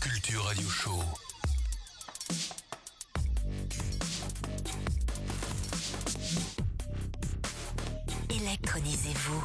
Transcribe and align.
Culture 0.00 0.42
Radio 0.44 0.68
Show. 0.68 1.02
Électronisez-vous. 8.28 9.44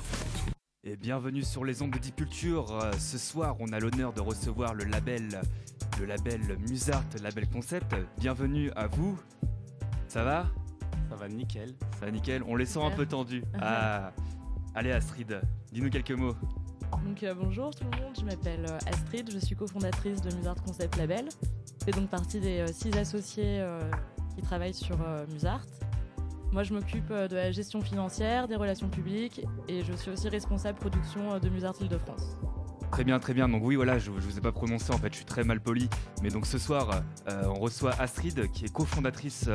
Et 0.84 0.96
bienvenue 0.96 1.44
sur 1.44 1.66
les 1.66 1.82
ondes 1.82 1.92
de 1.92 1.98
Deep 2.00 2.16
Culture. 2.16 2.72
Euh, 2.72 2.92
Ce 2.98 3.18
soir, 3.18 3.56
on 3.60 3.68
a 3.74 3.80
l'honneur 3.80 4.14
de 4.14 4.22
recevoir 4.22 4.74
le 4.74 4.86
label, 4.86 5.42
le 6.00 6.06
label 6.06 6.58
Musart, 6.70 7.04
label 7.22 7.48
concept. 7.50 7.96
Bienvenue 8.18 8.72
à 8.76 8.88
vous. 8.88 9.20
Ça 10.08 10.24
va? 10.24 10.48
Ça 11.10 11.16
va 11.16 11.28
nickel. 11.28 11.76
Ça 12.00 12.06
va 12.06 12.12
nickel 12.12 12.44
On 12.48 12.56
les 12.56 12.66
sent 12.66 12.82
un 12.82 12.92
peu 12.92 13.06
tendus. 13.06 13.44
Ah. 13.60 14.12
Allez 14.76 14.92
Astrid, 14.92 15.40
dis-nous 15.72 15.90
quelques 15.90 16.12
mots. 16.12 16.36
Donc 16.92 17.24
euh, 17.24 17.34
bonjour 17.34 17.74
tout 17.74 17.84
le 17.84 18.02
monde, 18.02 18.14
je 18.20 18.26
m'appelle 18.26 18.66
euh, 18.70 18.78
Astrid, 18.88 19.30
je 19.32 19.40
suis 19.40 19.56
cofondatrice 19.56 20.22
de 20.22 20.34
Musart 20.36 20.62
Concept 20.64 20.98
Label. 20.98 21.26
Je 21.80 21.86
fais 21.86 21.92
donc 21.92 22.10
partie 22.10 22.40
des 22.40 22.60
euh, 22.60 22.68
six 22.68 22.96
associés 22.98 23.64
qui 24.36 24.42
travaillent 24.42 24.74
sur 24.74 24.98
Musart. 25.32 25.66
Moi 26.52 26.64
je 26.64 26.74
m'occupe 26.74 27.10
de 27.10 27.36
la 27.36 27.52
gestion 27.52 27.82
financière, 27.82 28.48
des 28.48 28.56
relations 28.56 28.90
publiques 28.90 29.46
et 29.68 29.84
je 29.84 29.94
suis 29.94 30.12
aussi 30.12 30.30
responsable 30.30 30.78
production 30.80 31.40
de 31.40 31.50
Musart 31.50 31.76
Île-de-France. 31.80 32.38
Très 32.92 33.04
bien, 33.04 33.20
très 33.20 33.34
bien. 33.34 33.50
Donc 33.50 33.62
oui, 33.64 33.76
voilà, 33.76 33.98
je, 33.98 34.06
je 34.06 34.26
vous 34.26 34.38
ai 34.38 34.42
pas 34.42 34.52
prononcé 34.52 34.94
en 34.94 34.98
fait, 34.98 35.10
je 35.12 35.18
suis 35.18 35.26
très 35.26 35.44
mal 35.44 35.60
poli. 35.60 35.90
Mais 36.22 36.30
donc 36.30 36.46
ce 36.46 36.58
soir, 36.58 37.04
on 37.28 37.60
reçoit 37.60 37.92
Astrid, 38.00 38.52
qui 38.52 38.66
est 38.66 38.74
cofondatrice 38.74 39.50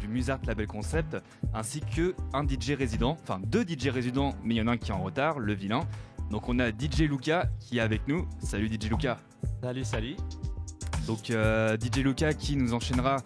du 0.00 0.08
Musart 0.08 0.40
Label 0.46 0.66
Concept, 0.66 1.16
ainsi 1.54 1.80
que 1.80 2.14
un 2.32 2.46
DJ 2.46 2.72
résident, 2.72 3.16
enfin 3.22 3.40
deux 3.44 3.64
DJ 3.66 3.88
résidents, 3.88 4.34
mais 4.42 4.54
il 4.54 4.58
y 4.58 4.62
en 4.62 4.66
a 4.66 4.72
un 4.72 4.76
qui 4.76 4.90
est 4.90 4.94
en 4.94 5.02
retard, 5.02 5.38
le 5.38 5.52
vilain. 5.52 5.80
Donc 6.30 6.48
on 6.48 6.58
a 6.58 6.70
DJ 6.70 7.02
Luca 7.02 7.46
qui 7.60 7.78
est 7.78 7.80
avec 7.80 8.06
nous. 8.08 8.26
Salut 8.40 8.68
DJ 8.68 8.90
Luca. 8.90 9.18
Salut, 9.62 9.84
salut. 9.84 10.16
Donc 11.06 11.30
euh, 11.30 11.76
DJ 11.76 11.98
Luca 11.98 12.34
qui 12.34 12.56
nous 12.56 12.74
enchaînera, 12.74 13.18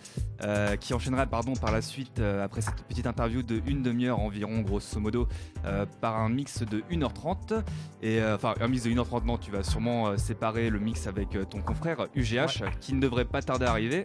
euh, 0.45 0.77
qui 0.77 0.93
enchaînera 0.93 1.27
pardon 1.27 1.55
par 1.55 1.73
la 1.73 1.81
suite 1.81 2.19
euh, 2.19 2.45
après 2.45 2.61
cette 2.61 2.83
petite 2.83 3.07
interview 3.07 3.43
de 3.43 3.63
une 3.67 3.83
demi-heure 3.83 4.21
environ 4.21 4.61
grosso 4.61 5.01
modo 5.01 5.29
par 6.01 6.19
un 6.19 6.29
mix 6.29 6.63
de 6.63 6.83
1h30 6.91 7.63
et 8.03 8.21
euh, 8.21 8.37
enfin 8.37 8.55
un 8.61 8.69
mix 8.69 8.83
de 8.83 8.91
1h30 8.91 9.25
non 9.25 9.39
tu 9.39 9.51
vas 9.51 9.63
sûrement 9.63 10.17
séparer 10.19 10.69
le 10.69 10.79
mix 10.79 11.07
avec 11.07 11.31
ton 11.49 11.63
confrère 11.63 12.07
UGH 12.15 12.65
qui 12.81 12.93
ne 12.95 13.01
devrait 13.01 13.25
pas 13.25 13.41
tarder 13.41 13.65
à 13.65 13.71
arriver. 13.71 14.03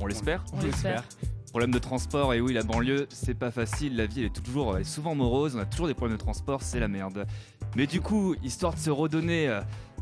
On 0.00 0.06
l'espère. 0.06 0.44
On 0.52 0.62
l'espère. 0.62 1.02
Problème 1.50 1.70
de 1.70 1.78
transport 1.78 2.34
et 2.34 2.40
oui 2.40 2.52
la 2.52 2.62
banlieue 2.62 3.06
c'est 3.10 3.34
pas 3.34 3.50
facile, 3.50 3.96
la 3.96 4.06
vie 4.06 4.20
elle 4.20 4.26
est 4.26 4.42
toujours 4.42 4.76
elle 4.76 4.82
est 4.82 4.84
souvent 4.84 5.14
morose, 5.14 5.56
on 5.56 5.60
a 5.60 5.64
toujours 5.64 5.88
des 5.88 5.94
problèmes 5.94 6.18
de 6.18 6.22
transport, 6.22 6.62
c'est 6.62 6.80
la 6.80 6.88
merde. 6.88 7.26
Mais 7.76 7.86
du 7.86 8.00
coup, 8.00 8.34
histoire 8.42 8.72
de 8.72 8.78
se 8.78 8.88
redonner 8.88 9.48
euh, 9.48 9.60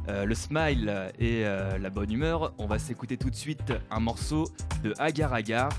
euh, 0.09 0.25
le 0.25 0.35
smile 0.37 1.11
et 1.19 1.45
euh, 1.45 1.77
la 1.77 1.91
bonne 1.91 2.13
humeur, 2.13 2.55
on 2.59 2.67
va 2.67 2.79
s'écouter 2.79 3.17
tout 3.17 3.31
de 3.31 3.35
suite 3.35 3.73
un 3.91 3.99
morceau 3.99 4.45
de 4.85 4.95
Agar 5.01 5.33
Agar, 5.35 5.71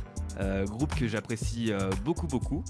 groupe 0.65 0.93
que 0.93 1.07
j'apprécie 1.07 1.71
beaucoup 2.03 2.27
beaucoup, 2.27 2.65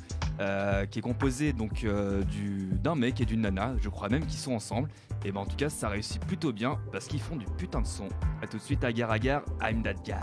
qui 0.91 0.99
est 0.99 1.01
composé 1.01 1.53
donc 1.53 1.83
du- 2.29 2.69
d'un 2.83 2.93
mec 2.93 3.19
et 3.19 3.25
d'une 3.25 3.41
nana, 3.41 3.73
je 3.81 3.89
crois 3.89 4.09
même 4.09 4.27
qu'ils 4.27 4.37
sont 4.37 4.53
ensemble. 4.53 4.89
Et 5.25 5.31
ben 5.31 5.39
en 5.39 5.45
tout 5.47 5.55
cas 5.55 5.69
ça 5.69 5.89
réussit 5.89 6.23
plutôt 6.23 6.53
bien 6.53 6.77
parce 6.91 7.07
qu'ils 7.07 7.21
font 7.21 7.35
du 7.35 7.47
putain 7.57 7.81
de 7.81 7.87
son. 7.87 8.07
A 8.43 8.47
tout 8.47 8.57
de 8.57 8.61
suite 8.61 8.83
Agar 8.83 9.09
Agar, 9.09 9.41
I'm 9.59 9.81
that 9.81 9.95
guy. 10.05 10.13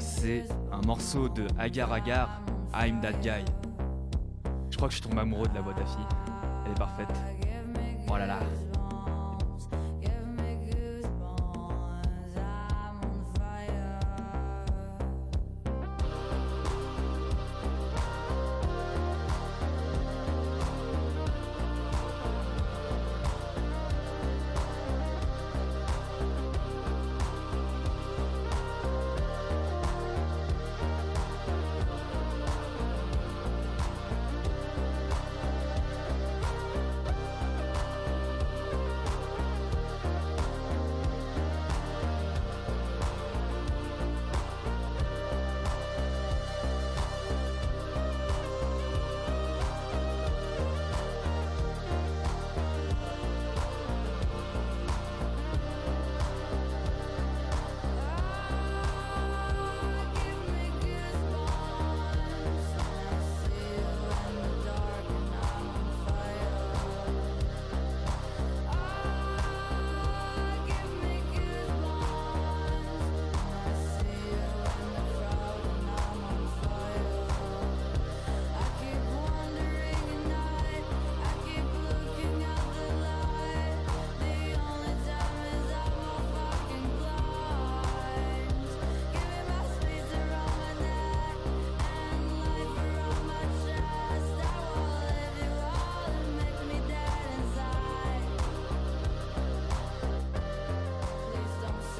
C'est 0.00 0.44
un 0.72 0.80
morceau 0.84 1.28
de 1.28 1.46
Agar 1.56 1.92
Agar, 1.92 2.42
I'm 2.74 3.00
That 3.00 3.12
Guy. 3.22 3.44
Je 4.70 4.76
crois 4.76 4.88
que 4.88 4.94
je 4.94 5.00
suis 5.00 5.08
tombé 5.08 5.20
amoureux 5.20 5.46
de 5.46 5.54
la 5.54 5.60
voix 5.60 5.72
d'Afi. 5.72 5.98
Elle 6.64 6.72
est 6.72 6.74
parfaite. 6.74 7.31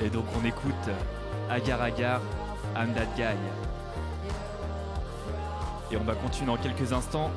Et 0.04 0.10
donc 0.10 0.24
on 0.36 0.44
écoute 0.44 0.74
Agar 1.48 1.80
Agar, 1.80 2.20
I'm 2.76 2.92
That 2.92 3.06
Guy. 3.16 3.36
Et 5.92 5.96
on 5.96 6.02
va 6.02 6.14
continuer 6.14 6.46
dans 6.46 6.56
quelques 6.56 6.92
instants 6.92 7.30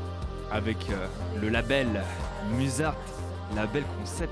avec 0.52 0.78
euh, 0.90 1.06
le 1.40 1.50
label 1.50 1.88
Musart, 2.58 2.96
label 3.56 3.84
concept. 4.00 4.32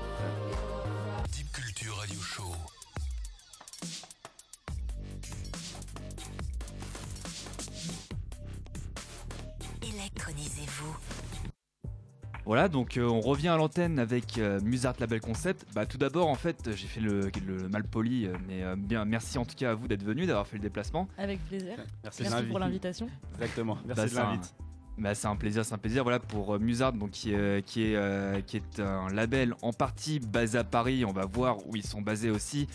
Voilà, 12.64 12.72
donc 12.72 12.96
euh, 12.96 13.06
on 13.06 13.20
revient 13.20 13.48
à 13.48 13.58
l'antenne 13.58 13.98
avec 13.98 14.38
euh, 14.38 14.58
Musart 14.62 14.94
Label 14.98 15.20
Concept. 15.20 15.66
Bah, 15.74 15.84
tout 15.84 15.98
d'abord, 15.98 16.28
en 16.28 16.34
fait, 16.34 16.70
j'ai 16.74 16.86
fait 16.86 17.00
le, 17.02 17.30
le 17.46 17.68
mal 17.68 17.84
poli, 17.84 18.24
euh, 18.24 18.32
mais 18.48 18.62
euh, 18.62 18.74
bien, 18.74 19.04
merci 19.04 19.36
en 19.36 19.44
tout 19.44 19.54
cas 19.54 19.72
à 19.72 19.74
vous 19.74 19.86
d'être 19.86 20.02
venu, 20.02 20.24
d'avoir 20.24 20.46
fait 20.46 20.56
le 20.56 20.62
déplacement. 20.62 21.06
Avec 21.18 21.44
plaisir. 21.46 21.74
Merci, 22.02 22.22
Merci 22.22 22.44
pour 22.44 22.58
l'invitation. 22.58 23.06
Exactement. 23.34 23.76
Merci 23.84 24.00
Bah, 24.00 24.04
de 24.06 24.10
c'est 24.10 24.18
un- 24.18 24.24
l'invite. 24.24 24.54
Bah, 24.96 25.14
c'est 25.14 25.26
un 25.26 25.36
plaisir, 25.36 25.62
c'est 25.62 25.74
un 25.74 25.78
plaisir. 25.78 26.04
Voilà 26.04 26.20
pour 26.20 26.54
euh, 26.54 26.58
Musart, 26.58 26.94
donc 26.94 27.10
qui 27.10 27.34
est, 27.34 27.62
qui 27.66 27.82
est, 27.84 27.96
euh, 27.96 28.40
qui 28.40 28.56
est 28.56 28.80
un 28.80 29.08
label 29.10 29.52
en 29.60 29.74
partie 29.74 30.18
basé 30.18 30.56
à 30.56 30.64
Paris. 30.64 31.04
On 31.04 31.12
va 31.12 31.26
voir 31.26 31.58
où 31.66 31.76
ils 31.76 31.84
sont 31.84 32.00
basés 32.00 32.30
aussi, 32.30 32.66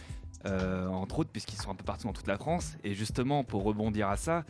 euh, 0.46 0.86
entre 0.90 1.18
autres, 1.18 1.32
puisqu'ils 1.32 1.58
sont 1.60 1.72
un 1.72 1.76
peu 1.76 1.84
partout 1.84 2.06
dans 2.06 2.14
toute 2.14 2.28
la 2.28 2.38
France. 2.38 2.76
Et 2.84 2.94
justement, 2.94 3.44
pour 3.44 3.64
rebondir 3.64 4.08
à 4.10 4.18
ça, 4.18 4.44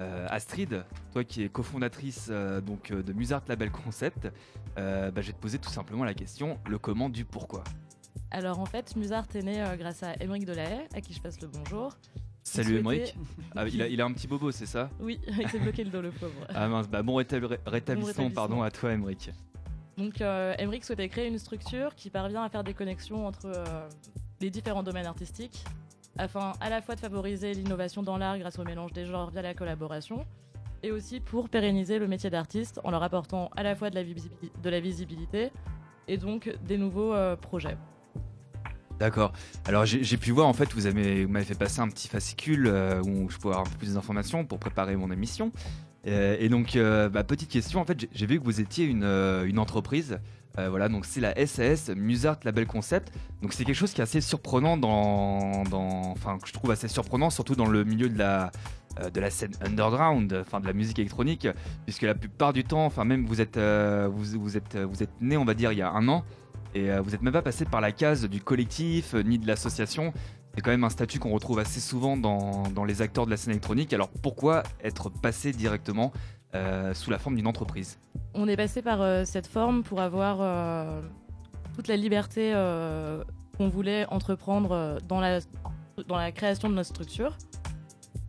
euh, 0.00 0.26
Astrid, 0.30 0.84
toi 1.12 1.24
qui 1.24 1.42
es 1.42 1.48
cofondatrice 1.48 2.28
euh, 2.30 2.60
donc 2.60 2.90
euh, 2.90 3.02
de 3.02 3.12
Musart 3.12 3.42
Label 3.48 3.70
Concept, 3.70 4.28
euh, 4.78 5.10
bah, 5.10 5.20
je 5.22 5.28
vais 5.28 5.32
te 5.32 5.40
poser 5.40 5.58
tout 5.58 5.70
simplement 5.70 6.04
la 6.04 6.14
question 6.14 6.58
le 6.68 6.78
comment 6.78 7.08
du 7.08 7.24
pourquoi. 7.24 7.64
Alors 8.30 8.58
en 8.60 8.66
fait, 8.66 8.94
Musart 8.96 9.26
est 9.34 9.42
né 9.42 9.64
grâce 9.78 10.02
à 10.02 10.14
Émeric 10.20 10.44
Delahaye, 10.44 10.86
à 10.94 11.00
qui 11.00 11.12
je 11.14 11.20
passe 11.20 11.40
le 11.40 11.48
bonjour. 11.48 11.96
Salut 12.42 12.78
Emmerich. 12.78 13.16
Ah, 13.56 13.66
il, 13.66 13.82
a, 13.82 13.88
il 13.88 14.00
a 14.00 14.04
un 14.04 14.12
petit 14.12 14.28
bobo, 14.28 14.50
c'est 14.52 14.66
ça? 14.66 14.88
Oui, 15.00 15.20
il 15.28 15.48
s'est 15.48 15.58
bloqué 15.58 15.82
le 15.84 15.90
dos, 15.90 16.00
le 16.00 16.10
pauvre. 16.12 16.32
Ah 16.48 16.68
mince, 16.68 16.88
bah, 16.88 17.02
bon 17.02 17.18
rétabli- 17.18 17.46
rétablissement, 17.66 17.70
rétablissement. 18.06 18.30
pardon 18.30 18.62
à 18.62 18.70
toi 18.70 18.92
Emmerich. 18.92 19.30
Donc, 19.96 20.20
Emmerich 20.20 20.84
souhaitait 20.84 21.08
créer 21.08 21.26
une 21.28 21.38
structure 21.38 21.94
qui 21.94 22.10
parvient 22.10 22.42
à 22.44 22.48
faire 22.50 22.62
des 22.62 22.74
connexions 22.74 23.26
entre 23.26 23.50
les 24.40 24.50
différents 24.50 24.82
domaines 24.82 25.06
artistiques, 25.06 25.64
afin 26.18 26.52
à 26.60 26.70
la 26.70 26.80
fois 26.82 26.94
de 26.94 27.00
favoriser 27.00 27.52
l'innovation 27.54 28.02
dans 28.02 28.16
l'art 28.16 28.38
grâce 28.38 28.58
au 28.58 28.64
mélange 28.64 28.92
des 28.92 29.06
genres 29.06 29.30
via 29.30 29.42
la 29.42 29.54
collaboration, 29.54 30.24
et 30.82 30.92
aussi 30.92 31.20
pour 31.20 31.48
pérenniser 31.48 31.98
le 31.98 32.06
métier 32.06 32.30
d'artiste 32.30 32.80
en 32.84 32.90
leur 32.90 33.02
apportant 33.02 33.50
à 33.56 33.62
la 33.62 33.74
fois 33.74 33.90
de 33.90 33.94
la, 34.70 34.80
visibilité, 34.80 35.50
et 36.08 36.16
donc 36.18 36.54
des 36.66 36.78
nouveaux 36.78 37.14
euh, 37.14 37.36
projets. 37.36 37.76
D'accord. 38.98 39.32
Alors 39.66 39.84
j'ai 39.84 40.16
pu 40.16 40.30
voir 40.30 40.46
en 40.46 40.54
fait, 40.54 40.72
vous 40.72 40.86
avez- 40.86 41.24
vous 41.26 41.30
m'avez 41.30 41.44
fait 41.44 41.58
passer 41.58 41.80
un 41.80 41.88
petit 41.88 42.08
fascicule 42.08 42.66
euh, 42.66 43.02
où 43.02 43.28
je 43.28 43.36
pouvais 43.36 43.54
avoir 43.54 43.66
un 43.66 43.70
peu 43.70 43.76
plus 43.76 43.94
d'informations 43.94 44.44
pour 44.46 44.58
préparer 44.58 44.96
mon 44.96 45.10
émission. 45.10 45.52
Euh, 46.06 46.36
et 46.38 46.48
donc, 46.48 46.78
bah, 47.12 47.24
petite 47.24 47.50
question, 47.50 47.80
en 47.80 47.84
fait, 47.84 48.06
j'ai- 48.12 48.26
vu 48.26 48.38
que 48.38 48.44
vous 48.44 48.60
étiez 48.60 48.84
une 48.86 49.58
entreprise. 49.58 50.18
Euh, 50.58 50.70
voilà, 50.70 50.88
donc 50.88 51.04
c'est 51.04 51.20
la 51.20 51.34
SAS, 51.46 51.90
Musart 51.90 52.38
Label 52.44 52.66
Concept. 52.66 53.12
Donc 53.42 53.52
c'est 53.52 53.64
quelque 53.64 53.76
chose 53.76 53.92
qui 53.92 54.00
est 54.00 54.04
assez 54.04 54.20
surprenant 54.20 54.76
dans, 54.76 55.64
enfin 56.12 56.38
que 56.38 56.48
je 56.48 56.52
trouve 56.52 56.70
assez 56.70 56.88
surprenant, 56.88 57.30
surtout 57.30 57.54
dans 57.54 57.66
le 57.66 57.84
milieu 57.84 58.08
de 58.08 58.18
la 58.18 58.50
euh, 59.00 59.10
de 59.10 59.20
la 59.20 59.30
scène 59.30 59.52
underground, 59.60 60.32
enfin 60.40 60.60
de 60.60 60.66
la 60.66 60.72
musique 60.72 60.98
électronique, 60.98 61.46
puisque 61.84 62.02
la 62.02 62.14
plupart 62.14 62.52
du 62.52 62.64
temps, 62.64 62.86
enfin 62.86 63.04
même 63.04 63.26
vous 63.26 63.40
êtes 63.40 63.58
euh, 63.58 64.08
vous, 64.10 64.56
êtes 64.56 64.76
vous 64.76 65.02
êtes 65.02 65.20
né, 65.20 65.36
on 65.36 65.44
va 65.44 65.54
dire, 65.54 65.72
il 65.72 65.78
y 65.78 65.82
a 65.82 65.90
un 65.90 66.08
an, 66.08 66.24
et 66.74 66.90
vous 66.98 67.10
n'êtes 67.10 67.22
même 67.22 67.32
pas 67.32 67.42
passé 67.42 67.64
par 67.64 67.80
la 67.80 67.92
case 67.92 68.24
du 68.24 68.40
collectif 68.40 69.14
ni 69.14 69.38
de 69.38 69.46
l'association. 69.46 70.12
C'est 70.54 70.62
quand 70.62 70.70
même 70.70 70.84
un 70.84 70.90
statut 70.90 71.18
qu'on 71.18 71.32
retrouve 71.32 71.58
assez 71.58 71.80
souvent 71.80 72.16
dans, 72.16 72.62
dans 72.70 72.86
les 72.86 73.02
acteurs 73.02 73.26
de 73.26 73.30
la 73.30 73.36
scène 73.36 73.50
électronique. 73.50 73.92
Alors 73.92 74.08
pourquoi 74.08 74.62
être 74.82 75.10
passé 75.10 75.52
directement 75.52 76.12
euh, 76.56 76.94
sous 76.94 77.10
la 77.10 77.18
forme 77.18 77.36
d'une 77.36 77.46
entreprise 77.46 77.98
On 78.34 78.48
est 78.48 78.56
passé 78.56 78.82
par 78.82 79.02
euh, 79.02 79.24
cette 79.24 79.46
forme 79.46 79.82
pour 79.82 80.00
avoir 80.00 80.38
euh, 80.40 81.02
toute 81.74 81.88
la 81.88 81.96
liberté 81.96 82.52
qu'on 83.56 83.68
voulait 83.68 84.06
entreprendre 84.06 84.98
dans 85.08 85.20
la, 85.20 85.40
dans 86.08 86.16
la 86.16 86.32
création 86.32 86.68
de 86.68 86.74
notre 86.74 86.88
structure. 86.88 87.36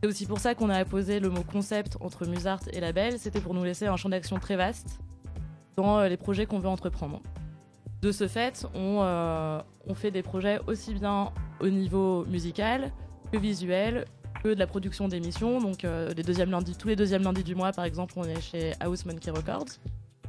C'est 0.01 0.07
aussi 0.07 0.25
pour 0.25 0.39
ça 0.39 0.53
qu'on 0.53 0.69
a 0.69 0.77
apposé 0.77 1.19
le 1.19 1.29
mot 1.29 1.43
concept 1.43 1.97
entre 2.01 2.25
Musart 2.25 2.61
et 2.71 2.79
Label. 2.79 3.17
C'était 3.19 3.41
pour 3.41 3.53
nous 3.53 3.63
laisser 3.63 3.87
un 3.87 3.95
champ 3.95 4.09
d'action 4.09 4.37
très 4.37 4.55
vaste 4.55 4.99
dans 5.75 6.01
les 6.03 6.17
projets 6.17 6.45
qu'on 6.45 6.59
veut 6.59 6.69
entreprendre. 6.69 7.21
De 8.01 8.11
ce 8.11 8.27
fait, 8.27 8.67
on, 8.75 9.63
fait 9.95 10.11
des 10.11 10.23
projets 10.23 10.59
aussi 10.67 10.93
bien 10.93 11.31
au 11.59 11.67
niveau 11.67 12.25
musical 12.25 12.91
que 13.31 13.37
visuel, 13.37 14.05
de 14.43 14.53
la 14.53 14.67
production 14.67 15.07
d'émissions. 15.07 15.59
Donc, 15.59 15.83
euh, 15.83 16.13
les 16.15 16.23
deuxièmes 16.23 16.51
lundis, 16.51 16.75
tous 16.75 16.87
les 16.87 16.95
deuxièmes 16.95 17.23
lundis 17.23 17.43
du 17.43 17.55
mois, 17.55 17.71
par 17.71 17.85
exemple, 17.85 18.13
on 18.17 18.23
est 18.23 18.41
chez 18.41 18.73
House 18.79 19.05
Monkey 19.05 19.31
Records. 19.31 19.65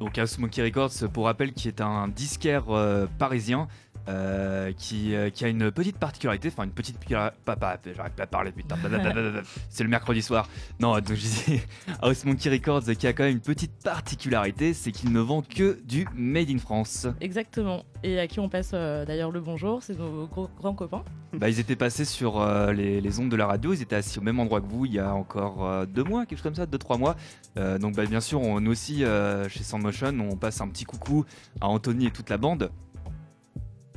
Donc 0.00 0.16
House 0.16 0.38
Monkey 0.38 0.62
Records, 0.62 0.92
pour 1.12 1.24
rappel, 1.24 1.52
qui 1.52 1.66
est 1.66 1.80
un 1.80 2.06
disquaire 2.08 2.64
euh, 2.70 3.06
parisien 3.18 3.66
euh, 4.08 4.72
qui, 4.72 5.14
euh, 5.14 5.28
qui 5.28 5.44
a 5.44 5.48
une 5.48 5.70
petite 5.70 5.98
particularité, 5.98 6.48
enfin 6.48 6.64
une 6.64 6.70
petite 6.70 6.94
particularité, 6.94 7.36
pas, 7.44 7.56
pas, 7.56 7.78
j'arrête 7.94 8.14
pas 8.14 8.22
à 8.22 8.26
parler 8.26 8.52
putain, 8.52 8.76
c'est 9.68 9.82
le 9.84 9.90
mercredi 9.90 10.22
soir. 10.22 10.48
Non, 10.80 10.94
donc 10.94 11.08
je 11.08 11.14
disais 11.14 11.62
House 12.02 12.24
Monkey 12.24 12.48
Records 12.48 12.84
qui 12.98 13.06
a 13.06 13.12
quand 13.12 13.24
même 13.24 13.34
une 13.34 13.40
petite 13.40 13.72
particularité, 13.84 14.72
c'est 14.72 14.92
qu'il 14.92 15.12
ne 15.12 15.20
vend 15.20 15.42
que 15.42 15.78
du 15.84 16.08
Made 16.14 16.48
in 16.48 16.56
France. 16.56 17.06
Exactement. 17.20 17.84
Et 18.02 18.18
à 18.18 18.26
qui 18.26 18.40
on 18.40 18.48
passe 18.48 18.70
euh, 18.72 19.04
d'ailleurs 19.04 19.30
le 19.30 19.40
bonjour, 19.40 19.82
c'est 19.82 19.98
nos 19.98 20.26
gros, 20.26 20.48
grands 20.58 20.74
copains. 20.74 21.04
Bah, 21.34 21.50
ils 21.50 21.60
étaient 21.60 21.76
passés 21.76 22.06
sur 22.06 22.42
les, 22.72 23.02
les 23.02 23.20
ondes 23.20 23.28
de 23.28 23.36
la 23.36 23.46
radio, 23.46 23.74
ils 23.74 23.82
étaient 23.82 23.96
assis 23.96 24.18
au 24.18 24.22
même 24.22 24.40
endroit 24.40 24.62
que 24.62 24.66
vous 24.66 24.86
il 24.86 24.94
y 24.94 24.98
a 24.98 25.12
encore 25.12 25.86
deux 25.86 26.02
mois, 26.02 26.24
quelque 26.24 26.38
chose 26.38 26.44
comme 26.44 26.54
ça, 26.54 26.64
deux, 26.64 26.78
trois 26.78 26.96
mois. 26.96 27.16
Donc 27.56 27.94
bah, 27.94 28.06
bien 28.06 28.20
sûr, 28.22 28.40
on, 28.40 28.58
nous 28.62 28.70
aussi, 28.70 29.04
chez 29.50 29.62
Soundmotion, 29.62 30.14
on 30.20 30.36
passe 30.36 30.62
un 30.62 30.68
petit 30.68 30.84
coucou 30.84 31.26
à 31.60 31.68
Anthony 31.68 32.06
et 32.06 32.10
toute 32.10 32.30
la 32.30 32.38
bande. 32.38 32.70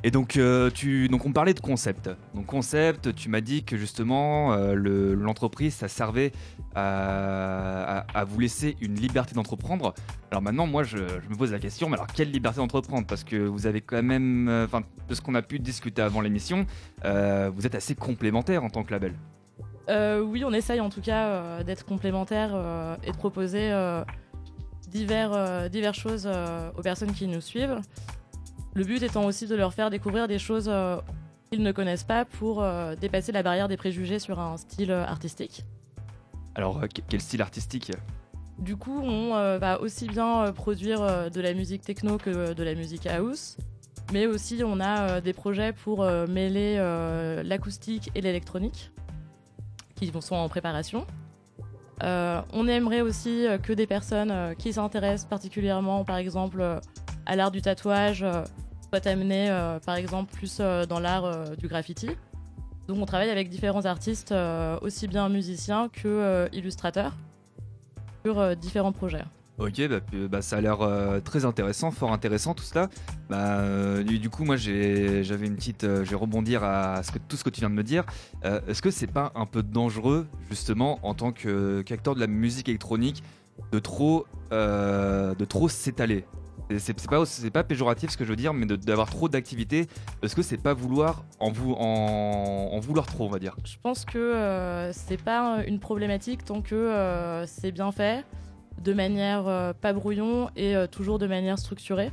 Et 0.03 0.09
donc, 0.09 0.35
euh, 0.37 0.71
tu, 0.71 1.07
donc 1.09 1.25
on 1.25 1.31
parlait 1.31 1.53
de 1.53 1.59
concept. 1.59 2.09
Donc 2.33 2.47
concept, 2.47 3.13
tu 3.13 3.29
m'as 3.29 3.41
dit 3.41 3.63
que 3.63 3.77
justement 3.77 4.53
euh, 4.53 4.73
le- 4.73 5.13
l'entreprise, 5.13 5.75
ça 5.75 5.87
servait 5.87 6.31
à, 6.73 8.25
vous 8.27 8.39
laisser 8.39 8.77
une 8.81 8.95
liberté 8.95 9.35
d'entreprendre. 9.35 9.93
Alors 10.31 10.41
maintenant, 10.41 10.65
moi, 10.65 10.83
je, 10.83 10.97
me 10.97 11.35
pose 11.37 11.51
la 11.51 11.59
question, 11.59 11.87
mais 11.87 11.95
alors 11.95 12.07
quelle 12.07 12.31
liberté 12.31 12.57
d'entreprendre? 12.57 13.05
Parce 13.05 13.23
que 13.23 13.35
vous 13.35 13.67
avez 13.67 13.81
quand 13.81 14.01
même, 14.01 14.47
euh, 14.47 14.65
enfin, 14.65 14.81
de 15.07 15.13
ce 15.13 15.21
qu'on 15.21 15.35
a 15.35 15.41
pu 15.43 15.59
discuter 15.59 16.01
avant 16.01 16.21
l'émission, 16.21 16.65
vous 17.03 17.65
êtes 17.65 17.75
assez 17.75 17.93
complémentaires 17.93 18.63
en 18.63 18.69
tant 18.69 18.83
que 18.83 18.91
label. 18.91 19.13
Oui, 19.89 20.43
on 20.45 20.53
essaye 20.53 20.79
en 20.79 20.89
tout 20.89 21.01
cas 21.01 21.63
d'être 21.63 21.85
complémentaires 21.85 22.55
et 23.03 23.11
de 23.11 23.17
proposer 23.17 23.71
divers, 24.87 25.69
diverses 25.69 25.99
choses 25.99 26.29
aux 26.77 26.81
personnes 26.81 27.11
qui 27.11 27.27
nous 27.27 27.41
suivent. 27.41 27.81
Le 28.73 28.83
but 28.83 29.03
étant 29.03 29.25
aussi 29.25 29.47
de 29.47 29.55
leur 29.55 29.73
faire 29.73 29.89
découvrir 29.89 30.27
des 30.27 30.39
choses 30.39 30.67
euh, 30.69 30.97
qu'ils 31.51 31.61
ne 31.63 31.71
connaissent 31.71 32.03
pas 32.05 32.23
pour 32.25 32.63
euh, 32.63 32.95
dépasser 32.95 33.31
la 33.31 33.43
barrière 33.43 33.67
des 33.67 33.77
préjugés 33.77 34.19
sur 34.19 34.39
un 34.39 34.57
style 34.57 34.91
euh, 34.91 35.03
artistique. 35.05 35.65
Alors, 36.55 36.79
que- 36.81 37.01
quel 37.09 37.21
style 37.21 37.41
artistique? 37.41 37.91
Du 38.59 38.77
coup, 38.77 39.01
on 39.01 39.31
va 39.57 39.81
aussi 39.81 40.07
bien 40.07 40.51
produire 40.53 41.31
de 41.31 41.41
la 41.41 41.53
musique 41.55 41.81
techno 41.81 42.17
que 42.17 42.53
de 42.53 42.63
la 42.63 42.75
musique 42.75 43.07
house, 43.07 43.57
mais 44.13 44.27
aussi 44.27 44.61
on 44.63 44.79
a 44.79 45.19
des 45.19 45.33
projets 45.33 45.73
pour 45.73 46.05
mêler 46.29 46.75
l'acoustique 47.43 48.11
et 48.13 48.21
l'électronique 48.21 48.91
qui 49.95 50.11
vont- 50.11 50.21
sont 50.21 50.35
en 50.35 50.47
préparation. 50.47 51.07
Euh, 52.03 52.41
on 52.53 52.67
aimerait 52.67 53.01
aussi 53.01 53.47
que 53.63 53.73
des 53.73 53.87
personnes 53.87 54.55
qui 54.59 54.73
s'intéressent 54.73 55.27
particulièrement, 55.27 56.03
par 56.05 56.17
exemple, 56.17 56.63
à 57.25 57.35
l'art 57.35 57.49
du 57.51 57.63
tatouage, 57.63 58.23
soient 58.91 59.07
amenées, 59.07 59.49
euh, 59.49 59.79
par 59.79 59.95
exemple, 59.95 60.33
plus 60.33 60.57
euh, 60.59 60.85
dans 60.85 60.99
l'art 60.99 61.25
euh, 61.25 61.55
du 61.55 61.67
graffiti. 61.67 62.09
Donc 62.87 62.97
on 62.99 63.05
travaille 63.05 63.29
avec 63.29 63.49
différents 63.49 63.85
artistes, 63.85 64.33
aussi 64.81 65.07
bien 65.07 65.29
musiciens 65.29 65.87
que 65.87 66.49
illustrateurs 66.51 67.15
sur 68.25 68.55
différents 68.57 68.91
projets. 68.91 69.23
Ok, 69.59 69.87
bah, 69.87 69.99
bah, 70.29 70.41
ça 70.41 70.57
a 70.57 70.61
l'air 70.61 70.79
très 71.23 71.45
intéressant, 71.45 71.91
fort 71.91 72.11
intéressant 72.11 72.53
tout 72.53 72.63
cela. 72.63 72.89
Bah, 73.29 74.03
du, 74.03 74.29
coup, 74.29 74.43
moi, 74.43 74.57
j'avais 74.57 75.45
une 75.45 75.55
petite, 75.55 75.83
je 75.83 76.09
vais 76.09 76.15
rebondir 76.15 76.65
à 76.65 77.01
tout 77.29 77.37
ce 77.37 77.45
que 77.45 77.49
tu 77.49 77.61
viens 77.61 77.69
de 77.69 77.75
me 77.75 77.83
dire. 77.83 78.03
Est-ce 78.43 78.81
que 78.81 78.91
c'est 78.91 79.07
pas 79.07 79.31
un 79.35 79.45
peu 79.45 79.63
dangereux, 79.63 80.27
justement, 80.49 80.99
en 81.03 81.13
tant 81.13 81.31
qu'acteur 81.31 82.15
de 82.15 82.19
la 82.19 82.27
musique 82.27 82.67
électronique, 82.67 83.23
de 83.71 83.79
trop, 83.79 84.25
de 84.51 85.45
trop 85.45 85.69
s'étaler? 85.69 86.25
C'est- 86.79 87.07
pas, 87.07 87.23
pas 87.53 87.63
péjoratif 87.63 88.09
ce 88.11 88.17
que 88.17 88.23
je 88.25 88.29
veux 88.29 88.35
dire, 88.35 88.53
mais 88.53 88.65
d'avoir 88.65 89.09
trop 89.09 89.29
d'activités. 89.29 89.87
Est-ce 90.23 90.35
que 90.35 90.41
c'est 90.41 90.57
pas 90.57 90.73
vouloir 90.73 91.23
en, 91.39 91.51
vou- 91.51 91.73
en, 91.73 92.69
en 92.73 92.79
vouloir 92.79 93.05
trop, 93.05 93.25
on 93.25 93.29
va 93.29 93.39
dire 93.39 93.55
Je 93.63 93.75
pense 93.81 94.05
que 94.05 94.17
euh, 94.17 94.91
c'est 94.93 95.21
pas 95.21 95.63
une 95.67 95.79
problématique 95.79 96.43
tant 96.45 96.61
que 96.61 96.75
euh, 96.75 97.45
c'est 97.47 97.71
bien 97.71 97.91
fait, 97.91 98.25
de 98.81 98.93
manière 98.93 99.47
euh, 99.47 99.73
pas 99.73 99.93
brouillon 99.93 100.49
et 100.55 100.75
euh, 100.75 100.87
toujours 100.87 101.19
de 101.19 101.27
manière 101.27 101.57
structurée. 101.59 102.11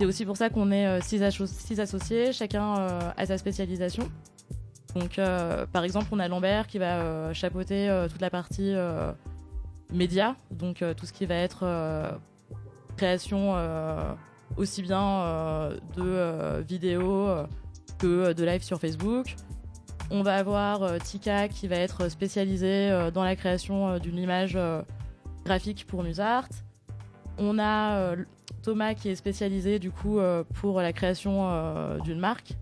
C'est 0.00 0.06
aussi 0.06 0.24
pour 0.26 0.36
ça 0.36 0.50
qu'on 0.50 0.70
est 0.72 1.00
six, 1.02 1.22
asso- 1.22 1.46
six 1.46 1.78
associés, 1.78 2.32
chacun 2.32 2.74
a 3.16 3.26
sa 3.26 3.38
spécialisation. 3.38 4.08
Donc, 4.96 5.20
par 5.72 5.84
exemple, 5.84 6.06
on 6.12 6.18
a 6.18 6.26
Lambert 6.28 6.66
qui 6.66 6.78
va 6.78 7.32
chapeauter 7.32 8.06
toute 8.10 8.20
la 8.20 8.28
partie 8.30 8.74
média, 9.92 10.34
donc 10.50 10.82
tout 10.96 11.06
ce 11.06 11.12
qui 11.12 11.26
va 11.26 11.36
être 11.36 11.64
création 12.94 13.54
euh, 13.56 14.14
aussi 14.56 14.82
bien 14.82 15.02
euh, 15.02 15.76
de 15.96 16.02
euh, 16.02 16.62
vidéos 16.66 17.28
que 17.98 18.32
de 18.32 18.44
live 18.44 18.62
sur 18.62 18.80
Facebook. 18.80 19.36
On 20.10 20.22
va 20.22 20.36
avoir 20.36 20.98
Tika 21.00 21.48
qui 21.48 21.66
va 21.66 21.76
être 21.76 22.08
spécialisée 22.10 23.10
dans 23.14 23.24
la 23.24 23.36
création 23.36 23.98
d'une 23.98 24.18
image 24.18 24.58
graphique 25.44 25.86
pour 25.86 26.02
Musart. 26.02 26.48
On 27.38 27.58
a 27.58 28.14
Thomas 28.62 28.94
qui 28.94 29.08
est 29.08 29.14
spécialisé 29.14 29.78
du 29.78 29.90
coup 29.90 30.18
pour 30.52 30.82
la 30.82 30.92
création 30.92 31.98
d'une 32.00 32.18
marque. 32.18 32.52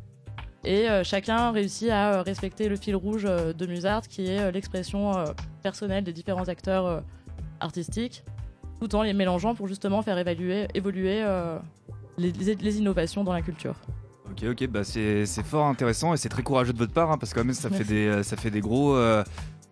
Et 0.62 0.86
chacun 1.02 1.50
réussit 1.50 1.90
à 1.90 2.22
respecter 2.22 2.68
le 2.68 2.76
fil 2.76 2.94
rouge 2.94 3.24
de 3.24 3.66
Musart 3.66 4.02
qui 4.02 4.26
est 4.28 4.52
l'expression 4.52 5.12
personnelle 5.64 6.04
des 6.04 6.12
différents 6.12 6.48
acteurs 6.48 7.02
artistiques, 7.58 8.22
tout 8.82 8.96
en 8.96 9.02
les 9.02 9.12
mélangeant 9.12 9.54
pour 9.54 9.68
justement 9.68 10.02
faire 10.02 10.18
évaluer, 10.18 10.66
évoluer 10.74 11.22
euh, 11.22 11.56
les- 12.18 12.76
innovations 12.78 13.22
dans 13.22 13.32
la 13.32 13.40
culture. 13.42 13.74
Ok, 14.30 14.44
ok, 14.50 14.66
bah 14.68 14.82
c'est 14.82 15.24
fort 15.44 15.66
intéressant 15.66 16.14
et 16.14 16.16
c'est 16.16 16.28
très 16.28 16.42
courageux 16.42 16.72
de 16.72 16.78
votre 16.78 16.92
part 16.92 17.12
hein, 17.12 17.18
parce 17.18 17.32
que 17.32 17.38
quand 17.38 17.44
même 17.44 17.54
ça 17.54 17.70
fait 17.70 17.84
des 17.84 18.06
euh, 18.08 18.22
ça 18.22 18.36
fait 18.36 18.50
des 18.50 18.60
gros 18.60 18.96
euh, 18.96 19.22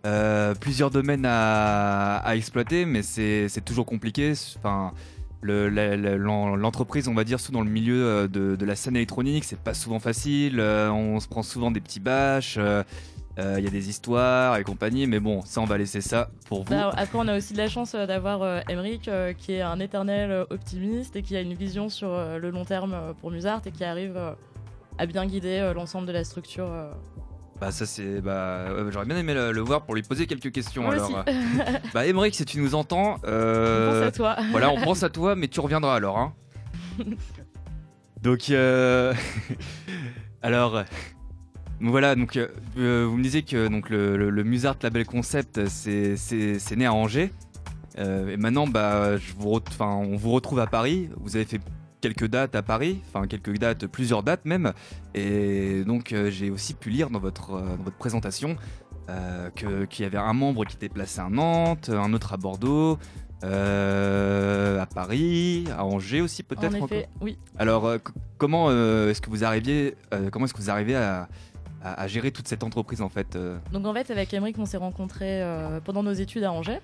euh, 0.05 0.53
plusieurs 0.55 0.91
domaines 0.91 1.25
à, 1.25 2.17
à 2.17 2.35
exploiter, 2.35 2.85
mais 2.85 3.01
c'est 3.03 3.49
toujours 3.65 3.85
compliqué. 3.85 4.33
Enfin, 4.57 4.93
le- 5.41 5.67
l'entreprise, 6.55 7.07
on 7.07 7.13
va 7.15 7.23
dire, 7.23 7.39
surtout 7.39 7.53
dans 7.53 7.63
le 7.63 7.69
milieu 7.69 8.27
de, 8.29 8.55
de 8.55 8.65
la 8.65 8.75
scène 8.75 8.95
électronique, 8.95 9.43
c'est 9.43 9.59
pas 9.59 9.73
souvent 9.73 9.99
facile. 9.99 10.59
euh, 10.59 10.89
on 10.91 11.19
se 11.19 11.27
prend 11.27 11.43
souvent 11.43 11.71
des 11.71 11.81
petits 11.81 11.99
bâches. 11.99 12.57
Euh, 13.37 13.55
euh, 13.55 13.59
Il 13.59 13.63
y 13.63 13.67
a 13.67 13.71
des 13.71 13.89
histoires 13.89 14.57
et 14.57 14.63
compagnie, 14.63 15.07
mais 15.07 15.19
bon, 15.19 15.41
ça 15.41 15.61
on 15.61 15.65
va 15.65 15.77
laisser 15.77 16.01
ça 16.01 16.29
pour 16.47 16.63
vous. 16.63 16.71
Bah, 16.71 16.91
après, 16.95 17.17
on 17.17 17.27
a 17.27 17.37
aussi 17.37 17.53
de 17.53 17.57
la 17.57 17.67
chance 17.67 17.95
euh, 17.95 18.05
d'avoir 18.05 18.41
euh, 18.41 18.59
Emeric, 18.69 19.07
euh, 19.07 19.33
qui 19.33 19.53
est 19.53 19.61
un 19.61 19.79
éternel 19.79 20.45
optimiste 20.49 21.15
et 21.15 21.23
qui 21.23 21.35
a 21.35 21.41
une 21.41 21.53
vision 21.53 21.89
sur 21.89 22.09
le 22.09 22.49
long 22.49 22.65
terme 22.65 23.13
pour 23.19 23.31
Musart 23.31 23.61
et 23.65 23.71
qui 23.71 23.83
arrive 23.83 24.19
à 24.97 25.05
bien 25.05 25.25
guider 25.25 25.71
l'ensemble 25.75 26.07
de 26.07 26.11
la 26.11 26.23
structure. 26.23 26.69
Bah 27.61 27.69
ça 27.69 27.85
c'est 27.85 28.21
bah 28.21 28.65
j'aurais 28.89 29.05
bien 29.05 29.17
aimé 29.17 29.35
le, 29.35 29.51
le 29.51 29.61
voir 29.61 29.83
pour 29.83 29.93
lui 29.93 30.01
poser 30.01 30.25
quelques 30.25 30.51
questions. 30.51 30.81
Moi 30.81 30.93
alors, 30.93 31.09
aussi. 31.27 31.37
bah 31.93 32.07
Émeric, 32.07 32.33
si 32.33 32.43
tu 32.43 32.59
nous 32.59 32.73
entends, 32.73 33.17
euh, 33.23 33.99
Pense 34.01 34.07
à 34.07 34.11
toi. 34.11 34.35
Voilà, 34.51 34.71
on 34.71 34.81
pense 34.81 35.03
à 35.03 35.09
toi, 35.09 35.35
mais 35.35 35.47
tu 35.47 35.59
reviendras 35.59 35.95
alors. 35.95 36.17
Hein. 36.17 36.33
donc, 38.23 38.49
euh, 38.49 39.13
alors, 40.41 40.83
voilà, 41.89 42.15
donc 42.15 42.37
euh, 42.37 42.47
euh, 42.77 43.07
vous 43.09 43.17
me 43.17 43.23
disiez 43.23 43.43
que 43.43 43.67
donc, 43.67 43.89
le, 43.89 44.17
le, 44.17 44.29
le 44.29 44.43
Musart 44.43 44.75
Label 44.83 45.05
Concept, 45.05 45.67
c'est 45.67 46.75
né 46.75 46.85
à 46.85 46.93
Angers. 46.93 47.31
Euh, 47.97 48.29
et 48.29 48.37
maintenant, 48.37 48.67
bah, 48.67 49.17
je 49.17 49.33
vous 49.37 49.59
on 49.79 50.15
vous 50.15 50.31
retrouve 50.31 50.59
à 50.59 50.67
Paris. 50.67 51.09
Vous 51.19 51.35
avez 51.35 51.45
fait 51.45 51.59
quelques 51.99 52.27
dates 52.27 52.55
à 52.55 52.61
Paris, 52.61 53.01
enfin 53.07 53.27
quelques 53.27 53.57
dates, 53.57 53.87
plusieurs 53.87 54.23
dates 54.23 54.45
même. 54.45 54.73
Et 55.13 55.83
donc, 55.83 56.13
euh, 56.13 56.29
j'ai 56.29 56.49
aussi 56.49 56.73
pu 56.73 56.89
lire 56.89 57.09
dans 57.09 57.19
votre, 57.19 57.51
dans 57.51 57.83
votre 57.83 57.97
présentation 57.97 58.55
qu'il 59.55 60.03
y 60.03 60.05
avait 60.05 60.17
un 60.17 60.31
membre 60.31 60.63
qui 60.63 60.77
était 60.77 60.87
placé 60.87 61.19
à 61.19 61.29
Nantes, 61.29 61.89
un 61.89 62.13
autre 62.13 62.31
à 62.31 62.37
Bordeaux, 62.37 62.97
euh, 63.43 64.79
à 64.79 64.85
Paris, 64.85 65.65
à 65.75 65.83
Angers 65.83 66.21
aussi 66.21 66.43
peut-être. 66.43 66.75
En 66.75 66.83
encore. 66.83 66.91
effet, 66.91 67.09
oui. 67.21 67.39
Alors, 67.57 67.87
euh, 67.87 67.97
comment 68.37 68.67
euh, 68.69 69.09
est-ce 69.09 69.21
que 69.21 69.29
vous 69.29 69.43
arriviez, 69.43 69.95
comment 70.31 70.45
est-ce 70.45 70.53
que 70.53 70.61
vous 70.61 70.69
arrivez 70.69 70.95
à, 70.95 71.27
à- 71.83 72.07
gérer 72.07 72.31
toute 72.31 72.47
cette 72.47 72.63
entreprise 72.63 73.01
en 73.01 73.09
fait 73.09 73.35
euh 73.35 73.57
Donc 73.71 73.85
en 73.85 73.93
fait, 73.93 74.09
avec 74.11 74.33
Emeric, 74.33 74.57
on 74.59 74.65
s'est 74.65 74.77
rencontrés 74.77 75.41
euh, 75.41 75.79
pendant 75.79 76.03
nos 76.03 76.13
études 76.13 76.43
à 76.43 76.51
Angers. 76.51 76.79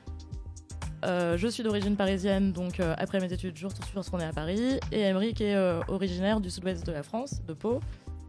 Euh, 1.06 1.38
je 1.38 1.48
suis 1.48 1.64
d'origine 1.64 1.96
parisienne, 1.96 2.52
donc 2.52 2.80
après 2.80 3.20
mes 3.20 3.32
études, 3.32 3.56
je 3.58 3.68
suis 3.68 3.98
retournée 3.98 4.26
à 4.26 4.34
Paris. 4.34 4.80
Et 4.92 5.02
Emeric 5.02 5.42
est 5.42 5.56
originaire 5.88 6.40
du 6.40 6.50
sud-ouest 6.50 6.86
de 6.86 6.92
la 6.92 7.04
France, 7.04 7.42
de 7.48 7.54
Pau. 7.54 7.80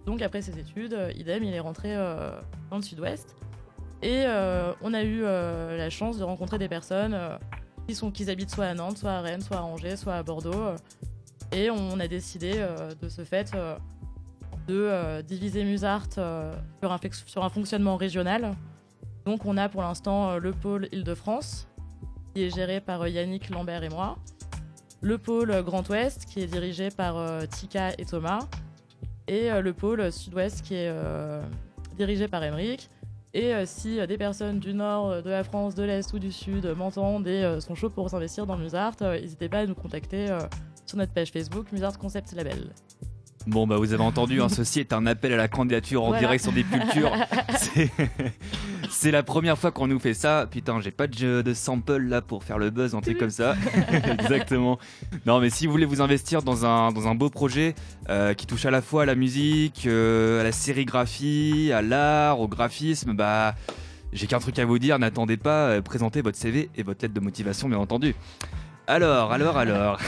Donc 0.06 0.22
après 0.22 0.42
ses 0.42 0.58
études, 0.58 0.96
idem, 1.16 1.44
il 1.44 1.54
est 1.54 1.60
rentré 1.60 1.94
dans 2.70 2.76
le 2.76 2.82
sud-ouest. 2.82 3.34
Et 4.02 4.24
on 4.82 4.92
a 4.92 5.02
eu 5.02 5.22
la 5.22 5.88
chance 5.90 6.18
de 6.18 6.24
rencontrer 6.24 6.58
des 6.58 6.68
personnes 6.68 7.18
qui, 7.86 7.94
sont, 7.94 8.10
qui 8.10 8.28
habitent 8.30 8.50
soit 8.50 8.66
à 8.66 8.74
Nantes, 8.74 8.98
soit 8.98 9.12
à 9.12 9.20
Rennes, 9.22 9.40
soit 9.40 9.56
à 9.56 9.62
Angers, 9.62 9.96
soit 9.96 10.14
à 10.16 10.22
Bordeaux. 10.22 10.74
et 11.52 11.70
on 11.70 11.98
a 11.98 12.06
décidé 12.06 12.52
de 13.00 13.08
ce 13.08 13.24
fait 13.24 13.50
de 14.68 14.74
euh, 14.74 15.22
diviser 15.22 15.64
Musart 15.64 16.06
euh, 16.18 16.54
sur, 17.26 17.42
un, 17.42 17.48
fonctionnement 17.48 17.96
régional. 17.96 18.54
Donc 19.24 19.44
on 19.46 19.56
a 19.56 19.68
pour 19.68 19.82
l'instant 19.82 20.30
euh, 20.30 20.38
le 20.38 20.52
pôle 20.52 20.88
Île-de-France, 20.92 21.66
qui 22.34 22.42
est 22.44 22.54
géré 22.54 22.80
par 22.80 23.08
Yannick 23.08 23.48
Lambert 23.50 23.82
et 23.82 23.88
moi. 23.88 24.18
Le 25.00 25.16
pôle 25.16 25.62
Grand 25.62 25.88
Ouest, 25.88 26.26
qui 26.26 26.40
est 26.40 26.46
dirigé 26.46 26.90
par 26.90 27.46
Tika 27.48 27.92
et 27.98 28.04
Thomas. 28.04 28.40
Et 29.28 29.48
le 29.48 29.72
pôle 29.72 30.10
Sud-Ouest, 30.10 30.62
qui 30.62 30.74
est 30.74 30.92
dirigé 31.96 32.26
par 32.26 32.42
Emeric. 32.42 32.90
Et 33.32 33.52
si 33.64 34.04
des 34.04 34.18
personnes 34.18 34.58
du 34.58 34.74
nord, 34.74 35.22
de 35.22 35.30
la 35.30 35.44
France, 35.44 35.76
de 35.76 35.84
l'est 35.84 36.12
ou 36.14 36.18
du 36.18 36.32
sud 36.32 36.66
m'entendent 36.76 37.28
et 37.28 37.60
sont 37.60 37.76
chauds 37.76 37.90
pour 37.90 38.10
s'investir 38.10 38.44
dans 38.44 38.56
Musart, 38.56 38.94
n'hésitez 39.00 39.48
pas 39.48 39.60
à 39.60 39.66
nous 39.66 39.76
contacter 39.76 40.36
sur 40.84 40.98
notre 40.98 41.12
page 41.12 41.30
Facebook 41.30 41.70
Musart 41.70 41.96
Concept 41.96 42.32
Label. 42.32 42.72
Bon, 43.46 43.66
bah 43.66 43.76
vous 43.76 43.92
avez 43.92 44.02
entendu, 44.02 44.42
hein, 44.42 44.48
ceci 44.50 44.80
est 44.80 44.92
un 44.92 45.06
appel 45.06 45.32
à 45.32 45.36
la 45.36 45.48
candidature 45.48 46.02
en 46.02 46.08
Voilà. 46.08 46.20
direct 46.20 46.42
sur 46.42 46.52
des 46.52 46.64
cultures. 46.64 47.12
C'est- 48.90 49.10
la 49.10 49.22
première 49.22 49.56
fois 49.56 49.70
qu'on 49.70 49.86
nous 49.86 49.98
fait 49.98 50.14
ça. 50.14 50.46
Putain, 50.50 50.80
j'ai 50.80 50.90
pas 50.90 51.06
de, 51.06 51.54
sample 51.54 51.96
là 51.98 52.20
pour 52.20 52.44
faire 52.44 52.58
le 52.58 52.70
buzz, 52.70 52.94
un 52.94 53.00
truc 53.00 53.18
comme 53.18 53.30
ça. 53.30 53.54
Exactement. 54.20 54.78
Non, 55.24 55.40
mais 55.40 55.50
si 55.50 55.66
vous 55.66 55.72
voulez 55.72 55.86
vous 55.86 56.00
investir 56.02 56.42
dans 56.42 56.66
un, 56.66 56.92
dans 56.92 57.06
un 57.08 57.14
beau 57.14 57.30
projet 57.30 57.74
euh, 58.08 58.34
qui 58.34 58.46
touche 58.46 58.66
à 58.66 58.70
la 58.70 58.82
fois 58.82 59.02
à 59.02 59.06
la 59.06 59.14
musique, 59.14 59.86
euh, 59.86 60.40
à 60.40 60.44
la 60.44 60.52
sérigraphie, 60.52 61.70
à 61.72 61.80
l'art, 61.82 62.40
au 62.40 62.48
graphisme, 62.48 63.14
bah. 63.14 63.54
J'ai 64.12 64.26
qu'un 64.26 64.38
truc 64.38 64.58
à 64.58 64.64
vous 64.64 64.78
dire, 64.78 64.98
n'attendez 64.98 65.36
pas, 65.36 65.68
euh, 65.68 65.82
présentez 65.82 66.22
votre 66.22 66.38
CV 66.38 66.70
et 66.76 66.82
votre 66.82 67.04
lettre 67.04 67.12
de 67.12 67.20
motivation, 67.20 67.68
bien 67.68 67.76
entendu. 67.78 68.14
Alors, 68.86 69.32
alors, 69.32 69.58
alors. 69.58 69.98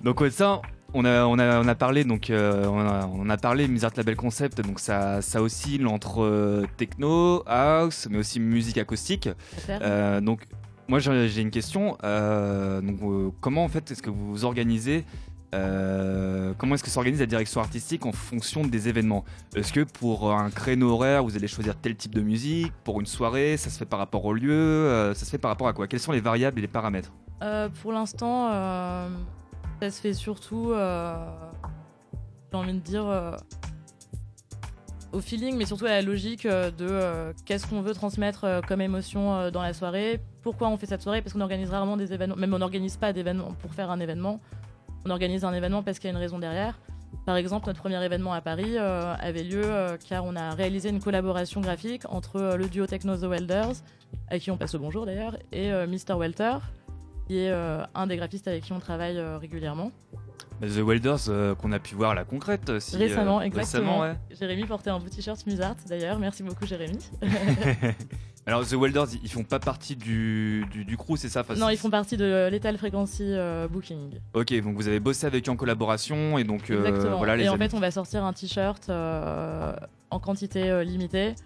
donc 0.00 0.22
ça, 0.30 0.62
on 0.94 1.04
a, 1.04 1.24
on 1.24 1.38
a, 1.38 1.60
on 1.60 1.68
a 1.68 1.74
parlé 1.74 2.04
donc 2.04 2.30
euh, 2.30 2.66
on, 2.66 2.80
a, 2.80 3.06
on 3.06 3.28
a 3.28 3.36
parlé 3.36 3.68
Mizart 3.68 3.92
Label 3.96 4.16
Concept 4.16 4.60
donc 4.60 4.80
ça, 4.80 5.22
ça 5.22 5.42
oscille 5.42 5.86
entre 5.86 6.22
euh, 6.22 6.66
techno, 6.76 7.42
house 7.46 8.08
mais 8.10 8.18
aussi 8.18 8.40
musique 8.40 8.78
acoustique. 8.78 9.28
Euh, 9.68 10.20
donc 10.20 10.46
moi 10.88 10.98
j'ai 10.98 11.40
une 11.40 11.50
question. 11.50 11.96
Donc 12.02 13.34
comment 13.40 13.64
en 13.64 13.68
fait 13.68 13.90
est-ce 13.90 14.02
que 14.02 14.10
vous 14.10 14.44
organisez 14.44 15.04
comment 15.52 16.74
est-ce 16.74 16.84
que 16.84 16.90
s'organise 16.90 17.20
la 17.20 17.26
direction 17.26 17.60
artistique 17.60 18.06
en 18.06 18.12
fonction 18.12 18.64
des 18.64 18.88
événements? 18.88 19.24
Est-ce 19.54 19.72
que 19.72 19.84
pour 19.84 20.32
un 20.32 20.50
créneau 20.50 20.90
horaire, 20.90 21.22
vous 21.24 21.36
allez 21.36 21.48
choisir 21.48 21.76
tel 21.76 21.96
type 21.96 22.14
de 22.14 22.20
musique? 22.20 22.72
Pour 22.84 23.00
une 23.00 23.06
soirée, 23.06 23.56
ça 23.56 23.70
se 23.70 23.78
fait 23.78 23.84
par 23.84 23.98
rapport 23.98 24.24
au 24.24 24.32
lieu 24.32 25.12
Ça 25.14 25.24
se 25.24 25.30
fait 25.30 25.38
par 25.38 25.50
rapport 25.50 25.68
à 25.68 25.72
quoi? 25.72 25.86
Quels 25.86 26.00
sont 26.00 26.12
les 26.12 26.20
variables 26.20 26.58
et 26.58 26.62
les 26.62 26.68
paramètres? 26.68 27.12
Pour 27.82 27.92
l'instant, 27.92 28.50
ça 29.80 29.90
se 29.90 30.00
fait 30.00 30.12
surtout, 30.12 30.72
euh, 30.72 31.14
j'ai 32.52 32.58
envie 32.58 32.74
de 32.74 32.80
dire, 32.80 33.06
euh, 33.06 33.34
au 35.12 35.20
feeling, 35.20 35.56
mais 35.56 35.64
surtout 35.64 35.86
à 35.86 35.90
la 35.90 36.02
logique 36.02 36.44
euh, 36.44 36.70
de 36.70 37.34
qu'est-ce 37.46 37.66
qu'on 37.66 37.80
veut 37.80 37.94
transmettre 37.94 38.60
comme 38.68 38.82
émotion 38.82 39.50
dans 39.50 39.62
la 39.62 39.72
soirée, 39.72 40.20
pourquoi 40.42 40.68
on 40.68 40.76
fait 40.76 40.84
cette 40.86 41.00
soirée, 41.00 41.22
parce 41.22 41.32
qu'on 41.32 41.40
organise 41.40 41.70
rarement 41.70 41.96
des 41.96 42.12
événements, 42.12 42.36
même 42.36 42.52
on 42.52 42.58
n'organise 42.58 42.98
pas 42.98 43.14
d'événements 43.14 43.52
pour 43.54 43.72
faire 43.72 43.90
un 43.90 44.00
événement, 44.00 44.40
on 45.06 45.10
organise 45.10 45.44
un 45.44 45.54
événement 45.54 45.82
parce 45.82 45.98
qu'il 45.98 46.08
y 46.08 46.12
a 46.12 46.16
une 46.16 46.22
raison 46.22 46.38
derrière. 46.38 46.78
Par 47.24 47.36
exemple, 47.36 47.66
notre 47.66 47.80
premier 47.80 48.02
événement 48.04 48.34
à 48.34 48.40
Paris 48.40 48.78
avait 48.78 49.42
lieu 49.42 49.64
car 50.08 50.24
on 50.24 50.36
a 50.36 50.50
réalisé 50.50 50.90
une 50.90 51.00
collaboration 51.00 51.60
graphique 51.60 52.02
entre 52.08 52.56
le 52.56 52.68
duo 52.68 52.86
techno 52.86 53.16
The 53.16 53.24
Welders, 53.24 53.72
à 54.28 54.38
qui 54.38 54.50
on 54.50 54.56
passe 54.56 54.74
le 54.74 54.78
bonjour 54.78 55.06
d'ailleurs, 55.06 55.36
et 55.50 55.70
Mr. 55.86 56.14
Welter, 56.16 56.58
qui 57.30 57.38
est 57.38 57.50
euh, 57.52 57.84
un 57.94 58.08
des 58.08 58.16
graphistes 58.16 58.48
avec 58.48 58.64
qui 58.64 58.72
on 58.72 58.80
travaille 58.80 59.16
euh, 59.16 59.38
régulièrement. 59.38 59.92
The 60.62 60.80
Welders 60.84 61.28
euh, 61.28 61.54
qu'on 61.54 61.70
a 61.70 61.78
pu 61.78 61.94
voir 61.94 62.10
à 62.10 62.14
la 62.16 62.24
concrète 62.24 62.80
si, 62.80 62.96
euh, 62.96 62.98
Récemment, 62.98 63.40
exactement. 63.40 64.00
récemment, 64.00 64.00
ouais. 64.00 64.36
Jérémy 64.36 64.64
portait 64.64 64.90
un 64.90 64.98
beau 64.98 65.08
t-shirt 65.08 65.46
Musart 65.46 65.76
d'ailleurs, 65.88 66.18
merci 66.18 66.42
beaucoup 66.42 66.66
Jérémy. 66.66 66.98
Alors 68.46 68.66
The 68.66 68.72
Welders, 68.72 69.06
ils- 69.22 69.30
font 69.30 69.44
pas 69.44 69.60
partie 69.60 69.94
du, 69.94 70.66
du, 70.72 70.84
du 70.84 70.96
crew, 70.96 71.14
c'est 71.16 71.28
ça 71.28 71.42
Enfin, 71.42 71.54
non, 71.54 71.68
ils 71.68 71.76
font 71.76 71.88
partie 71.88 72.16
de 72.16 72.48
Lethal 72.50 72.76
Frequency 72.78 73.22
euh, 73.26 73.68
Booking. 73.68 74.18
Ok, 74.34 74.52
donc 74.64 74.74
vous 74.74 74.88
avez 74.88 74.98
bossé 74.98 75.24
avec 75.28 75.48
eux 75.48 75.52
en 75.52 75.56
collaboration 75.56 76.36
et 76.36 76.42
donc 76.42 76.68
Exactement. 76.68 77.18
voilà 77.18 77.36
les 77.36 77.44
et 77.44 77.48
en 77.48 77.52
amis. 77.54 77.68
fait, 77.68 77.76
on 77.76 77.80
va 77.80 77.92
sortir 77.92 78.24
un 78.24 78.32
t-shirt 78.32 78.90
en 78.90 80.18
quantité 80.18 80.84
limitée 80.84 81.36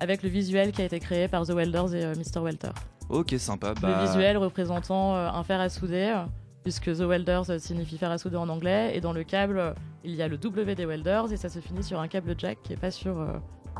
avec 0.00 0.22
le 0.22 0.30
visuel 0.30 0.72
qui 0.72 0.80
a 0.80 0.86
été 0.86 0.98
créé 1.00 1.28
par 1.28 1.46
The 1.46 1.50
Welders 1.50 1.94
et 1.94 2.06
Mr. 2.16 2.40
Welter. 2.42 2.70
Ok, 3.08 3.34
sympa. 3.38 3.74
Bah, 3.74 4.00
Le 4.00 4.06
visuel 4.06 4.36
représentant 4.36 5.14
euh, 5.16 5.28
un 5.28 5.44
fer 5.44 5.60
à 5.60 5.68
souder, 5.68 6.12
euh, 6.16 6.24
puisque 6.62 6.92
The 6.92 7.00
Welders 7.02 7.50
euh, 7.50 7.58
signifie 7.58 7.98
fer 7.98 8.10
à 8.10 8.18
souder 8.18 8.36
en 8.36 8.48
anglais, 8.48 8.92
et 8.96 9.00
dans 9.00 9.12
le 9.12 9.24
câble, 9.24 9.74
il 10.04 10.14
y 10.14 10.22
a 10.22 10.28
le 10.28 10.38
W 10.38 10.74
des 10.74 10.86
Welders, 10.86 11.32
et 11.32 11.36
ça 11.36 11.48
se 11.48 11.60
finit 11.60 11.82
sur 11.82 12.00
un 12.00 12.08
câble 12.08 12.34
jack 12.38 12.58
qui 12.62 12.72
est 12.72 12.76
pas 12.76 12.90
sur 12.90 13.20
euh, 13.20 13.34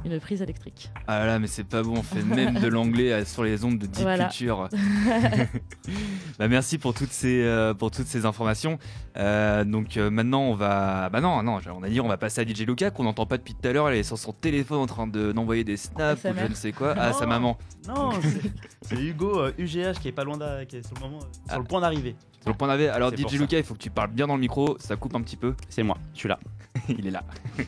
une 0.04 0.20
prise 0.20 0.42
électrique. 0.42 0.90
Ah 1.06 1.24
là, 1.26 1.38
mais 1.38 1.46
c'est 1.46 1.64
pas 1.64 1.82
bon, 1.82 1.94
on 1.98 2.02
fait 2.02 2.22
même 2.22 2.60
de 2.60 2.68
l'anglais 2.68 3.12
euh, 3.12 3.24
sur 3.24 3.42
les 3.44 3.64
ondes 3.64 3.78
de 3.78 3.86
Deep 3.86 4.02
Voilà. 4.02 4.24
Culture. 4.26 4.68
bah, 6.38 6.48
merci 6.48 6.78
pour 6.78 6.94
toutes 6.94 7.12
ces, 7.12 7.42
euh, 7.42 7.74
pour 7.74 7.90
toutes 7.90 8.06
ces 8.06 8.26
informations. 8.26 8.78
Euh, 9.16 9.64
donc 9.64 9.96
euh, 9.96 10.10
maintenant, 10.10 10.42
on 10.42 10.54
va. 10.54 11.08
Bah 11.10 11.20
non, 11.20 11.42
non, 11.42 11.58
on 11.74 11.82
a 11.82 11.88
dit 11.88 12.00
on 12.00 12.08
va 12.08 12.16
passer 12.16 12.40
à 12.40 12.44
DJ 12.46 12.60
Luca 12.66 12.90
qu'on 12.90 13.04
n'entend 13.04 13.26
pas 13.26 13.38
depuis 13.38 13.54
tout 13.54 13.66
à 13.68 13.72
l'heure. 13.72 13.88
Elle 13.88 13.96
est 13.98 14.02
sur 14.02 14.18
son 14.18 14.32
téléphone 14.32 14.78
en 14.78 14.86
train 14.86 15.06
de- 15.06 15.32
d'envoyer 15.32 15.64
des 15.64 15.76
snaps 15.76 16.24
ou 16.24 16.28
je 16.36 16.46
ne 16.48 16.54
sais 16.54 16.72
quoi. 16.72 16.94
Ah, 16.98 17.10
Non. 17.10 17.18
sa 17.18 17.26
maman. 17.26 17.58
Non, 17.88 18.10
c'est- 18.82 18.96
Hugo 18.96 19.38
euh, 19.40 19.52
UGH 19.58 19.98
qui 20.00 20.08
est 20.08 20.12
pas 20.12 20.24
loin 20.24 20.38
qui 20.66 20.76
est 20.76 20.86
sur 20.86 20.94
le 20.96 21.00
moment 21.00 21.18
euh, 21.18 21.26
sur 21.46 21.54
Ah. 21.54 21.58
le 21.58 21.64
point 21.64 21.80
d'arriver. 21.80 22.16
Sur 22.40 22.50
le 22.50 22.56
point 22.56 22.68
d'arrivée. 22.68 22.88
Alors 22.90 23.10
DJ. 23.16 23.38
Luca, 23.38 23.56
il 23.58 23.64
faut 23.64 23.74
que 23.74 23.78
tu 23.78 23.90
parles 23.90 24.10
bien 24.10 24.26
dans 24.26 24.34
le 24.34 24.40
micro, 24.40 24.76
ça 24.78 24.96
coupe 24.96 25.14
un 25.14 25.22
petit 25.22 25.36
peu. 25.36 25.54
C'est 25.68 25.82
moi, 25.82 25.96
je 26.12 26.18
suis 26.20 26.28
là. 26.28 26.38
il 26.88 27.06
est 27.06 27.10
là. 27.10 27.24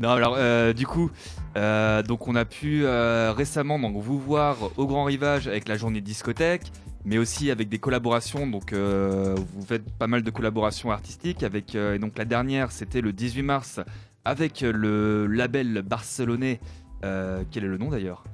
non, 0.00 0.10
alors 0.10 0.34
euh, 0.38 0.72
du 0.72 0.86
coup, 0.86 1.10
euh, 1.56 2.02
donc 2.02 2.28
on 2.28 2.34
a 2.34 2.44
pu 2.44 2.84
euh, 2.84 3.32
récemment 3.32 3.78
donc 3.78 3.96
vous 3.96 4.18
voir 4.18 4.56
au 4.76 4.86
Grand 4.86 5.04
Rivage 5.04 5.48
avec 5.48 5.68
la 5.68 5.76
journée 5.76 6.00
discothèque, 6.00 6.72
mais 7.04 7.18
aussi 7.18 7.50
avec 7.50 7.68
des 7.68 7.78
collaborations. 7.78 8.46
Donc 8.46 8.72
vous 8.72 9.66
faites 9.66 9.88
pas 9.98 10.06
mal 10.06 10.22
de 10.22 10.30
collaborations 10.30 10.90
artistiques 10.90 11.42
avec 11.42 11.74
et 11.74 11.98
donc 11.98 12.18
la 12.18 12.24
dernière 12.24 12.72
c'était 12.72 13.00
le 13.00 13.12
18 13.12 13.42
mars 13.42 13.80
avec 14.24 14.62
le 14.62 15.26
label 15.26 15.82
barcelonais. 15.82 16.60
quel 17.02 17.64
est 17.64 17.68
le 17.68 17.78
nom 17.78 17.90
d'ailleurs? 17.90 18.24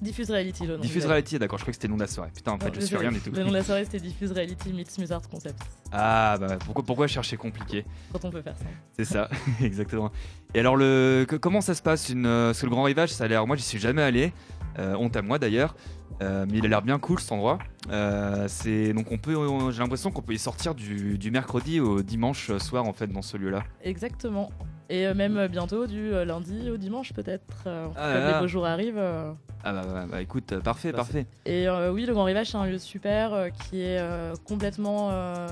Diffuse 0.00 0.30
Reality, 0.30 0.66
le 0.66 0.76
nom. 0.76 0.80
Diffuse 0.80 1.06
Reality, 1.06 1.38
d'accord, 1.38 1.58
je 1.58 1.64
crois 1.64 1.72
que 1.72 1.76
c'était 1.76 1.88
le 1.88 1.92
nom 1.92 1.96
de 1.96 2.02
la 2.02 2.08
soirée. 2.08 2.30
Putain, 2.34 2.52
en 2.52 2.58
fait, 2.58 2.66
Non, 2.66 2.72
je 2.74 2.80
suis 2.80 2.96
rien 2.96 3.12
du 3.12 3.20
tout. 3.20 3.30
Le 3.30 3.42
nom 3.42 3.50
de 3.50 3.54
la 3.56 3.62
soirée, 3.64 3.84
c'était 3.84 4.00
Diffuse 4.00 4.32
Reality 4.32 4.72
meets 4.72 4.98
Musart 4.98 5.28
Concept. 5.28 5.60
Ah, 5.92 6.36
bah 6.40 6.56
pourquoi, 6.64 6.84
pourquoi 6.84 7.06
chercher 7.06 7.36
compliqué 7.36 7.84
Quand 8.12 8.24
on 8.24 8.30
peut 8.30 8.42
faire 8.42 8.56
ça. 8.56 8.64
C'est 8.96 9.04
ça, 9.04 9.28
exactement. 9.62 10.10
Et 10.54 10.60
alors, 10.60 10.76
le, 10.76 11.26
comment 11.40 11.60
ça 11.60 11.74
se 11.74 11.82
passe 11.82 12.08
une, 12.08 12.26
euh, 12.26 12.48
Parce 12.48 12.60
que 12.60 12.66
le 12.66 12.70
Grand 12.70 12.84
Rivage, 12.84 13.10
ça 13.10 13.24
a 13.24 13.28
l'air. 13.28 13.46
Moi, 13.46 13.56
j'y 13.56 13.62
suis 13.62 13.78
jamais 13.78 14.02
allé. 14.02 14.32
Euh, 14.80 14.94
honte 14.96 15.14
à 15.16 15.22
moi 15.22 15.38
d'ailleurs. 15.38 15.74
Euh, 16.22 16.44
mais 16.50 16.58
il 16.58 16.66
a 16.66 16.68
l'air 16.68 16.82
bien 16.82 16.98
cool 16.98 17.18
cet 17.20 17.32
endroit. 17.32 17.58
Euh, 17.90 18.44
c'est 18.48 18.92
donc 18.92 19.10
on 19.10 19.16
peut. 19.18 19.36
on- 19.36 19.70
J'ai 19.70 19.80
l'impression 19.82 20.10
qu'on 20.10 20.20
peut 20.22 20.34
y 20.34 20.38
sortir 20.38 20.74
du, 20.74 21.16
du 21.16 21.30
mercredi 21.30 21.80
au 21.80 22.02
dimanche 22.02 22.54
soir 22.58 22.84
en 22.84 22.92
fait 22.92 23.06
dans 23.06 23.22
ce 23.22 23.36
lieu-là. 23.38 23.62
Exactement. 23.82 24.50
Et 24.90 25.12
même 25.14 25.46
bientôt, 25.46 25.86
du 25.86 26.10
lundi 26.10 26.68
au 26.68 26.76
dimanche 26.76 27.12
peut-être. 27.12 27.44
euh, 27.66 27.86
Ah 27.96 28.12
là 28.14 28.32
les 28.34 28.40
beaux 28.40 28.48
jours 28.48 28.66
arrivent. 28.66 28.98
euh. 28.98 29.32
Ah 29.64 29.72
bah, 29.72 29.82
bah, 29.86 30.06
bah, 30.10 30.20
écoute, 30.20 30.58
parfait, 30.60 30.90
Bah, 30.90 30.98
parfait. 30.98 31.26
Et 31.46 31.68
euh, 31.68 31.92
oui, 31.92 32.04
le 32.06 32.12
Grand 32.12 32.24
Rivage, 32.24 32.48
c'est 32.50 32.56
un 32.56 32.66
lieu 32.66 32.78
super 32.78 33.32
euh, 33.32 33.48
qui 33.50 33.80
est 33.82 33.98
euh, 34.00 34.34
complètement 34.48 35.10
euh, 35.12 35.46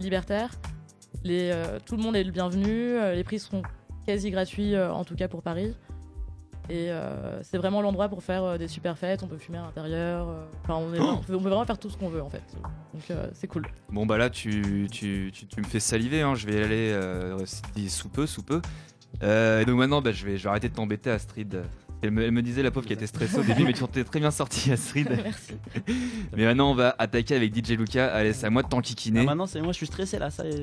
libertaire. 0.00 0.50
Les, 1.24 1.50
euh, 1.52 1.78
tout 1.84 1.96
le 1.96 2.02
monde 2.02 2.14
est 2.16 2.24
le 2.24 2.30
bienvenu. 2.30 2.98
les 3.14 3.24
prix 3.24 3.38
seront 3.40 3.62
quasi 4.06 4.30
gratuits, 4.30 4.74
euh, 4.74 4.92
en 4.92 5.04
tout 5.04 5.16
cas 5.16 5.28
pour 5.28 5.42
Paris. 5.42 5.74
Et 6.70 6.90
euh, 6.90 7.42
c'est 7.42 7.58
vraiment 7.58 7.82
l'endroit 7.82 8.08
pour 8.08 8.22
faire 8.22 8.42
euh, 8.42 8.58
des 8.58 8.68
super 8.68 8.96
fêtes. 8.96 9.22
On 9.22 9.26
peut 9.26 9.36
fumer 9.36 9.58
à 9.58 9.62
l'intérieur. 9.62 10.28
euh, 10.28 10.44
Enfin, 10.62 10.74
on, 10.76 10.94
est- 10.94 11.00
on 11.00 11.18
peut, 11.18 11.34
on 11.34 11.40
peut 11.42 11.48
vraiment 11.48 11.64
faire 11.66 11.78
tout 11.78 11.90
ce 11.90 11.96
qu'on 11.98 12.08
veut 12.08 12.22
en 12.22 12.30
fait. 12.30 12.42
Donc 12.94 13.10
euh, 13.10 13.26
c'est 13.34 13.46
cool. 13.48 13.66
Bon 13.90 14.06
bah 14.06 14.16
là, 14.16 14.30
tu, 14.30 14.86
tu, 14.90 15.30
tu, 15.32 15.46
tu 15.46 15.60
me 15.60 15.66
fais 15.66 15.80
saliver. 15.80 16.22
hein, 16.22 16.34
Je 16.34 16.46
vais 16.46 16.54
y 16.60 16.62
aller 16.64 16.90
euh, 16.92 17.36
sous 17.88 18.08
peu, 18.08 18.26
sous 18.26 18.42
peu. 18.42 18.62
Euh, 19.22 19.60
et 19.60 19.64
donc 19.64 19.76
maintenant, 19.78 20.00
bah, 20.02 20.12
je 20.12 20.24
vais, 20.24 20.36
je 20.38 20.44
vais 20.44 20.48
arrêter 20.50 20.68
de 20.70 20.74
t'embêter, 20.74 21.10
Astrid. 21.10 21.62
Elle 22.04 22.10
me, 22.10 22.22
elle 22.22 22.32
me 22.32 22.42
disait 22.42 22.62
la 22.62 22.70
pauvre 22.70 22.86
qui 22.86 22.92
était 22.92 23.06
stressée 23.06 23.38
au 23.38 23.42
début, 23.42 23.64
mais 23.64 23.72
tu 23.72 23.82
t'es 23.88 24.04
très 24.04 24.20
bien 24.20 24.30
sorti, 24.30 24.70
Astrid. 24.70 25.08
Merci. 25.24 25.52
Mais 26.36 26.44
maintenant, 26.44 26.70
on 26.70 26.74
va 26.74 26.94
attaquer 26.98 27.34
avec 27.36 27.54
DJ 27.56 27.70
Luca. 27.70 28.12
Allez, 28.12 28.32
c'est 28.32 28.46
à 28.46 28.50
moi 28.50 28.62
de 28.62 28.66
Ah, 28.66 28.70
t'enquiquiner. 28.70 29.24
maintenant, 29.24 29.46
c'est 29.46 29.60
moi, 29.62 29.72
je 29.72 29.78
suis 29.78 29.86
stressé 29.86 30.18
là. 30.18 30.30
Ça, 30.30 30.44
je, 30.50 30.56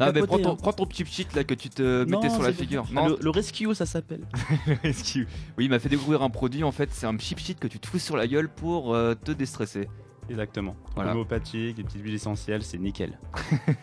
Ah, 0.00 0.12
mais 0.12 0.20
capoter, 0.20 0.26
prends 0.26 0.38
ton, 0.38 0.52
hein. 0.52 0.56
prends 0.60 0.72
ton 0.72 0.86
petit 0.86 1.04
cheat 1.04 1.32
là 1.34 1.44
que 1.44 1.54
tu 1.54 1.68
te 1.70 2.04
Non, 2.04 2.20
mettais 2.20 2.32
sur 2.32 2.42
la 2.42 2.52
figure. 2.52 2.84
Ah, 2.90 2.94
Non, 2.94 3.08
le, 3.08 3.18
le 3.20 3.30
rescue, 3.30 3.72
ça 3.74 3.86
s'appelle. 3.86 4.22
Excuse. 4.82 5.26
Oui, 5.56 5.64
il 5.66 5.70
m'a 5.70 5.78
fait 5.78 5.88
découvrir 5.88 6.22
un 6.22 6.30
produit 6.30 6.64
en 6.64 6.72
fait, 6.72 6.88
c'est 6.92 7.06
un 7.06 7.16
chip 7.18 7.38
sheet 7.38 7.54
que 7.54 7.68
tu 7.68 7.78
te 7.78 7.86
fous 7.86 7.98
sur 7.98 8.16
la 8.16 8.26
gueule 8.26 8.48
pour 8.48 8.94
euh, 8.94 9.14
te 9.14 9.30
déstresser. 9.32 9.88
Exactement. 10.30 10.74
Voilà. 10.94 11.10
Homéopathique, 11.12 11.76
des 11.76 11.82
petites 11.84 12.02
huiles 12.02 12.14
essentielles, 12.14 12.62
c'est 12.62 12.78
nickel. 12.78 13.18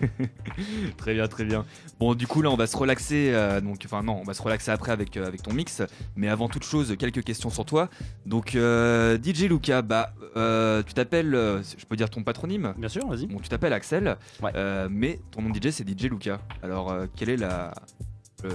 très 0.98 1.14
bien, 1.14 1.28
très 1.28 1.44
bien. 1.46 1.66
Bon, 2.00 2.16
du 2.16 2.28
coup 2.28 2.42
là, 2.42 2.50
on 2.50 2.56
va 2.56 2.68
se 2.68 2.76
relaxer. 2.78 3.32
euh, 3.34 3.62
donc, 3.62 3.82
enfin 3.86 4.04
non, 4.04 4.18
on 4.20 4.24
va 4.24 4.34
se 4.34 4.42
relaxer 4.42 4.72
après 4.72 4.92
avec 4.92 5.18
euh, 5.18 5.28
avec 5.28 5.42
ton 5.44 5.54
mix. 5.54 5.82
Mais 6.16 6.28
avant 6.28 6.50
toute 6.50 6.64
chose, 6.64 6.96
quelques 6.98 7.24
questions 7.24 7.50
sur 7.50 7.66
toi. 7.66 7.90
Donc, 8.26 8.56
euh, 8.56 9.18
DJ 9.22 9.44
Luca, 9.44 9.82
bah, 9.82 10.14
tu 10.88 10.94
t'appelles, 10.94 11.32
je 11.34 11.86
peux 11.86 11.96
dire 11.96 12.10
ton 12.10 12.24
patronyme. 12.24 12.74
Bien 12.78 12.90
sûr, 12.90 13.08
vas-y. 13.08 13.28
Bon, 13.28 13.40
tu 13.40 13.50
t'appelles 13.50 13.74
Axel, 13.74 14.18
Ouais. 14.42 14.52
mais 14.90 15.20
ton 15.32 15.42
nom 15.42 15.50
de 15.50 15.56
DJ 15.58 15.72
c'est 15.72 15.88
DJ 15.88 16.06
Luca. 16.06 16.40
Alors, 16.64 16.92
euh, 16.92 17.06
quel 17.16 17.30
est 17.30 17.38
la, 17.38 17.74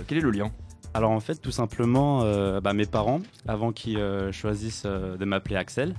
quel 0.07 0.19
est 0.19 0.23
le 0.23 0.31
lien? 0.31 0.51
Alors 0.95 1.11
en 1.11 1.21
fait, 1.21 1.37
tout 1.43 1.51
simplement, 1.51 2.23
bah, 2.61 2.73
mes 2.73 2.87
parents, 2.87 3.21
avant 3.47 3.71
qu'ils 3.73 4.01
choisissent 4.33 4.87
de 4.87 5.25
m'appeler 5.25 5.57
Axel, 5.57 5.95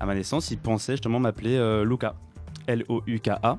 à 0.00 0.06
ma 0.06 0.14
naissance, 0.14 0.50
ils 0.50 0.58
pensaient 0.58 0.94
justement 0.94 1.20
m'appeler 1.20 1.56
euh, 1.56 1.84
Luca, 1.84 2.14
L-O-U-K-A. 2.66 3.58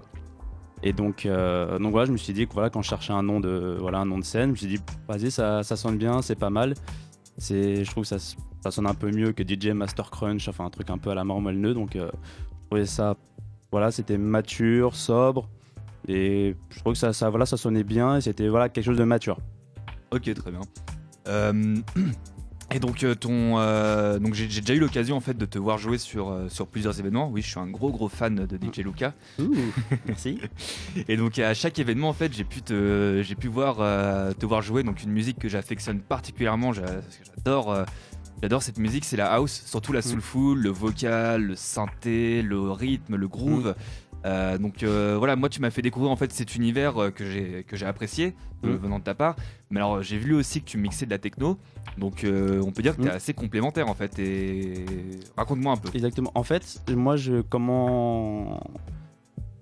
Et 0.82 0.94
donc, 0.94 1.26
euh, 1.26 1.78
donc 1.78 1.92
voilà, 1.92 2.06
je 2.06 2.12
me 2.12 2.18
suis 2.18 2.32
dit 2.32 2.48
que 2.48 2.54
voilà, 2.54 2.70
quand 2.70 2.82
je 2.82 2.90
cherchais 2.90 3.12
un 3.12 3.24
nom 3.24 3.40
de, 3.40 3.78
voilà, 3.80 4.00
un 4.00 4.06
nom 4.06 4.18
de 4.18 4.24
scène, 4.24 4.46
je 4.46 4.52
me 4.52 4.56
suis 4.56 4.68
dit, 4.68 4.80
vas-y, 5.08 5.30
ça, 5.30 5.62
ça 5.64 5.76
sonne 5.76 5.98
bien, 5.98 6.22
c'est 6.22 6.40
pas 6.40 6.50
mal. 6.50 6.74
C'est, 7.38 7.84
je 7.84 7.92
trouve 7.92 8.04
que 8.04 8.18
ça, 8.18 8.36
ça 8.62 8.72
sonne 8.72 8.88
un 8.88 8.94
peu 8.94 9.12
mieux 9.12 9.34
que 9.34 9.44
DJ 9.44 9.68
Master 9.68 10.10
Crunch, 10.10 10.48
enfin 10.48 10.66
un 10.66 10.70
truc 10.70 10.90
un 10.90 10.98
peu 10.98 11.10
à 11.10 11.16
la 11.16 11.24
marmolle 11.24 11.74
donc 11.74 11.96
euh, 11.96 12.10
je 12.14 12.68
trouvais 12.68 12.86
ça, 12.86 13.18
voilà, 13.72 13.92
c'était 13.92 14.18
mature, 14.18 14.96
sobre. 14.96 15.50
Et 16.08 16.56
je 16.70 16.80
trouve 16.80 16.94
que 16.94 17.00
ça, 17.00 17.12
ça, 17.12 17.30
voilà, 17.30 17.46
ça 17.46 17.58
sonnait 17.58 17.84
bien 17.84 18.18
et 18.18 18.22
c'était 18.22 18.48
voilà, 18.48 18.70
quelque 18.70 18.86
chose 18.86 18.98
de 18.98 19.04
mature. 19.04 19.38
Ok, 20.12 20.34
très 20.34 20.52
bien. 20.52 20.62
Et 22.72 22.80
donc, 22.80 23.04
euh, 23.04 23.16
ton, 23.16 23.58
euh, 23.58 24.20
donc 24.20 24.36
j'ai 24.36 24.48
j'ai 24.48 24.62
déjà 24.62 24.76
eu 24.76 24.80
l'occasion 24.80 25.18
en 25.18 25.20
fait 25.22 25.36
de 25.36 25.46
te 25.46 25.58
voir 25.58 25.80
jouer 25.80 25.98
sur, 25.98 26.30
euh, 26.30 26.50
sur 26.50 26.68
plusieurs 26.68 27.00
événements. 27.00 27.30
Oui, 27.30 27.42
je 27.42 27.48
suis 27.50 27.60
un 27.60 27.66
gros 27.68 27.92
gros 27.92 28.10
fan 28.10 28.36
de 28.46 28.58
DJ 28.58 28.80
Luca. 28.80 29.14
Ouh, 29.40 29.56
merci. 30.06 30.38
Et 31.08 31.18
donc 31.18 31.40
à 31.40 31.54
chaque 31.56 31.80
événement 31.80 32.10
en 32.10 32.14
fait, 32.14 32.32
j'ai 32.32 32.44
pu 32.44 32.62
te, 32.62 33.22
j'ai 33.24 33.36
pu 33.36 33.48
voir 33.48 33.78
euh, 33.80 34.34
te 34.34 34.46
voir 34.46 34.62
jouer 34.62 34.84
donc 34.84 35.02
une 35.04 35.12
musique 35.12 35.40
que 35.40 35.50
j'affectionne 35.50 36.00
particulièrement. 36.00 36.72
j'a- 36.72 37.02
J'adore, 37.38 37.72
euh, 37.72 37.86
j'adore 38.44 38.62
cette 38.62 38.78
musique, 38.78 39.06
c'est 39.06 39.18
la 39.18 39.32
house, 39.34 39.64
surtout 39.66 39.92
la 39.94 40.02
soulful, 40.04 40.60
le 40.62 40.70
vocal, 40.70 41.42
le 41.44 41.56
synthé, 41.56 42.42
le 42.44 42.70
rythme, 42.72 43.16
le 43.16 43.28
groove. 43.28 43.74
Euh, 44.26 44.58
donc 44.58 44.84
euh, 44.84 45.16
voilà, 45.18 45.36
moi 45.38 45.48
tu 45.50 45.62
m'as 45.62 45.70
fait 45.70 45.82
découvrir 45.82 46.12
en 46.12 46.16
fait 46.18 46.32
cet 46.34 46.56
univers 46.56 46.98
euh, 47.02 47.10
que 47.10 47.26
j'ai 47.26 47.64
que 47.64 47.76
j'ai 47.78 47.86
apprécié 47.86 48.36
Mm. 48.62 48.72
venant 48.72 49.00
de 49.00 49.04
ta 49.06 49.16
part. 49.16 49.36
Mais 49.70 49.80
alors 49.80 50.02
j'ai 50.02 50.18
vu 50.18 50.34
aussi 50.36 50.60
que 50.62 50.66
tu 50.66 50.78
mixais 50.78 51.06
de 51.06 51.12
la 51.12 51.18
techno, 51.18 51.58
donc 51.98 52.26
on 52.26 52.72
peut 52.72 52.82
dire 52.82 52.98
que 52.98 53.02
tu 53.02 53.08
es 53.08 53.12
Mm. 53.12 53.16
assez 53.16 53.34
complémentaire 53.34 53.88
en 53.88 53.94
fait. 53.94 54.20
Et 54.20 54.86
raconte-moi 55.38 55.72
un 55.74 55.78
peu. 55.78 55.90
Exactement. 55.94 56.32
En 56.36 56.44
fait, 56.44 56.82
moi, 56.94 57.16
je 57.16 57.40
comment 57.42 58.60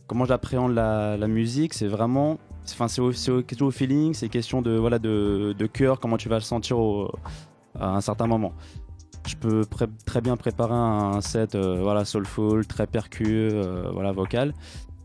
comment 0.08 0.26
j'appréhende 0.26 0.74
la, 0.74 1.16
la 1.18 1.28
musique, 1.28 1.74
c'est 1.74 1.88
vraiment, 1.88 2.40
enfin, 2.66 2.88
c'est 2.88 3.02
au- 3.02 3.12
au- 3.12 3.72
feeling, 3.72 4.14
c'est 4.14 4.30
question 4.30 4.62
de 4.64 4.72
voilà 4.72 4.98
de, 5.00 5.54
de 5.58 5.68
cœur, 5.68 6.00
comment 6.00 6.18
tu 6.18 6.30
vas 6.30 6.36
le 6.38 6.42
sentir 6.42 6.80
au- 6.80 7.12
à 7.80 7.90
un 7.96 8.02
certain 8.02 8.26
moment. 8.26 8.54
Je 9.28 9.36
peux 9.36 9.66
très 10.06 10.22
bien 10.22 10.38
préparer 10.38 10.74
un 10.74 11.20
set, 11.20 11.54
euh, 11.54 11.80
voilà, 11.82 12.06
soulful, 12.06 12.66
très 12.66 12.88
percu, 12.88 13.26
euh, 13.28 13.90
voilà, 13.92 14.14
vocal, 14.14 14.54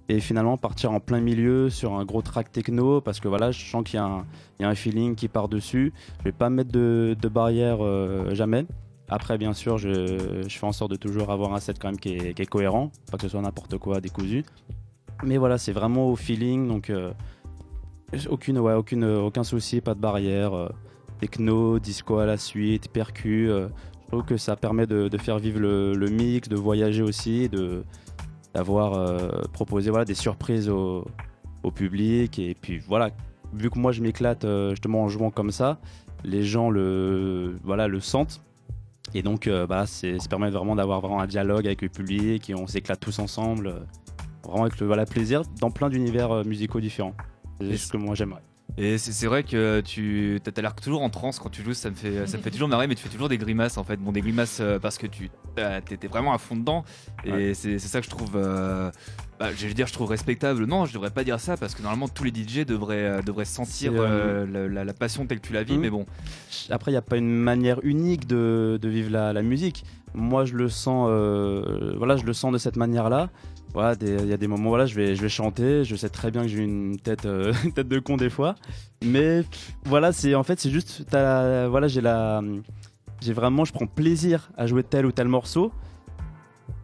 et 0.08 0.20
finalement 0.20 0.56
partir 0.56 0.92
en 0.92 1.00
plein 1.00 1.20
milieu 1.20 1.70
sur 1.70 1.94
un 1.94 2.04
gros 2.04 2.22
track 2.22 2.52
techno 2.52 3.00
parce 3.00 3.18
que 3.18 3.26
voilà, 3.26 3.50
je 3.50 3.64
sens 3.64 3.82
qu'il 3.82 3.98
y, 3.98 3.98
a 3.98 4.24
un- 4.68 4.74
feeling 4.76 5.16
qui 5.16 5.26
part 5.26 5.48
dessus. 5.48 5.92
Je 6.20 6.24
vais 6.24 6.32
pas 6.32 6.50
mettre 6.50 6.70
de, 6.70 7.16
barrière 7.28 7.78
euh, 7.80 8.32
jamais. 8.32 8.64
Après, 9.08 9.38
bien 9.38 9.54
sûr, 9.54 9.76
je, 9.76 10.46
fais 10.48 10.66
en 10.66 10.72
sorte 10.72 10.92
de 10.92 10.96
toujours 10.96 11.30
avoir 11.30 11.52
un 11.52 11.61
set 11.61 11.80
quand 11.80 11.88
même 11.88 11.98
qui 11.98 12.11
est, 12.11 12.46
cohérent, 12.46 12.92
pas 13.11 13.16
que 13.16 13.24
ce 13.24 13.30
soit 13.30 13.42
n'importe 13.42 13.76
quoi 13.78 14.00
décousu. 14.00 14.44
Mais 15.24 15.37
voilà, 15.37 15.58
c'est 15.58 15.72
vraiment 15.72 16.08
au 16.08 16.14
feeling, 16.14 16.68
donc 16.68 16.92
aucune, 18.30 18.58
ouais, 18.61 18.74
aucune, 18.74 19.04
aucun 19.04 19.42
souci, 19.42 19.80
pas 19.80 19.94
de 19.94 20.00
barrière. 20.00 20.70
techno, 21.18 21.80
disco 21.80 22.18
à 22.18 22.26
la 22.26 22.37
suite, 22.37 22.88
percu. 22.88 23.50
Trouve 24.12 24.25
que 24.25 24.37
ça 24.37 24.57
permet 24.57 24.87
de, 24.87 25.09
de 25.09 25.18
faire 25.18 25.38
vivre 25.38 25.59
le, 25.59 25.94
le 25.94 26.09
mix, 26.11 26.48
de 26.48 26.57
voyager 26.57 27.03
aussi, 27.03 27.48
de 27.48 27.83
d'avoir 28.55 28.92
euh, 28.92 29.31
proposé 29.55 29.88
voilà, 29.88 30.05
des 30.05 30.14
surprises 30.14 30.68
au, 30.68 31.07
au 31.62 31.70
public. 31.70 32.38
Et 32.38 32.55
puis 32.55 32.79
voilà, 32.87 33.09
vu 33.55 33.70
que 33.70 33.79
moi 33.79 33.92
je 33.92 34.03
m'éclate 34.03 34.44
euh, 34.44 34.70
justement 34.70 35.03
en 35.03 35.09
jouant 35.09 35.31
comme 35.31 35.51
ça, 35.51 35.79
les 36.25 36.42
gens 36.44 36.68
le, 36.68 37.57
voilà, 37.64 37.88
le 37.88 38.01
sentent. 38.01 38.42
Et 39.14 39.22
donc, 39.22 39.46
euh, 39.46 39.66
bah, 39.66 39.87
c'est- 39.87 40.18
ça 40.18 40.29
permet 40.29 40.51
vraiment 40.51 40.77
d'avoir 40.77 41.01
vraiment 41.01 41.20
un 41.20 41.27
dialogue 41.27 41.66
avec 41.66 41.81
le 41.81 41.88
public 41.88 42.51
et 42.51 42.55
on 42.55 42.66
s'éclate 42.66 43.01
tous 43.01 43.18
ensemble. 43.18 43.75
vraiment 44.44 44.64
avec 44.64 44.79
le 44.81 44.87
voilà, 44.87 45.07
plaisir 45.07 45.42
dans 45.61 45.70
plein 45.70 45.88
d'univers 45.88 46.44
musicaux 46.44 46.81
différents. 46.81 47.14
C'est 47.61 47.77
ce 47.79 47.90
que 47.92 47.96
moi 47.96 48.14
j'aimerais. 48.14 48.42
Et 48.78 48.96
c'est 48.96 49.26
vrai 49.26 49.42
que 49.42 49.80
tu 49.80 50.40
as 50.44 50.61
l'air 50.61 50.74
toujours 50.74 51.02
en 51.02 51.11
transe 51.11 51.38
quand 51.38 51.50
tu 51.50 51.62
joues, 51.62 51.74
ça 51.74 51.90
me 51.90 51.94
fait, 51.94 52.26
ça 52.26 52.38
me 52.38 52.42
fait 52.42 52.50
toujours 52.50 52.68
marrer, 52.68 52.87
mais 52.87 52.94
tu 52.94 53.02
fais 53.02 53.11
toujours 53.11 53.28
des 53.28 53.37
grimaces 53.37 53.76
en 53.76 53.85
fait. 53.85 53.96
Bon, 53.98 54.12
des 54.12 54.22
grimaces 54.22 54.58
euh, 54.61 54.78
parce 54.78 54.96
que 54.96 55.06
tu 55.06 55.30
étais 55.90 56.06
vraiment 56.08 56.32
à 56.32 56.38
fond 56.38 56.56
dedans, 56.56 56.85
et 57.24 57.32
Ouais. 57.32 57.54
c'est 57.54 57.78
ça 57.78 58.00
que 58.00 58.06
je 58.06 58.11
trouve, 58.11 58.32
euh, 58.37 58.90
bah, 59.38 59.50
je 59.54 59.66
dire, 59.68 59.87
je 59.87 59.92
trouve 59.92 60.08
respectable. 60.08 60.64
Non, 60.64 60.87
je 60.87 60.94
devrais 60.94 61.11
pas 61.11 61.24
dire 61.24 61.38
ça 61.38 61.56
parce 61.56 61.74
que 61.74 61.82
normalement 61.82 62.08
tous 62.08 62.24
les 62.24 62.30
DJ 62.30 62.64
devraient, 62.64 62.96
euh, 62.96 63.22
devraient 63.22 63.44
sentir 63.44 63.92
euh, 63.96 64.68
la, 64.68 64.92
passion 64.94 65.26
telle 65.26 65.40
que 65.40 65.48
tu 65.48 65.52
la 65.52 65.64
vis, 65.64 65.76
mais 65.76 65.90
bon. 65.90 66.06
Après, 66.70 66.90
il 66.90 66.94
n'y 66.94 66.98
a 66.98 67.02
pas 67.02 67.16
une 67.18 67.35
manière 67.35 67.78
unique 67.82 68.26
de, 68.26 68.78
de 68.80 68.88
vivre 68.88 69.11
la, 69.11 69.32
la 69.32 69.42
musique. 69.42 69.85
Moi, 70.14 70.44
je 70.44 70.54
le 70.54 70.68
sens, 70.68 71.08
euh, 71.11 71.94
voilà, 71.96 72.16
je 72.16 72.24
le 72.24 72.32
sens 72.32 72.52
de 72.52 72.58
cette 72.58 72.76
manière-là. 72.76 73.08
Voilà, 73.08 73.30
il 73.74 74.26
y 74.28 74.32
a 74.32 74.37
des 74.37 74.46
moments, 74.48 74.68
voilà, 74.68 74.87
je 74.87 74.94
vais, 74.94 75.14
je 75.16 75.22
vais 75.22 75.28
chanter. 75.28 75.85
Je 75.85 75.96
sais 75.96 76.08
très 76.08 76.30
bien 76.30 76.42
que 76.42 76.48
j'ai 76.48 76.58
une 76.62 76.96
tête, 76.98 77.24
euh, 77.26 77.52
tête 77.74 77.88
de 77.88 77.98
con 77.98 78.16
des 78.16 78.30
fois, 78.30 78.54
mais 79.04 79.42
voilà, 79.85 80.12
c'est 80.12 80.35
en 80.35 80.42
fait, 80.42 80.61
c'est 80.61 80.70
juste, 80.70 81.04
t'as- 81.11 81.68
voilà, 81.68 81.88
j'ai 81.88 82.00
la, 82.00 82.42
j'ai 83.20 83.32
vraiment, 83.32 83.64
je 83.64 83.72
prends 83.72 83.87
plaisir 83.87 84.50
à 84.56 84.66
jouer 84.66 84.82
tel 84.82 85.06
ou 85.06 85.12
tel 85.12 85.28
morceau. 85.28 85.72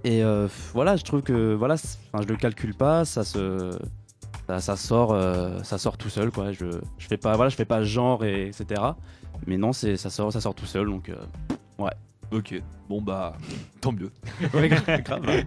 Et 0.04 0.22
euh, 0.22 0.48
voilà, 0.72 0.96
je 0.96 1.02
trouve 1.04 1.22
que 1.22 1.54
voilà, 1.54 1.74
enfin, 1.74 2.22
je 2.22 2.28
le 2.28 2.36
calcule 2.36 2.74
pas, 2.74 3.04
ça 3.04 3.24
se, 3.24 3.76
ça, 4.58 4.76
sort, 4.76 5.12
euh, 5.12 5.62
ça 5.64 5.76
sort 5.76 5.98
tout 5.98 6.08
seul, 6.08 6.30
quoi. 6.30 6.52
Je, 6.52 6.66
je 6.98 7.06
fais 7.06 7.16
pas, 7.16 7.34
voilà, 7.36 7.48
je 7.48 7.56
fais 7.56 7.64
pas 7.64 7.82
genre 7.82 8.24
et 8.24 8.46
etc. 8.48 8.80
Mais 9.46 9.58
non, 9.58 9.72
c'est 9.72 9.96
ça 9.96 10.08
sort, 10.10 10.32
ça 10.32 10.40
sort 10.40 10.54
tout 10.54 10.66
seul, 10.66 10.86
donc. 10.86 11.08
euh, 11.10 11.16
Ok, 12.30 12.60
bon 12.88 13.00
bah, 13.00 13.36
tant 13.80 13.92
mieux. 13.92 14.10
ouais, 14.54 14.68
grave, 14.68 15.44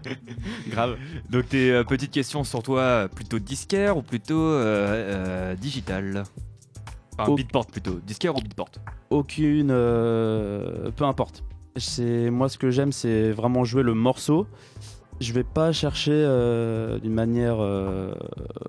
grave. 0.69 0.97
Donc 1.29 1.49
tes 1.49 1.71
euh, 1.71 1.83
petites 1.83 2.11
questions 2.11 2.43
sur 2.43 2.63
toi, 2.63 3.07
plutôt 3.13 3.39
disquaire 3.39 3.97
ou 3.97 4.01
plutôt 4.01 4.39
euh, 4.39 5.51
euh, 5.51 5.55
digital? 5.55 6.23
Enfin, 7.19 7.31
Oh. 7.31 7.35
beatport 7.35 7.67
plutôt, 7.67 7.99
disquaire 8.07 8.35
ou 8.35 8.41
beatport 8.41 8.69
Aucune, 9.11 9.69
euh, 9.69 10.89
peu 10.95 11.03
importe. 11.03 11.43
C'est 11.75 12.29
moi 12.31 12.49
ce 12.49 12.57
que 12.57 12.71
j'aime, 12.71 12.91
c'est 12.91 13.31
vraiment 13.31 13.63
jouer 13.63 13.83
le 13.83 13.93
morceau. 13.93 14.47
Je 15.19 15.33
vais 15.33 15.43
pas 15.43 15.71
chercher 15.71 16.13
euh, 16.13 16.97
d'une 16.97 17.13
manière, 17.13 17.57
euh, 17.59 18.13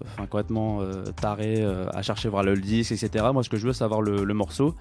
enfin 0.04 0.26
complètement 0.26 0.82
euh, 0.82 1.04
tarée 1.18 1.62
euh, 1.62 1.86
à 1.94 2.02
chercher 2.02 2.28
voir 2.28 2.42
le 2.42 2.54
disque, 2.58 2.92
etc. 2.92 3.24
Moi, 3.32 3.42
ce 3.42 3.48
que 3.48 3.56
je 3.56 3.66
veux, 3.66 3.72
c'est 3.72 3.84
avoir 3.84 4.02
le, 4.02 4.22
le 4.24 4.34
morceau. 4.34 4.74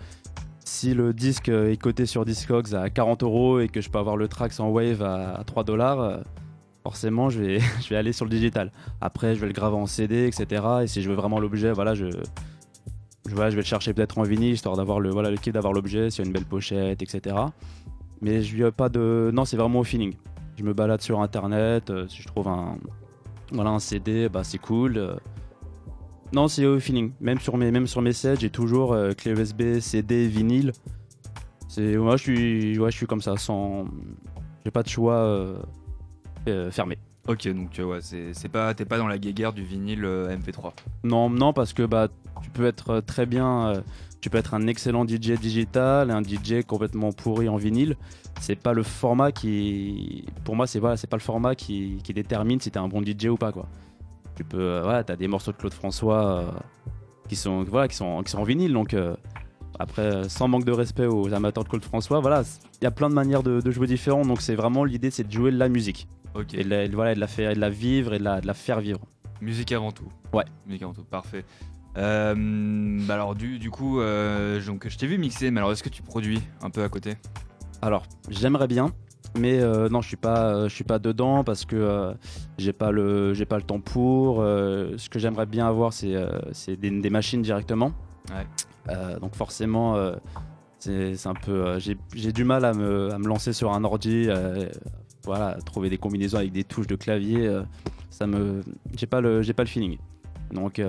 Si 0.73 0.93
le 0.93 1.13
disque 1.13 1.49
est 1.49 1.75
coté 1.75 2.05
sur 2.05 2.23
Discogs 2.23 2.73
à 2.75 2.89
40 2.89 3.23
euros 3.23 3.59
et 3.59 3.67
que 3.67 3.81
je 3.81 3.89
peux 3.89 3.99
avoir 3.99 4.15
le 4.15 4.29
track 4.29 4.53
sans 4.53 4.69
wave 4.69 5.01
à, 5.03 5.33
à 5.33 5.43
3 5.43 5.65
dollars, 5.65 5.99
euh, 5.99 6.17
forcément, 6.81 7.29
je 7.29 7.41
vais, 7.41 7.59
je 7.81 7.89
vais 7.89 7.97
aller 7.97 8.13
sur 8.13 8.23
le 8.23 8.31
digital. 8.31 8.71
Après, 9.01 9.35
je 9.35 9.41
vais 9.41 9.47
le 9.47 9.53
graver 9.53 9.75
en 9.75 9.85
CD, 9.85 10.25
etc. 10.27 10.63
Et 10.83 10.87
si 10.87 11.01
je 11.01 11.09
veux 11.09 11.15
vraiment 11.15 11.41
l'objet, 11.41 11.73
voilà, 11.73 11.93
je, 11.93 12.05
voilà, 13.25 13.49
je 13.49 13.57
vais 13.57 13.63
le 13.63 13.67
chercher 13.67 13.93
peut-être 13.93 14.17
en 14.17 14.23
vinyle, 14.23 14.53
histoire 14.53 14.77
d'avoir 14.77 15.01
le, 15.01 15.09
voilà, 15.09 15.35
kiff 15.35 15.51
d'avoir 15.51 15.73
l'objet, 15.73 16.09
s'il 16.09 16.23
y 16.23 16.25
a 16.25 16.27
une 16.27 16.33
belle 16.33 16.45
pochette, 16.45 17.01
etc. 17.01 17.35
Mais 18.21 18.41
je 18.41 18.55
lui 18.55 18.71
pas 18.71 18.87
de. 18.87 19.29
Non, 19.33 19.43
c'est 19.43 19.57
vraiment 19.57 19.79
au 19.79 19.83
feeling. 19.83 20.13
Je 20.57 20.63
me 20.63 20.73
balade 20.73 21.01
sur 21.01 21.19
internet, 21.19 21.89
euh, 21.89 22.07
si 22.07 22.21
je 22.21 22.27
trouve 22.27 22.47
un, 22.47 22.77
voilà, 23.51 23.71
un 23.71 23.79
CD, 23.79 24.29
bah, 24.29 24.45
c'est 24.45 24.57
cool. 24.57 24.97
euh. 24.97 25.15
Non, 26.33 26.47
c'est 26.47 26.65
au 26.65 26.79
feeling. 26.79 27.11
Même 27.19 27.39
sur 27.39 27.57
mes, 27.57 27.71
même 27.71 27.87
sur 27.87 28.01
mes 28.01 28.13
sets, 28.13 28.37
j'ai 28.39 28.49
toujours 28.49 28.93
euh, 28.93 29.11
clé 29.11 29.31
USB, 29.31 29.79
CD, 29.79 30.27
vinyle. 30.27 30.71
C'est, 31.67 31.95
moi, 31.97 32.17
je 32.17 32.23
suis, 32.23 32.79
ouais, 32.79 32.91
je 32.91 32.97
suis 32.97 33.05
comme 33.05 33.21
ça, 33.21 33.37
sans. 33.37 33.85
J'ai 34.65 34.71
pas 34.71 34.83
de 34.83 34.89
choix 34.89 35.15
euh, 35.15 35.57
euh, 36.47 36.71
fermé. 36.71 36.97
Ok, 37.27 37.47
donc 37.47 37.79
ouais, 37.79 37.99
c'est 38.01 38.49
pas, 38.49 38.73
t'es 38.73 38.85
pas 38.85 38.97
dans 38.97 39.07
la 39.07 39.17
guéguerre 39.17 39.53
du 39.53 39.63
vinyle 39.63 40.05
euh, 40.05 40.35
MP3. 40.35 40.73
Non, 41.03 41.29
non, 41.29 41.53
parce 41.53 41.71
que 41.73 41.83
bah, 41.83 42.07
tu 42.41 42.49
peux 42.49 42.65
être 42.65 42.99
très 43.01 43.25
bien, 43.25 43.83
tu 44.21 44.29
peux 44.29 44.37
être 44.37 44.53
un 44.53 44.67
excellent 44.67 45.07
DJ 45.07 45.39
digital, 45.39 46.11
un 46.11 46.23
DJ 46.23 46.63
complètement 46.65 47.11
pourri 47.11 47.47
en 47.47 47.57
vinyle. 47.57 47.95
C'est 48.39 48.55
pas 48.55 48.73
le 48.73 48.83
format 48.83 49.31
qui, 49.31 50.25
pour 50.43 50.55
moi, 50.55 50.67
c'est 50.67 50.79
voilà, 50.79 50.97
c'est 50.97 51.09
pas 51.09 51.17
le 51.17 51.21
format 51.21 51.55
qui, 51.55 51.99
qui 52.03 52.13
détermine 52.13 52.59
si 52.59 52.71
t'es 52.71 52.79
un 52.79 52.87
bon 52.87 53.01
DJ 53.01 53.27
ou 53.27 53.37
pas 53.37 53.51
quoi. 53.51 53.67
Tu 54.41 54.45
peux, 54.45 54.59
euh, 54.59 54.81
voilà, 54.81 55.03
t'as 55.03 55.15
des 55.15 55.27
morceaux 55.27 55.51
de 55.51 55.57
Claude 55.57 55.73
François 55.73 56.25
euh, 56.25 56.51
qui 57.29 57.35
sont, 57.35 57.63
voilà, 57.63 57.87
qui 57.87 57.95
sont, 57.95 58.23
qui 58.23 58.31
sont 58.31 58.39
en 58.39 58.43
vinyle, 58.43 58.73
donc 58.73 58.95
euh, 58.95 59.15
après, 59.77 60.27
sans 60.29 60.47
manque 60.47 60.65
de 60.65 60.71
respect 60.71 61.05
aux 61.05 61.31
amateurs 61.31 61.63
de 61.63 61.69
Claude 61.69 61.85
François, 61.85 62.21
voilà, 62.21 62.41
il 62.81 62.83
y 62.83 62.87
a 62.87 62.91
plein 62.91 63.07
de 63.07 63.13
manières 63.13 63.43
de, 63.43 63.61
de 63.61 63.69
jouer 63.71 63.85
différents, 63.85 64.25
donc 64.25 64.41
c'est 64.41 64.55
vraiment 64.55 64.83
l'idée, 64.83 65.11
c'est 65.11 65.25
de 65.25 65.31
jouer 65.31 65.51
la 65.51 65.69
musique 65.69 66.07
Ok, 66.33 66.55
et 66.55 66.63
de 66.63 66.69
la, 66.69 66.87
voilà, 66.87 67.11
et 67.11 67.15
de 67.15 67.19
la 67.19 67.27
faire, 67.27 67.53
de 67.53 67.59
la 67.59 67.69
vivre 67.69 68.15
et 68.15 68.17
de 68.17 68.23
la, 68.23 68.41
de 68.41 68.47
la 68.47 68.55
faire 68.55 68.79
vivre. 68.81 69.01
musique 69.41 69.71
avant 69.73 69.91
tout. 69.91 70.07
Ouais. 70.33 70.45
Musique 70.65 70.81
avant 70.81 70.93
tout, 70.93 71.03
parfait. 71.03 71.45
Euh, 71.97 72.33
bah 73.05 73.13
alors 73.13 73.35
du, 73.35 73.59
du 73.59 73.69
coup, 73.69 74.01
euh, 74.01 74.59
donc, 74.65 74.87
je 74.89 74.97
t'ai 74.97 75.05
vu 75.05 75.19
mixer, 75.19 75.51
mais 75.51 75.59
alors 75.59 75.71
est-ce 75.71 75.83
que 75.83 75.89
tu 75.89 76.01
produis 76.01 76.41
un 76.63 76.71
peu 76.71 76.81
à 76.81 76.89
côté? 76.89 77.13
Alors, 77.83 78.07
j'aimerais 78.27 78.67
bien, 78.67 78.91
mais 79.37 79.59
euh, 79.59 79.87
non, 79.89 80.01
je 80.01 80.07
suis 80.07 80.17
pas, 80.17 80.53
euh, 80.53 80.69
je 80.69 80.75
suis 80.75 80.83
pas 80.83 80.99
dedans 80.99 81.43
parce 81.43 81.65
que 81.65 81.75
euh, 81.75 82.13
j'ai 82.57 82.73
pas 82.73 82.91
le, 82.91 83.33
j'ai 83.33 83.45
pas 83.45 83.57
le 83.57 83.63
temps 83.63 83.79
pour. 83.79 84.37
ce 84.37 85.09
que 85.09 85.19
j'aimerais 85.19 85.45
bien 85.45 85.67
avoir, 85.67 85.93
c'est, 85.93 86.15
c'est 86.51 86.75
des, 86.75 86.89
des 86.89 87.09
machines 87.09 87.41
directement. 87.41 87.93
Ouais. 88.29 88.45
Donc 89.19 89.35
forcément, 89.35 89.97
c'est, 90.79 91.27
un 91.27 91.33
peu, 91.33 91.79
j'ai, 91.79 91.97
j'ai 92.13 92.31
du 92.31 92.43
mal 92.43 92.65
à 92.65 92.73
me, 92.73 93.13
à 93.13 93.17
me 93.17 93.27
lancer 93.27 93.53
sur 93.53 93.71
un 93.73 93.83
ordi. 93.83 94.27
voilà, 95.23 95.57
trouver 95.65 95.89
des 95.89 95.97
combinaisons 95.97 96.37
avec 96.37 96.51
des 96.51 96.63
touches 96.63 96.87
de 96.87 96.95
clavier, 96.95 97.61
ça 98.09 98.27
me, 98.27 98.61
j'ai 98.95 99.07
pas 99.07 99.21
le, 99.21 99.41
j'ai 99.41 99.53
pas 99.53 99.63
le 99.63 99.69
feeling. 99.69 99.97
Donc, 100.51 100.81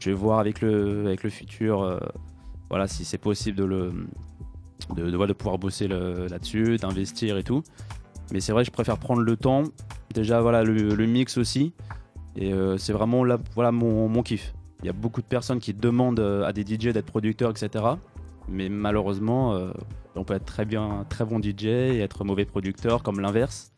je 0.00 0.10
vais 0.10 0.16
voir 0.16 0.40
avec 0.40 0.60
le, 0.60 1.06
avec 1.06 1.22
le 1.22 1.30
futur, 1.30 2.00
voilà, 2.68 2.88
si 2.88 3.04
c'est 3.04 3.18
possible 3.18 3.56
de 3.56 3.64
le, 3.64 3.92
de, 4.94 5.10
de, 5.10 5.26
de 5.26 5.32
pouvoir 5.32 5.58
bosser 5.58 5.88
là-dessus, 5.88 6.76
d'investir 6.76 7.36
et 7.36 7.44
tout. 7.44 7.62
Mais 8.32 8.40
c'est 8.40 8.52
vrai, 8.52 8.64
je 8.64 8.70
préfère 8.70 8.98
prendre 8.98 9.22
le 9.22 9.36
temps. 9.36 9.64
Déjà, 10.14 10.40
voilà, 10.40 10.62
le, 10.64 11.06
mix 11.06 11.38
aussi. 11.38 11.72
Et 12.36 12.52
euh, 12.52 12.76
c'est 12.76 12.92
vraiment 12.92 13.24
là, 13.24 13.38
voilà 13.54 13.72
mon, 13.72 14.22
kiff. 14.22 14.54
Il 14.82 14.86
y 14.86 14.88
a 14.88 14.92
beaucoup 14.92 15.22
de 15.22 15.26
personnes 15.26 15.60
qui 15.60 15.72
demandent 15.72 16.20
euh, 16.20 16.44
à 16.44 16.52
des 16.52 16.62
DJ 16.62 16.88
d'être 16.88 17.06
producteurs, 17.06 17.50
etc. 17.50 17.84
Mais 18.48 18.68
malheureusement, 18.68 19.54
euh, 19.54 19.70
on 20.16 20.24
peut 20.24 20.34
être 20.34 20.44
très 20.44 20.64
bien, 20.64 21.04
très 21.08 21.24
bon 21.24 21.40
DJ 21.40 21.64
et 21.66 22.00
être 22.00 22.24
mauvais 22.24 22.44
producteur, 22.44 23.02
comme 23.02 23.20
l'inverse. 23.20 23.72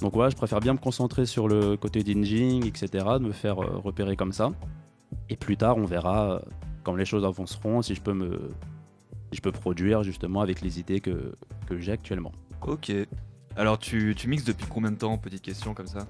Donc 0.00 0.14
voilà, 0.14 0.30
je 0.30 0.36
préfère 0.36 0.60
bien 0.60 0.72
me 0.74 0.78
concentrer 0.78 1.26
sur 1.26 1.48
le 1.48 1.76
côté 1.76 2.00
DJing, 2.00 2.66
etc., 2.66 3.04
de 3.14 3.24
me 3.24 3.32
faire 3.32 3.56
repérer 3.56 4.14
comme 4.14 4.32
ça. 4.32 4.52
Et 5.28 5.36
plus 5.36 5.56
tard, 5.56 5.76
on 5.76 5.84
verra, 5.84 6.40
quand 6.84 6.94
les 6.94 7.04
choses 7.04 7.24
avanceront, 7.24 7.82
si 7.82 7.96
je 7.96 8.00
peux 8.00 8.12
me, 8.12 8.50
je 9.32 9.40
peux 9.40 9.52
produire 9.52 10.02
justement 10.02 10.40
avec 10.40 10.60
les 10.60 10.80
idées 10.80 11.00
que, 11.00 11.32
que 11.66 11.78
j'ai 11.78 11.92
actuellement. 11.92 12.32
Ok. 12.66 12.92
Alors 13.56 13.78
tu, 13.78 14.14
tu 14.16 14.28
mixes 14.28 14.44
depuis 14.44 14.66
combien 14.68 14.90
de 14.90 14.96
temps 14.96 15.18
Petite 15.18 15.42
question 15.42 15.74
comme 15.74 15.86
ça? 15.88 16.06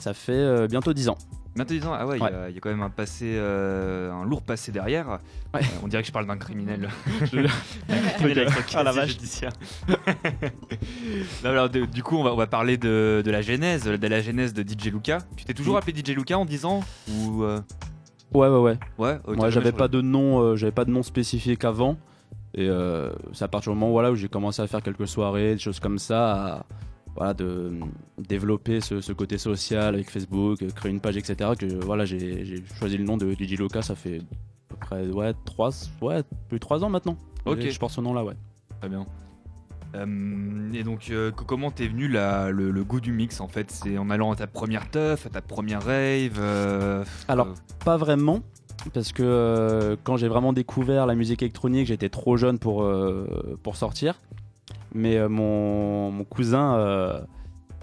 Ça 0.00 0.14
fait 0.14 0.32
euh, 0.32 0.66
bientôt 0.68 0.92
10 0.92 1.08
ans. 1.08 1.18
Bientôt 1.56 1.74
10 1.74 1.86
ans? 1.86 1.92
Ah 1.92 2.06
ouais, 2.06 2.16
il 2.18 2.20
y 2.20 2.22
Ouais. 2.22 2.32
a- 2.32 2.48
il 2.50 2.54
y, 2.54 2.58
a 2.58 2.60
quand 2.60 2.68
même 2.70 2.82
un 2.82 2.90
passé, 2.90 3.32
euh, 3.36 4.12
un 4.12 4.24
lourd 4.24 4.42
passé 4.42 4.70
derrière. 4.70 5.08
Ouais. 5.52 5.60
Euh, 5.60 5.66
on 5.82 5.88
dirait 5.88 6.02
que 6.02 6.06
je 6.06 6.12
parle 6.12 6.26
d'un 6.26 6.36
criminel. 6.36 6.88
Ah, 8.74 8.82
la 8.84 8.92
vache. 8.92 9.10
judiciaire. 9.10 9.50
Non, 11.42 11.50
alors, 11.50 11.68
de- 11.70 11.84
du 11.86 12.02
coup, 12.02 12.16
on 12.16 12.22
va, 12.22 12.32
on 12.32 12.36
va 12.36 12.46
parler 12.46 12.76
de, 12.76 13.22
de 13.24 13.30
la 13.30 13.42
genèse, 13.42 13.84
de 13.84 14.06
la 14.06 14.20
genèse 14.20 14.52
de 14.54 14.62
DJ 14.62 14.86
Luca. 14.92 15.18
Tu 15.36 15.44
t'es 15.44 15.54
toujours 15.54 15.74
Oui. 15.74 15.78
appelé 15.82 15.96
DJ 16.00 16.10
Luca 16.14 16.38
en 16.38 16.44
10 16.44 16.64
ans 16.64 16.80
ou 17.10 17.42
euh, 17.42 17.60
Ouais, 18.34 18.48
ouais, 18.48 18.58
ouais. 18.58 18.78
Ouais, 18.98 19.18
Moi, 19.36 19.50
j'avais 19.50 19.72
pas 19.72 19.88
de 19.88 20.00
nom, 20.00 20.40
euh, 20.40 20.56
j'avais 20.56 20.72
pas 20.72 20.84
de 20.84 20.90
nom 20.90 21.02
spécifique 21.02 21.64
avant. 21.64 21.96
Et 22.54 22.68
euh, 22.68 23.10
c'est 23.32 23.44
à 23.44 23.48
partir 23.48 23.72
du 23.72 23.78
moment 23.78 23.92
voilà, 23.92 24.10
où 24.10 24.14
j'ai 24.16 24.28
commencé 24.28 24.62
à 24.62 24.66
faire 24.66 24.82
quelques 24.82 25.06
soirées, 25.06 25.52
des 25.54 25.58
choses 25.60 25.80
comme 25.80 25.98
ça, 25.98 26.32
à, 26.58 26.66
voilà, 27.14 27.34
de 27.34 27.72
développer 28.18 28.80
ce, 28.80 29.00
ce 29.00 29.12
côté 29.12 29.38
social 29.38 29.94
avec 29.94 30.10
Facebook, 30.10 30.64
créer 30.74 30.90
une 30.92 31.00
page, 31.00 31.16
etc. 31.16 31.50
Que 31.58 31.66
voilà, 31.84 32.04
j'ai 32.04 32.44
j'ai 32.44 32.62
choisi 32.78 32.96
le 32.96 33.04
nom 33.04 33.16
de 33.16 33.32
DJ 33.32 33.58
Loca, 33.58 33.82
ça 33.82 33.94
fait 33.94 34.18
à 34.18 34.22
peu 34.68 34.76
près 34.76 35.06
ouais, 35.08 35.32
3, 35.44 35.70
ouais, 36.02 36.22
plus 36.48 36.56
de 36.58 36.60
3 36.60 36.84
ans 36.84 36.88
maintenant. 36.90 37.16
Ok. 37.44 37.60
Je 37.68 37.78
porte 37.78 37.92
ce 37.92 38.00
nom 38.00 38.12
là, 38.14 38.24
ouais. 38.24 38.34
Très 38.80 38.88
bien. 38.88 39.06
Euh, 39.94 40.72
et 40.74 40.82
donc, 40.84 41.08
euh, 41.10 41.30
co- 41.30 41.44
comment 41.46 41.70
t'es 41.70 41.88
venu 41.88 42.08
la- 42.08 42.50
le, 42.50 42.70
le 42.70 42.84
goût 42.84 43.00
du 43.00 43.10
mix 43.12 43.40
en 43.40 43.48
fait? 43.48 43.70
C'est 43.70 43.96
en 43.96 44.10
allant 44.10 44.30
à 44.32 44.36
ta 44.36 44.46
première 44.46 44.90
teuf, 44.90 45.26
à 45.26 45.30
ta 45.30 45.40
première 45.40 45.82
rave 45.82 46.38
euh, 46.38 47.04
Alors, 47.26 47.48
Pas 47.84 47.96
vraiment, 47.96 48.40
parce 48.94 49.12
que 49.12 49.22
euh, 49.22 49.96
quand 50.04 50.16
j'ai 50.16 50.28
vraiment 50.28 50.52
découvert 50.52 51.06
la 51.06 51.14
musique 51.14 51.42
électronique, 51.42 51.86
j'étais 51.86 52.08
trop 52.08 52.36
jeune 52.36 52.58
pour, 52.58 52.82
euh, 52.82 53.58
pour 53.62 53.76
sortir. 53.76 54.20
Mais 54.94 55.16
euh, 55.16 55.28
mon, 55.28 56.24
cousin 56.24 57.26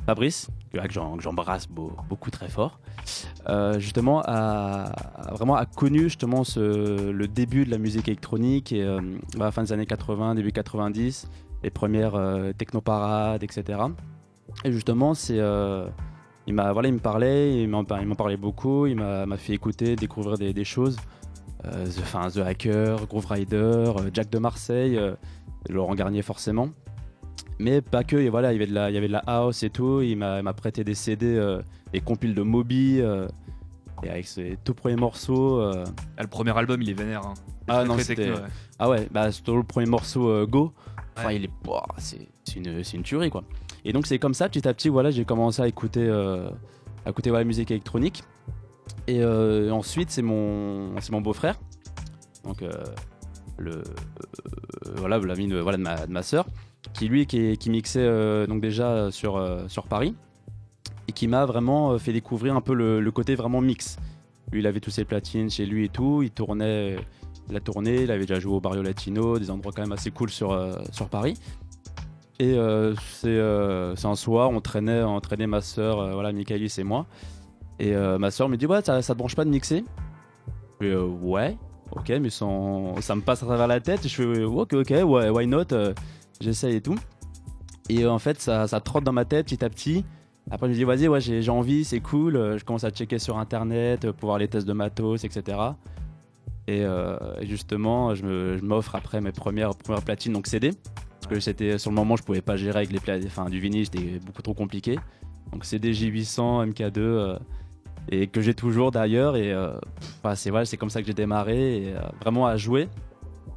Fabrice, 0.05 0.49
que, 0.71 0.87
j'embrasse 1.19 1.67
beau- 1.67 1.93
beaucoup 2.09 2.31
très 2.31 2.47
fort, 2.49 2.79
justement 3.77 4.21
a, 4.25 4.91
vraiment 5.31 5.55
a 5.55 5.65
connu 5.65 6.03
justement 6.03 6.43
le 6.57 7.25
début 7.25 7.65
de 7.65 7.71
la 7.71 7.77
musique 7.77 8.07
électronique 8.07 8.71
et 8.71 8.83
à 8.83 8.99
la 9.37 9.51
fin 9.51 9.63
des 9.63 9.71
années 9.73 9.85
80, 9.85 10.35
début 10.35 10.51
90, 10.51 11.29
les 11.63 11.69
premières 11.69 12.19
technoparades, 12.57 13.43
etc. 13.43 13.79
Et 14.63 14.71
justement, 14.71 15.13
c'est 15.13 15.39
il 16.47 16.53
m'a 16.53 16.71
voilà, 16.73 16.87
il 16.89 16.93
me 16.93 16.99
parlait, 16.99 17.61
il 17.61 17.67
m'en 17.69 17.83
il 18.01 18.07
m'en 18.07 18.15
parlait 18.15 18.37
beaucoup, 18.37 18.85
il 18.85 18.95
m'a 18.95 19.25
m'a 19.25 19.37
fait 19.37 19.53
écouter, 19.53 19.95
découvrir 19.95 20.37
des, 20.37 20.53
des 20.53 20.63
choses. 20.65 20.97
Euh, 21.65 21.87
The, 21.87 22.33
The 22.33 22.37
Hacker, 22.39 23.07
Groove 23.07 23.25
Rider, 23.25 23.55
euh, 23.57 24.09
Jack 24.13 24.29
de 24.29 24.37
Marseille, 24.37 24.97
euh, 24.97 25.15
Laurent 25.69 25.95
Garnier 25.95 26.21
forcément. 26.21 26.69
Mais 27.57 27.81
pas 27.81 28.03
que, 28.03 28.17
et 28.17 28.29
voilà, 28.29 28.51
il 28.53 28.55
y 28.55 28.57
avait 28.57 28.67
de 28.69 28.73
la, 28.75 28.91
il 28.91 28.93
y 28.93 28.97
avait 28.97 29.07
de 29.07 29.13
la 29.13 29.23
house 29.25 29.63
et 29.63 29.69
tout. 29.71 30.01
Il 30.01 30.17
m'a 30.17 30.53
prêté 30.53 30.83
des 30.83 30.93
CD, 30.93 31.25
euh, 31.25 31.61
des 31.93 32.01
compiles 32.01 32.35
de 32.35 32.41
Moby, 32.43 32.99
et 34.03 34.09
avec 34.09 34.27
ses 34.27 34.57
tout 34.63 34.73
premiers 34.75 34.97
morceaux. 34.97 35.59
ah, 35.61 35.83
le 36.21 36.27
premier 36.27 36.55
album, 36.55 36.81
il 36.81 36.89
est 36.89 36.93
vénère. 36.93 37.25
hein. 37.25 37.33
Ah 37.67 37.83
non, 37.83 37.97
c'était- 37.97 38.29
ouais. 38.29 38.37
Ah 38.77 38.87
ouais, 38.89 39.07
bah 39.09 39.29
le 39.29 39.63
premier 39.63 39.87
morceau 39.87 40.45
Go. 40.45 40.71
Enfin, 41.17 41.29
Ouais. 41.29 41.37
il 41.37 41.45
est, 41.45 41.49
c'est 41.97 42.27
c'est 42.43 42.57
une, 42.57 42.83
c'est 42.83 42.97
une 42.97 43.03
tuerie 43.03 43.29
quoi. 43.31 43.43
Et 43.85 43.93
donc 43.93 44.07
c'est 44.07 44.19
comme 44.19 44.33
ça, 44.33 44.49
petit 44.49 44.67
à 44.67 44.73
petit, 44.73 44.89
voilà, 44.89 45.11
j'ai 45.11 45.25
commencé 45.25 45.61
à 45.61 45.67
écouter, 45.67 46.01
euh, 46.01 46.49
à 47.05 47.11
écouter 47.11 47.29
voilà, 47.29 47.43
la 47.43 47.47
musique 47.47 47.71
électronique. 47.71 48.23
Et 49.07 49.21
euh, 49.21 49.69
ensuite, 49.71 50.09
c'est 50.09 50.23
mon, 50.23 50.95
beau-frère, 51.21 51.59
donc 52.43 52.61
euh, 52.63 52.71
le, 53.57 53.71
euh, 53.71 53.81
voilà, 54.95 55.19
l'ami 55.19 55.47
de, 55.47 55.57
voilà, 55.57 55.77
ma, 55.77 56.07
de 56.07 56.21
sœur, 56.21 56.47
qui 56.93 57.07
lui, 57.07 57.27
qui, 57.27 57.69
mixait 57.69 58.47
donc 58.47 58.61
déjà 58.61 59.11
sur, 59.11 59.39
Paris 59.87 60.15
et 61.07 61.11
qui 61.11 61.27
m'a 61.27 61.45
vraiment 61.45 61.97
fait 61.99 62.13
découvrir 62.13 62.55
un 62.55 62.61
peu 62.61 62.73
le, 62.73 63.11
côté 63.11 63.35
vraiment 63.35 63.61
mix. 63.61 63.97
Lui, 64.51 64.61
il 64.61 64.67
avait 64.67 64.79
tous 64.79 64.91
ses 64.91 65.05
platines 65.05 65.49
chez 65.49 65.65
lui 65.65 65.85
et 65.85 65.89
tout, 65.89 66.21
il 66.23 66.31
tournait 66.31 66.97
la 67.51 67.59
tournée, 67.59 68.03
il 68.03 68.11
avait 68.11 68.25
déjà 68.25 68.39
joué 68.39 68.55
au 68.55 68.59
Barrio 68.59 68.81
Latino, 68.81 69.37
des 69.37 69.51
endroits 69.51 69.71
quand 69.75 69.83
même 69.83 69.91
assez 69.91 70.09
cool 70.09 70.31
sur 70.31 70.57
Paris. 71.11 71.37
Et 72.39 72.53
euh, 72.57 72.93
c'est 73.13 73.27
euh, 73.29 73.95
c'est 73.95 74.07
un 74.07 74.15
soir, 74.15 74.49
on 74.49 74.59
traînait, 74.59 75.03
on 75.03 75.19
traînait 75.21 75.47
ma 75.47 75.61
soeur, 75.61 76.11
voilà, 76.13 76.31
Michaelis 76.33 76.73
et 76.77 76.83
moi. 76.83 77.05
Et 77.79 77.95
euh, 77.95 78.17
ma 78.17 78.31
soeur 78.31 78.49
me 78.49 78.57
dit 78.57 78.65
Ouais, 78.65 78.81
ça, 78.81 79.01
ça 79.01 79.13
te 79.13 79.17
branche 79.19 79.35
pas 79.35 79.45
de 79.45 79.49
mixer? 79.49 79.83
Je 80.81 80.85
fais 80.87 80.91
euh, 80.93 81.05
Ouais, 81.05 81.57
ok, 81.91 82.09
mais 82.21 82.29
sans, 82.29 82.99
ça 83.01 83.15
me 83.15 83.21
passe 83.21 83.41
à 83.43 83.45
travers 83.45 83.67
la 83.67 83.79
tête. 83.79 84.05
Je 84.07 84.09
fais 84.33 84.43
Ok, 84.43 84.73
ok, 84.73 84.93
why 85.05 85.47
not 85.47 85.71
euh, 85.71 85.93
J'essaye 86.41 86.75
et 86.75 86.81
tout. 86.81 86.95
Et 87.89 88.03
euh, 88.03 88.11
en 88.11 88.19
fait, 88.19 88.41
ça, 88.41 88.67
trotte 88.81 89.03
dans 89.05 89.13
ma 89.13 89.23
tête 89.25 89.45
petit 89.45 89.63
à 89.63 89.69
petit. 89.69 90.03
Après, 90.51 90.67
je 90.67 90.71
me 90.73 90.75
dis 90.75 91.07
Vas-y, 91.07 91.41
j'ai 91.41 91.51
envie, 91.51 91.85
c'est 91.85 92.01
cool. 92.01 92.35
Euh, 92.35 92.57
Je 92.57 92.65
commence 92.65 92.83
à 92.83 92.89
checker 92.91 93.19
sur 93.19 93.37
internet 93.37 94.03
euh, 94.05 94.11
pour 94.13 94.27
voir 94.27 94.39
les 94.39 94.47
tests 94.49 94.67
de 94.67 94.73
matos, 94.73 95.23
etc. 95.23 95.57
Et 96.67 96.83
euh, 96.83 97.17
justement, 97.45 98.13
je 98.15 98.25
me- 98.25 98.57
je 98.57 98.63
m'offre 98.65 98.95
après 98.95 99.21
mes 99.21 99.31
premières, 99.31 99.75
premières 99.75 100.01
platines, 100.03 100.33
donc 100.33 100.47
CD. 100.47 100.71
Parce 101.25 101.37
que 101.37 101.39
c'était 101.39 101.79
sur 101.79 101.89
le 101.89 101.95
moment, 101.95 102.15
je 102.15 102.21
pouvais 102.21 102.41
pas 102.41 102.55
gérer 102.55 102.77
avec 102.77 102.91
les 102.91 102.99
pla- 102.99 103.17
enfin, 103.25 103.49
du 103.49 103.59
vinyle, 103.59 103.85
c'était 103.85 104.19
beaucoup 104.23 104.43
trop 104.43 104.53
compliqué. 104.53 104.99
Donc 105.51 105.65
CD 105.65 105.91
J800, 105.91 106.71
MK2, 106.71 106.99
euh, 106.99 107.39
et 108.09 108.27
que 108.27 108.41
j'ai 108.41 108.53
toujours 108.53 108.91
d'ailleurs. 108.91 109.35
Et 109.35 109.51
euh, 109.51 109.73
bah, 110.23 110.35
c'est 110.35 110.51
c'est 110.65 110.77
comme 110.77 110.91
ça 110.91 111.01
que 111.01 111.07
j'ai 111.07 111.15
démarré, 111.15 111.95
euh, 111.95 111.99
vraiment 112.21 112.45
à 112.45 112.57
jouer. 112.57 112.89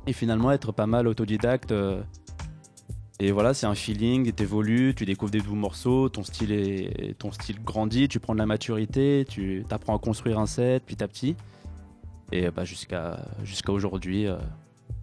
Et 0.06 0.14
finalement, 0.14 0.50
être 0.50 0.72
pas 0.72 0.86
mal 0.86 1.06
autodidacte. 1.06 1.74
et 3.20 3.32
voilà, 3.32 3.52
c'est 3.52 3.66
un 3.66 3.74
feeling, 3.74 4.32
t'évolues, 4.32 4.94
tu 4.94 5.04
découvres 5.04 5.32
des 5.32 5.40
nouveaux 5.40 5.54
morceaux, 5.54 6.08
ton 6.08 6.22
style, 6.22 6.52
est, 6.52 7.18
ton 7.18 7.32
style 7.32 7.62
grandit, 7.62 8.08
tu 8.08 8.18
prends 8.18 8.32
de 8.32 8.38
la 8.38 8.46
maturité, 8.46 9.26
tu 9.28 9.66
apprends 9.68 9.94
à 9.94 9.98
construire 9.98 10.38
un 10.38 10.46
set 10.46 10.86
petit 10.86 11.04
à 11.04 11.08
petit. 11.08 11.36
Et 12.32 12.50
bah, 12.50 12.64
jusqu'à 12.64 13.18
aujourd'hui, 13.68 14.26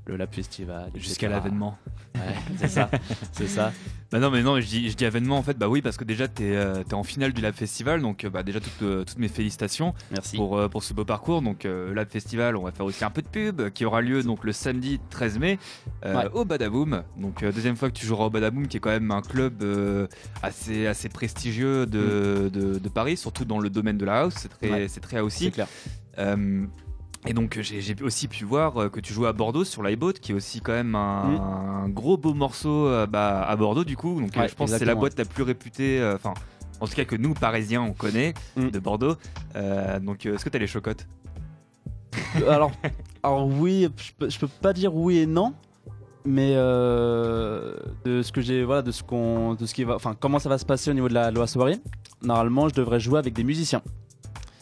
le 0.07 0.17
Lab 0.17 0.29
Festival. 0.33 0.91
Jusqu'à 0.95 1.29
l'avènement. 1.29 1.77
Ouais, 2.15 2.21
c'est 2.57 2.67
ça, 2.67 2.89
c'est 3.31 3.47
ça. 3.47 3.71
Bah 4.11 4.19
non, 4.19 4.29
mais 4.29 4.43
non, 4.43 4.59
je 4.61 4.65
dis, 4.65 4.89
je 4.89 4.95
dis 4.95 5.05
avènement 5.05 5.37
en 5.37 5.43
fait, 5.43 5.57
bah 5.57 5.67
oui, 5.67 5.81
parce 5.81 5.97
que 5.97 6.03
déjà 6.05 6.27
t'es 6.27 6.55
euh, 6.55 6.83
t'es 6.83 6.93
en 6.93 7.03
finale 7.03 7.33
du 7.33 7.41
Lab 7.41 7.53
Festival, 7.55 8.01
donc 8.01 8.23
euh, 8.23 8.29
bah 8.29 8.43
déjà 8.43 8.59
toutes, 8.61 8.81
euh, 8.83 9.03
toutes 9.03 9.17
mes 9.17 9.27
félicitations 9.27 9.93
Merci. 10.11 10.37
pour, 10.37 10.69
pour 10.69 10.83
ce 10.83 10.93
beau 10.93 11.03
parcours. 11.05 11.41
Donc 11.41 11.65
euh, 11.65 11.93
Lab 11.93 12.07
Festival, 12.09 12.55
on 12.55 12.63
va 12.63 12.71
faire 12.71 12.85
aussi 12.85 13.03
un 13.03 13.09
peu 13.09 13.21
de 13.23 13.27
pub 13.27 13.69
qui 13.71 13.83
aura 13.83 14.01
lieu 14.01 14.23
donc 14.23 14.43
le 14.45 14.51
samedi 14.53 14.99
13 15.09 15.39
mai 15.39 15.59
euh, 16.05 16.15
Ouais. 16.15 16.29
au 16.33 16.45
Badaboom. 16.45 17.03
Donc 17.17 17.43
euh, 17.43 17.51
deuxième 17.51 17.75
fois 17.75 17.89
que 17.89 17.95
tu 17.97 18.05
joueras 18.05 18.25
au 18.25 18.29
Badaboom, 18.29 18.67
qui 18.67 18.77
est 18.77 18.79
quand 18.79 18.91
même 18.91 19.11
un 19.11 19.21
club 19.21 19.63
assez, 20.41 20.87
assez 20.87 21.09
prestigieux 21.09 21.85
de, 21.85 22.49
de, 22.53 22.77
de 22.79 22.89
Paris, 22.89 23.17
surtout 23.17 23.43
dans 23.43 23.59
le 23.59 23.69
domaine 23.69 23.97
de 23.97 24.05
la 24.05 24.21
house, 24.21 24.35
c'est 24.37 24.49
très, 24.49 24.69
Ouais. 24.71 24.87
c'est 24.87 25.01
très 25.01 25.19
aussi. 25.19 25.45
C'est 25.45 25.51
clair. 25.51 25.67
Euh, 26.19 26.65
et 27.25 27.33
donc 27.33 27.59
j'ai 27.61 27.81
j'ai 27.81 27.95
aussi 28.03 28.27
pu 28.27 28.45
voir 28.45 28.77
euh, 28.81 28.89
que 28.89 28.99
tu 28.99 29.13
joues 29.13 29.25
à 29.25 29.33
Bordeaux 29.33 29.63
sur 29.63 29.81
l'iBoat, 29.83 30.13
qui 30.13 30.31
est 30.31 30.35
aussi 30.35 30.61
quand 30.61 30.73
même 30.73 30.95
un, 30.95 31.83
un 31.85 31.89
gros 31.89 32.17
beau 32.17 32.33
morceau 32.33 32.87
euh, 32.87 33.07
bah, 33.07 33.43
à 33.43 33.55
Bordeaux 33.55 33.83
du 33.83 33.97
coup. 33.97 34.19
Donc 34.21 34.35
euh, 34.37 34.41
Ouais, 34.41 34.47
je 34.49 34.55
pense 34.55 34.71
que 34.71 34.77
c'est 34.77 34.85
la 34.85 34.95
boîte 34.95 35.17
la 35.17 35.25
plus 35.25 35.43
réputée, 35.43 35.99
euh, 35.99 36.15
enfin 36.15 36.33
en 36.81 36.87
tout 36.87 36.93
cas 36.93 37.05
que 37.05 37.15
nous 37.15 37.33
Parisiens 37.33 37.81
on 37.81 37.93
connaît 37.93 38.33
Mm. 38.55 38.69
de 38.69 38.79
Bordeaux. 38.79 39.15
Euh, 39.55 39.99
donc 39.99 40.25
euh, 40.25 40.35
est-ce 40.35 40.43
que 40.45 40.49
tu 40.49 40.57
as 40.57 40.59
les 40.59 40.67
chocottes? 40.67 41.07
Euh, 42.41 42.49
alors, 42.49 42.71
alors 43.23 43.47
oui, 43.47 43.87
je 43.97 44.11
peux, 44.17 44.29
je 44.29 44.39
peux 44.39 44.47
pas 44.47 44.71
dire 44.73 44.95
oui 44.95 45.17
et 45.19 45.25
non, 45.25 45.53
mais 46.25 46.53
euh, 46.55 47.75
de 48.05 48.21
ce 48.21 48.31
que 48.31 48.41
j'ai, 48.41 48.63
voilà, 48.63 48.81
de 48.81 48.91
ce 48.91 49.03
qu'on, 49.03 49.53
de 49.55 49.65
ce 49.65 49.73
qui 49.73 49.83
va, 49.83 49.95
enfin, 49.95 50.15
comment 50.19 50.39
ça 50.39 50.47
va 50.49 50.57
se 50.57 50.65
passer 50.65 50.89
au 50.91 50.93
niveau 50.93 51.09
de 51.09 51.13
la, 51.13 51.31
de 51.31 51.39
la 51.39 51.47
soirée. 51.47 51.77
Normalement, 52.23 52.69
je 52.69 52.73
devrais 52.75 52.99
jouer 52.99 53.19
avec 53.19 53.33
des 53.33 53.43
musiciens. 53.43 53.81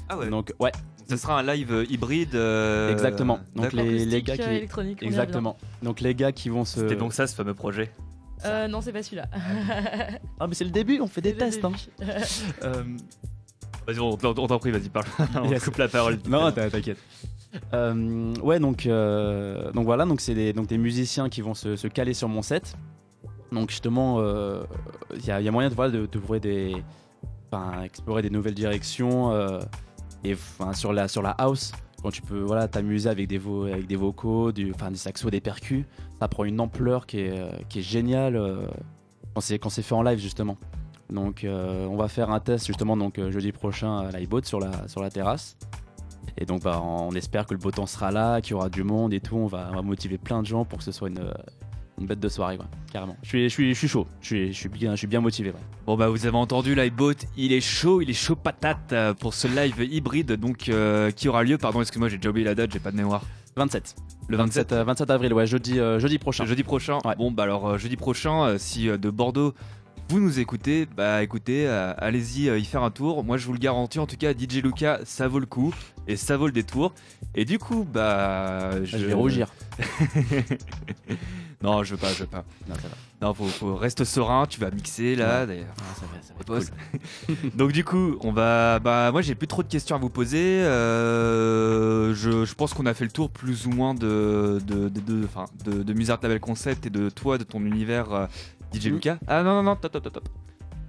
Ah 0.10 0.18
ouais. 0.18 0.30
Donc, 0.30 0.52
ouais, 0.60 0.72
Ce 1.10 1.18
sera 1.18 1.40
un 1.40 1.44
live 1.44 1.72
euh, 1.74 1.86
hybride. 1.90 2.36
euh, 2.36 2.92
exactement. 2.92 3.40
Donc 3.56 3.74
les, 3.74 4.22
gars 4.22 4.34
euh, 4.40 4.66
qui, 4.66 4.74
revient. 4.74 4.96
exactement. 5.02 5.58
Donc 5.82 6.00
les 6.02 6.16
gars 6.16 6.32
qui 6.32 6.50
vont 6.50 6.66
se. 6.66 6.80
C'était 6.82 6.96
donc 6.96 7.14
ça 7.14 7.28
ce 7.28 7.36
fameux 7.36 7.54
projet. 7.54 7.92
Euh, 8.46 8.68
non, 8.68 8.82
c'est 8.82 8.92
pas 8.92 9.04
celui-là. 9.04 9.28
Ah 10.40 10.48
mais 10.48 10.54
c'est 10.56 10.66
le 10.66 10.70
début, 10.72 11.00
on 11.00 11.08
fait 11.08 11.22
des 11.22 11.36
tests. 11.36 11.64
Hein. 11.66 11.72
Euh, 12.64 12.84
Vas-y, 13.86 14.00
on, 14.00 14.16
t'en- 14.16 14.30
on 14.38 14.48
t'en 14.48 14.60
prie, 14.60 14.72
vas-y, 14.72 14.88
parle. 14.90 15.06
on 15.36 15.50
Yes. 15.50 15.66
coupe 15.66 15.78
la 15.78 15.90
parole. 15.90 16.18
Non, 16.28 16.52
t'in- 16.54 16.70
t'inquiète. 16.70 16.98
Euh, 17.74 18.34
ouais, 18.42 18.60
donc, 18.60 18.86
euh, 18.86 19.72
donc 19.74 19.84
voilà, 19.86 20.06
donc 20.06 20.22
c'est 20.22 20.34
des, 20.34 20.54
donc 20.54 20.68
des 20.68 20.78
musiciens 20.78 21.28
qui 21.30 21.42
vont 21.42 21.54
se, 21.54 21.76
se 21.76 21.88
caler 21.88 22.14
sur 22.14 22.28
mon 22.30 22.42
set. 22.42 22.76
Donc 23.52 23.70
justement, 23.70 24.18
euh, 24.20 24.64
il 25.16 25.26
y, 25.26 25.32
a, 25.32 25.40
il 25.42 25.46
y 25.46 25.48
a 25.50 25.52
moyen 25.52 25.70
de, 25.70 25.76
voilà, 25.76 25.92
de, 25.92 26.06
d'ouvrir 26.06 26.40
des, 26.42 26.76
enfin, 27.52 27.84
explorer 27.84 28.22
des 28.22 28.30
nouvelles 28.30 28.56
directions 28.56 29.32
euh, 29.32 29.60
et 30.24 30.36
sur 30.74 30.94
la 30.94 31.32
house 31.32 31.72
quand 32.04 32.12
tu 32.12 32.22
peux 32.22 32.42
voilà, 32.42 32.68
t'amuser 32.68 33.10
avec 33.10 33.28
des, 33.30 33.40
avec 33.72 33.88
des 33.88 33.96
vocaux, 33.96 34.52
du, 34.52 34.72
enfin, 34.76 34.92
des 34.92 34.98
saxos, 34.98 35.32
des 35.32 35.40
percus, 35.40 35.86
ça 36.20 36.28
prend 36.28 36.44
une 36.44 36.60
ampleur 36.60 37.08
qui 37.08 37.20
est, 37.20 37.68
qui 37.70 37.82
géniale 37.82 38.36
euh, 38.36 38.68
quand 39.34 39.42
c'est 39.42 39.58
quand 39.58 39.70
fait 39.70 39.96
en 39.96 40.04
live 40.04 40.20
justement. 40.20 40.58
Donc 41.10 41.44
euh, 41.46 41.88
on 41.88 41.96
va 41.96 42.10
faire 42.10 42.30
un 42.30 42.42
test 42.42 42.68
justement 42.68 42.98
donc 42.98 43.20
euh, 43.20 43.32
jeudi 43.32 43.54
prochain 43.54 44.00
à 44.00 44.12
l'iBot 44.12 44.44
sur 44.44 44.60
la, 44.60 44.88
sur 44.90 45.02
la 45.02 45.10
terrasse. 45.10 45.58
Et 46.38 46.46
donc 46.46 46.64
bah, 46.64 46.82
on 46.82 47.12
espère 47.12 47.46
que 47.46 47.54
le 47.54 47.60
beau 47.60 47.72
temps 47.72 47.86
sera 47.86 48.12
là, 48.12 48.42
qu'il 48.42 48.52
y 48.52 48.54
aura 48.56 48.70
du 48.70 48.84
monde 48.84 49.14
et 49.14 49.22
tout. 49.22 49.38
On 49.38 49.48
va, 49.48 49.70
on 49.72 49.76
va 49.76 49.82
motiver 49.82 50.18
plein 50.18 50.42
de 50.42 50.48
gens 50.48 50.66
pour 50.66 50.80
que 50.80 50.84
ce 50.84 50.92
soit 50.92 51.08
une, 51.08 51.32
une 52.00 52.08
bête 52.08 52.20
de 52.20 52.30
soirée 52.30 52.58
quoi, 52.58 52.66
carrément. 52.92 53.16
Je 53.24 53.30
suis, 53.30 53.44
je 53.44 53.54
suis, 53.54 53.74
je 53.74 53.80
suis 53.80 53.88
chaud, 53.88 54.08
je 54.22 54.26
suis, 54.28 54.54
je 54.54 54.58
suis 54.58 54.70
bien, 54.70 54.92
je 54.92 54.98
suis 54.98 55.08
bien 55.08 55.22
motivé. 55.22 55.50
ouais. 55.50 55.60
Bon 55.86 55.96
bah 55.96 56.10
vous 56.10 56.26
avez 56.26 56.38
entendu 56.38 56.76
Livebot, 56.76 57.14
il 57.38 57.54
est 57.54 57.62
chaud, 57.62 58.02
il 58.02 58.10
est 58.10 58.14
chaud 58.14 58.36
patate 58.36 58.94
euh, 58.94 59.14
pour 59.14 59.34
ce 59.34 59.48
live 59.48 59.80
hybride 59.92 60.34
donc 60.34 60.70
euh, 60.70 61.12
qui 61.12 61.30
aura 61.30 61.44
lieu, 61.44 61.58
pardon 61.58 61.82
excuse-moi 61.82 62.10
j'ai 62.10 62.18
déjà 62.18 62.30
oublié 62.30 62.46
la 62.46 62.56
date, 62.56 62.72
j'ai 62.74 62.80
pas 62.80 62.92
de 62.92 62.98
mémoire. 62.98 63.24
27. 63.56 63.96
Le 64.30 64.38
27 64.38 64.72
euh, 64.72 64.84
27 64.84 65.10
avril, 65.12 65.32
ouais, 65.34 65.46
jeudi, 65.46 65.80
euh, 65.80 66.00
jeudi 66.00 66.18
prochain. 66.18 66.46
Jeudi 66.46 66.64
prochain. 66.64 66.98
Ouais. 67.06 67.16
Bon 67.18 67.30
bah 67.32 67.44
alors 67.44 67.78
jeudi 67.78 67.96
prochain, 67.98 68.58
si 68.58 68.88
de 68.88 69.10
Bordeaux 69.12 69.54
vous 70.10 70.20
nous 70.20 70.40
écoutez, 70.40 70.86
bah 70.86 71.24
écoutez, 71.24 71.66
euh, 71.68 71.94
allez-y 71.98 72.50
euh, 72.50 72.60
y 72.60 72.66
faire 72.66 72.84
un 72.84 72.92
tour. 72.92 73.24
Moi 73.24 73.38
je 73.38 73.46
vous 73.46 73.54
le 73.54 73.58
garantis, 73.60 74.00
en 74.00 74.06
tout 74.06 74.18
cas 74.18 74.34
DJ 74.34 74.62
Luca, 74.62 75.00
ça 75.06 75.28
vaut 75.28 75.40
le 75.40 75.46
coup 75.46 75.74
et 76.08 76.18
ça 76.18 76.38
vaut 76.38 76.46
le 76.46 76.52
détour. 76.52 76.94
Et 77.36 77.46
du 77.46 77.58
coup 77.58 77.88
bah 77.92 78.84
Je 78.84 78.98
vais 78.98 79.14
rougir. 79.14 79.52
non 81.64 81.84
je 81.84 81.92
veux 81.96 81.98
pas, 82.00 82.10
je 82.14 82.20
veux 82.20 82.28
pas. 82.28 82.44
Non, 82.68 82.76
ça 82.76 82.82
va. 82.90 82.96
Non 83.28 83.34
faut, 83.34 83.46
faut 83.48 83.76
reste 83.76 84.04
serein, 84.04 84.46
tu 84.48 84.60
vas 84.60 84.70
mixer 84.70 85.16
là. 85.16 85.46
d'ailleurs. 85.46 85.74
Ah, 85.80 85.84
ça 85.96 86.02
va, 86.02 86.22
ça 86.22 86.34
va 86.34 86.40
être 86.42 86.46
Pause. 86.46 86.72
cool. 87.28 87.50
Donc 87.56 87.72
du 87.72 87.84
coup, 87.86 88.18
on 88.22 88.32
va. 88.34 88.80
Bah 88.80 89.12
moi 89.12 89.22
j'ai 89.22 89.34
plus 89.34 89.48
trop 89.48 89.64
de 89.64 89.70
questions 89.70 89.96
à 89.96 90.00
vous 90.00 90.10
poser. 90.10 90.62
Euh, 90.64 92.14
je, 92.14 92.46
je 92.46 92.54
pense 92.56 92.74
qu'on 92.74 92.86
a 92.86 92.94
fait 92.94 93.06
le 93.06 93.12
tour 93.12 93.30
plus 93.30 93.66
ou 93.66 93.72
moins 93.72 93.94
de 93.94 94.60
de 94.68 94.90
de, 94.90 95.00
de, 95.00 95.26
enfin, 95.26 95.46
de, 95.66 95.84
de 95.84 95.94
Musart 95.94 96.20
Label 96.22 96.40
Concept 96.40 96.86
et 96.86 96.90
de 96.90 97.10
toi, 97.10 97.38
de 97.38 97.44
ton 97.44 97.62
univers 97.66 98.12
euh, 98.14 98.26
DJ 98.74 98.88
Mhm. 98.88 98.94
Lucas. 98.94 99.18
Ah 99.28 99.44
non 99.44 99.56
non 99.56 99.64
non, 99.64 99.76
top 99.76 99.92
top 99.94 100.04
top 100.04 100.14
top. 100.14 100.30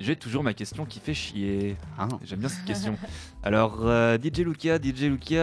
J'ai 0.04 0.16
toujours 0.16 0.42
ma 0.42 0.52
question 0.52 0.84
qui 0.84 1.00
fait 1.00 1.14
chier. 1.14 1.76
Ah, 1.98 2.08
J'aime 2.24 2.40
bien 2.40 2.48
cette 2.50 2.64
question. 2.66 2.96
Alors 3.42 3.78
euh, 3.84 4.18
DJ 4.22 4.40
Lucas, 4.40 4.76
DJ 4.78 5.04
Lucas. 5.04 5.38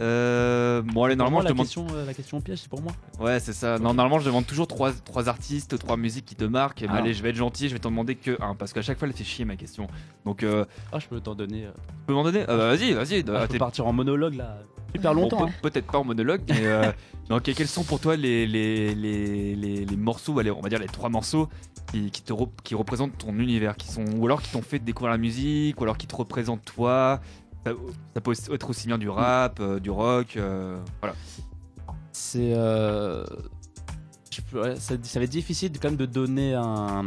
Euh, 0.00 0.82
bon 0.82 1.04
allez 1.04 1.14
normalement 1.16 1.38
je 1.40 1.44
la 1.44 1.50
demande. 1.50 1.66
question, 1.66 1.86
euh, 1.94 2.04
la 2.06 2.14
question 2.14 2.40
piège, 2.40 2.58
c'est 2.62 2.68
pour 2.68 2.82
moi. 2.82 2.92
Ouais 3.20 3.38
c'est 3.38 3.52
ça. 3.52 3.78
Non 3.78 3.94
normalement 3.94 4.18
je 4.18 4.26
demande 4.26 4.46
toujours 4.46 4.66
trois 4.66 4.92
trois 4.92 5.28
artistes, 5.28 5.78
trois 5.78 5.96
musiques 5.96 6.24
qui 6.26 6.34
te 6.34 6.44
marquent. 6.44 6.82
Mais 6.82 6.88
Ah. 6.90 6.96
allez 6.96 7.14
je 7.14 7.22
vais 7.22 7.30
être 7.30 7.36
gentil, 7.36 7.68
je 7.68 7.74
vais 7.74 7.78
t'en 7.78 7.90
demander 7.90 8.16
que 8.16 8.36
un 8.42 8.54
parce 8.56 8.72
qu'à 8.72 8.82
chaque 8.82 8.98
fois 8.98 9.06
elle 9.06 9.14
fait 9.14 9.22
chier 9.24 9.44
ma 9.44 9.54
question. 9.56 9.86
Donc 10.24 10.42
euh, 10.42 10.64
Ah, 10.92 10.98
je 10.98 11.06
peux 11.06 11.20
t'en 11.20 11.34
donner. 11.36 11.66
euh, 11.66 11.70
tu 11.70 12.06
peux 12.06 12.14
m'en 12.14 12.24
donner? 12.24 12.42
Ah 12.48 12.56
bah, 12.56 12.74
Vas-y 12.74 12.92
vas-y. 12.92 13.24
ah, 13.28 13.42
je 13.42 13.46
peux 13.52 13.58
partir 13.58 13.86
en 13.86 13.92
monologue 13.92 14.34
là. 14.34 14.58
Super 14.92 15.14
longtemps. 15.14 15.46
hein. 15.46 15.50
Peut-être 15.62 15.86
pas 15.86 15.98
en 15.98 16.04
monologue, 16.04 16.40
mais 16.48 16.66
euh, 16.66 16.90
donc, 17.28 17.42
quels 17.44 17.68
sont 17.68 17.84
pour 17.84 18.00
toi 18.00 18.16
les, 18.16 18.44
les, 18.44 18.92
les, 18.92 19.54
les, 19.54 19.84
les 19.84 19.96
morceaux, 19.96 20.36
allez, 20.40 20.50
on 20.50 20.60
va 20.60 20.68
dire 20.68 20.80
les 20.80 20.86
trois 20.88 21.08
morceaux 21.08 21.48
qui, 21.90 22.10
qui 22.10 22.22
te 22.22 22.32
rep- 22.32 22.60
qui 22.62 22.74
représentent 22.74 23.18
ton 23.18 23.38
univers, 23.38 23.76
qui 23.76 23.88
sont, 23.88 24.04
ou 24.16 24.26
alors 24.26 24.42
qui 24.42 24.50
t'ont 24.52 24.62
fait 24.62 24.78
découvrir 24.78 25.10
la 25.12 25.18
musique, 25.18 25.80
ou 25.80 25.84
alors 25.84 25.96
qui 25.98 26.06
te 26.06 26.16
représentent 26.16 26.64
toi 26.64 27.20
ça, 27.66 27.72
ça 28.14 28.20
peut 28.22 28.32
être 28.54 28.70
aussi 28.70 28.86
bien 28.86 28.96
du 28.96 29.08
rap, 29.10 29.60
euh, 29.60 29.80
du 29.80 29.90
rock, 29.90 30.36
euh, 30.36 30.78
voilà. 31.00 31.14
C'est. 32.12 32.52
euh, 32.54 33.24
ouais, 34.54 34.76
ça, 34.76 34.94
ça 35.02 35.18
va 35.18 35.24
être 35.24 35.30
difficile 35.30 35.72
quand 35.80 35.88
même 35.88 35.96
de 35.96 36.06
donner 36.06 36.54
un, 36.54 37.02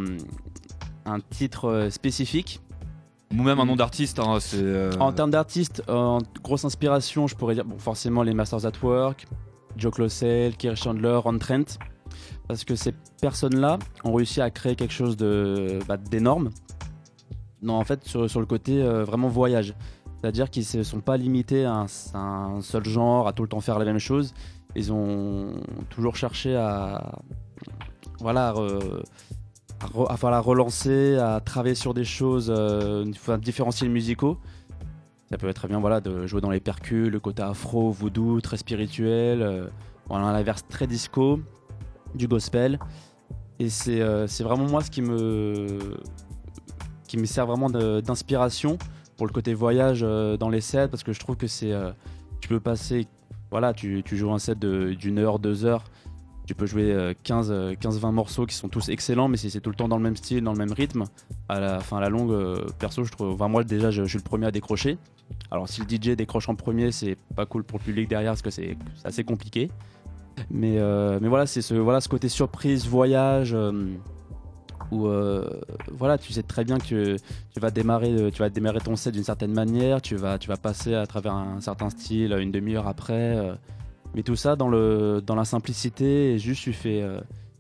un 1.06 1.20
titre 1.20 1.88
spécifique. 1.90 2.60
Ou 3.32 3.42
même 3.42 3.60
un 3.60 3.66
nom 3.66 3.76
d'artiste, 3.76 4.20
hein, 4.20 4.38
En 5.00 5.12
termes 5.12 5.32
d'artistes, 5.32 5.82
en 5.90 6.20
grosse 6.44 6.66
inspiration, 6.66 7.26
je 7.26 7.36
pourrais 7.36 7.56
dire 7.56 7.66
bon, 7.66 7.80
forcément 7.80 8.22
les 8.22 8.36
Masters 8.36 8.68
at 8.68 8.74
Work, 8.84 9.26
Joe 9.76 9.92
Closell, 9.92 10.56
Kerry 10.56 10.76
Chandler, 10.76 11.16
Ron 11.16 11.40
Trent. 11.40 11.80
Parce 12.54 12.66
que 12.66 12.76
ces 12.76 12.94
personnes-là 13.20 13.80
ont 14.04 14.14
réussi 14.14 14.40
à 14.40 14.52
créer 14.52 14.76
quelque 14.76 14.94
chose 14.94 15.18
bah, 15.88 15.98
d'énorme. 15.98 16.52
Non, 17.64 17.74
en 17.74 17.84
fait, 17.84 18.06
sur, 18.06 18.40
le 18.40 18.46
côté 18.46 18.80
euh, 18.84 19.04
vraiment 19.04 19.28
voyage. 19.28 19.74
C'est-à-dire 20.22 20.52
qu'ils 20.52 20.62
ne 20.62 20.68
se 20.68 20.84
sont 20.84 21.00
pas 21.00 21.18
limités 21.18 21.66
à 21.66 21.74
un, 21.74 21.88
un 22.14 22.62
seul 22.62 22.86
genre, 22.86 23.28
à 23.28 23.34
tout 23.34 23.42
le 23.42 23.50
temps 23.50 23.60
faire 23.60 23.80
la 23.80 23.86
même 23.86 23.98
chose. 23.98 24.36
Ils 24.76 24.94
ont 24.94 25.54
toujours 25.90 26.16
cherché 26.16 26.56
à, 26.56 27.20
voilà, 28.20 28.50
à 28.50 28.54
re- 29.88 30.40
relancer, 30.40 31.18
à 31.18 31.40
travailler 31.40 31.74
sur 31.74 31.96
des 31.96 32.06
choses, 32.06 32.54
euh, 32.56 33.04
enfin, 33.16 33.40
différentiels 33.40 33.90
musicaux. 33.90 34.38
Ça 35.32 35.40
peut 35.40 35.48
être 35.48 35.56
très 35.56 35.68
bien 35.68 35.80
voilà, 35.80 36.02
de 36.02 36.28
jouer 36.28 36.40
dans 36.42 36.52
les 36.52 36.60
percus, 36.60 37.10
le 37.10 37.20
côté 37.20 37.42
afro, 37.42 37.90
voodoo, 37.90 38.42
très 38.42 38.58
spirituel. 38.58 39.42
euh, 39.42 39.68
voilà, 40.08 40.32
l'inverse 40.34 40.64
très 40.70 40.86
disco, 40.86 41.40
du 42.16 42.28
gospel. 42.28 42.80
Et 43.60 43.70
c'est 43.70 44.02
euh, 44.02 44.28
c'est 44.28 44.44
vraiment 44.44 44.68
moi 44.68 44.82
ce 44.84 44.90
qui 44.92 45.02
me, 45.02 45.98
sert 47.26 47.46
vraiment 47.46 47.70
d'inspiration 47.70 48.78
pour 49.18 49.28
le 49.28 49.32
côté 49.32 49.54
voyage 49.54 50.02
euh, 50.04 50.38
dans 50.38 50.50
les 50.50 50.62
sets 50.62 50.88
parce 50.88 51.04
que 51.04 51.14
je 51.14 51.20
trouve 51.20 51.38
que 51.38 51.48
c'est. 51.48 51.72
euh, 51.72 51.92
tu 52.44 52.50
peux 52.50 52.60
passer. 52.60 53.08
Voilà, 53.52 53.74
tu, 53.74 54.04
joues 54.12 54.32
un 54.32 54.40
set 54.40 54.60
d'une 54.60 55.18
heure, 55.18 55.40
deux 55.40 55.64
heures. 55.64 55.86
Tu 56.46 56.56
peux 56.56 56.66
jouer 56.66 56.92
euh, 56.92 57.14
15, 57.24 57.52
euh, 57.52 57.74
15-20 57.74 58.12
morceaux 58.12 58.46
qui 58.46 58.56
sont 58.56 58.68
tous 58.68 58.90
excellents, 58.90 59.30
mais 59.30 59.38
si 59.38 59.50
c'est 59.50 59.62
tout 59.62 59.70
le 59.70 59.78
temps 59.78 59.88
dans 59.88 59.96
le 59.96 60.04
même 60.04 60.18
style, 60.18 60.44
dans 60.44 60.52
le 60.52 60.58
même 60.58 60.74
rythme, 60.74 61.06
à 61.48 61.62
la 61.62 61.80
fin, 61.80 62.02
la 62.02 62.10
longue, 62.10 62.36
perso, 62.80 63.06
je 63.06 63.12
trouve. 63.12 63.30
Enfin, 63.30 63.48
moi, 63.48 63.64
déjà, 63.64 63.92
je, 63.92 64.04
suis 64.04 64.18
le 64.18 64.24
premier 64.24 64.48
à 64.48 64.52
décrocher. 64.52 64.98
Alors, 65.52 65.70
si 65.70 65.82
le 65.82 65.88
DJ 65.88 66.18
décroche 66.18 66.50
en 66.50 66.56
premier, 66.56 66.92
c'est 66.92 67.16
pas 67.34 67.46
cool 67.46 67.64
pour 67.64 67.80
le 67.80 67.86
public 67.86 68.10
derrière 68.10 68.32
parce 68.32 68.42
que 68.42 68.50
c'est 68.50 68.76
assez 69.06 69.24
compliqué. 69.24 69.72
Mais, 70.50 70.78
euh, 70.78 71.20
mais 71.22 71.28
voilà, 71.28 71.46
c'est 71.46 71.62
ce, 71.62 71.74
voilà, 71.76 72.02
ce 72.02 72.10
côté 72.10 72.30
surprise, 72.30 72.88
voyage, 72.88 73.54
euh, 73.54 73.72
où 74.92 75.08
euh, 75.08 75.48
voilà, 75.92 76.18
tu 76.18 76.34
sais 76.34 76.44
très 76.44 76.64
bien 76.64 76.78
que 76.78 77.16
tu 77.16 77.60
vas 77.60 77.72
démarrer, 77.72 78.32
tu 78.32 78.40
vas 78.40 78.50
démarrer 78.50 78.80
ton 78.80 78.96
set 78.96 79.14
d'une 79.14 79.24
certaine 79.24 79.54
manière, 79.54 80.02
tu 80.02 80.16
vas, 80.16 80.38
tu 80.38 80.48
vas 80.48 80.58
passer 80.58 80.96
à 80.96 81.06
travers 81.08 81.34
un 81.34 81.62
certain 81.62 81.90
style 81.90 82.34
une 82.40 82.52
demi-heure 82.52 82.88
après. 82.88 83.56
mais 84.16 84.24
tout 84.24 84.36
ça 84.36 84.56
dans, 84.56 84.70
le, 84.70 85.22
dans 85.26 85.36
la 85.36 85.46
simplicité, 85.46 86.38
juste 86.38 86.64
tu 86.64 86.74
fais, 86.74 87.04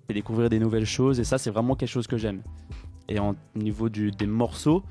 découvrir 0.09 0.49
des 0.49 0.59
nouvelles 0.59 0.85
choses, 0.85 1.19
et 1.19 1.23
ça, 1.23 1.37
c'est 1.37 1.49
vraiment 1.49 1.75
quelque 1.75 1.89
chose 1.89 2.07
que 2.07 2.17
j'aime. 2.17 2.41
Et 3.09 3.19
au 3.19 3.35
niveau 3.55 3.89
du, 3.89 4.11
des 4.11 4.27
morceaux, 4.27 4.83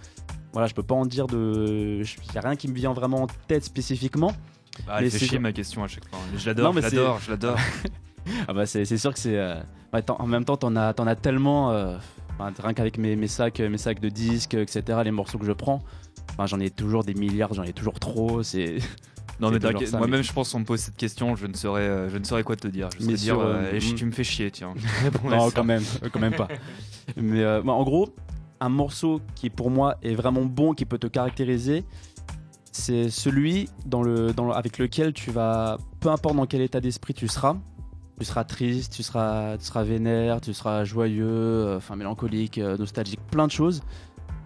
voilà, 0.52 0.66
je 0.66 0.74
peux 0.74 0.82
pas 0.82 0.94
en 0.94 1.06
dire 1.06 1.26
de. 1.26 2.02
Il 2.02 2.32
n'y 2.32 2.38
a 2.38 2.40
rien 2.40 2.56
qui 2.56 2.68
me 2.68 2.74
vient 2.74 2.92
vraiment 2.92 3.22
en 3.22 3.26
tête 3.48 3.64
spécifiquement. 3.64 4.32
Bah, 4.86 4.96
elle 4.98 5.04
mais 5.04 5.10
fait 5.10 5.26
chier 5.26 5.38
ma 5.38 5.52
question 5.52 5.84
à 5.84 5.88
chaque 5.88 6.08
fois. 6.08 6.18
Je 6.36 6.46
l'adore, 6.46 6.72
je 6.72 6.80
l'adore, 6.80 7.20
je 7.20 7.30
l'adore. 7.30 7.58
Ah 8.46 8.52
bah 8.52 8.66
c'est 8.66 8.84
sûr 8.84 9.12
que 9.12 9.18
c'est. 9.18 9.36
euh, 9.36 9.56
ouais, 9.92 10.08
en 10.08 10.26
même 10.28 10.44
temps, 10.44 10.56
t'en 10.56 10.76
as, 10.76 11.16
tellement. 11.16 11.72
euh, 11.72 11.96
enfin, 12.38 12.52
rien 12.62 12.72
qu'avec 12.72 12.96
mes, 12.96 13.16
mes 13.16 13.26
sacs, 13.26 13.58
mes 13.58 13.78
sacs 13.78 13.98
de 13.98 14.08
disques, 14.08 14.54
etc., 14.54 15.00
les 15.04 15.10
morceaux 15.10 15.38
que 15.38 15.44
je 15.44 15.50
prends, 15.50 15.82
enfin, 16.30 16.46
j'en 16.46 16.60
ai 16.60 16.70
toujours 16.70 17.02
des 17.02 17.14
milliards, 17.14 17.52
j'en 17.52 17.64
ai 17.64 17.72
toujours 17.72 17.98
trop. 17.98 18.42
C'est. 18.44 18.76
Non 19.40 19.50
mais 19.50 19.58
t'inquiète, 19.58 19.92
moi-même 19.94 20.22
je 20.22 20.32
pense 20.32 20.52
qu'on 20.52 20.60
me 20.60 20.64
pose 20.64 20.78
cette 20.78 20.96
question, 20.96 21.34
je 21.34 21.46
ne 21.46 21.54
saurais, 21.54 21.80
euh, 21.80 22.08
je 22.08 22.16
ne 22.18 22.22
saurais 22.22 22.44
quoi 22.44 22.54
te 22.54 22.68
dire. 22.68 22.88
Je 23.00 23.06
Mais 23.06 23.14
dire, 23.14 23.40
euh, 23.40 23.72
euh, 23.72 23.76
mm. 23.76 23.94
tu 23.96 24.04
me 24.06 24.12
fais 24.12 24.22
chier, 24.22 24.50
tiens. 24.52 24.72
Non, 25.24 25.50
quand 25.50 25.64
même, 25.64 25.82
euh, 26.04 26.08
quand 26.12 26.20
même 26.20 26.34
pas. 26.36 26.46
Mais 27.16 27.42
euh, 27.42 27.60
bah, 27.64 27.72
en 27.72 27.82
gros, 27.82 28.14
un 28.60 28.68
morceau 28.68 29.20
qui 29.34 29.50
pour 29.50 29.70
moi 29.70 29.96
est 30.02 30.14
vraiment 30.14 30.44
bon, 30.44 30.74
qui 30.74 30.84
peut 30.84 30.98
te 30.98 31.08
caractériser, 31.08 31.84
c'est 32.72 33.10
celui 33.10 33.68
avec 34.54 34.78
lequel 34.78 35.12
tu 35.12 35.30
vas, 35.30 35.76
peu 36.00 36.08
importe 36.08 36.36
dans 36.36 36.46
quel 36.46 36.62
état 36.62 36.80
d'esprit 36.80 37.12
tu 37.12 37.28
seras, 37.28 37.56
tu 38.18 38.24
seras 38.24 38.44
triste, 38.44 38.94
tu 38.94 39.02
seras, 39.02 39.58
tu 39.58 39.64
seras 39.64 39.82
vénère, 39.82 40.40
tu 40.40 40.54
seras 40.54 40.84
joyeux, 40.84 41.26
euh, 41.26 41.76
enfin 41.76 41.96
mélancolique, 41.96 42.58
euh, 42.58 42.78
nostalgique, 42.78 43.20
plein 43.30 43.46
de 43.46 43.52
choses. 43.52 43.82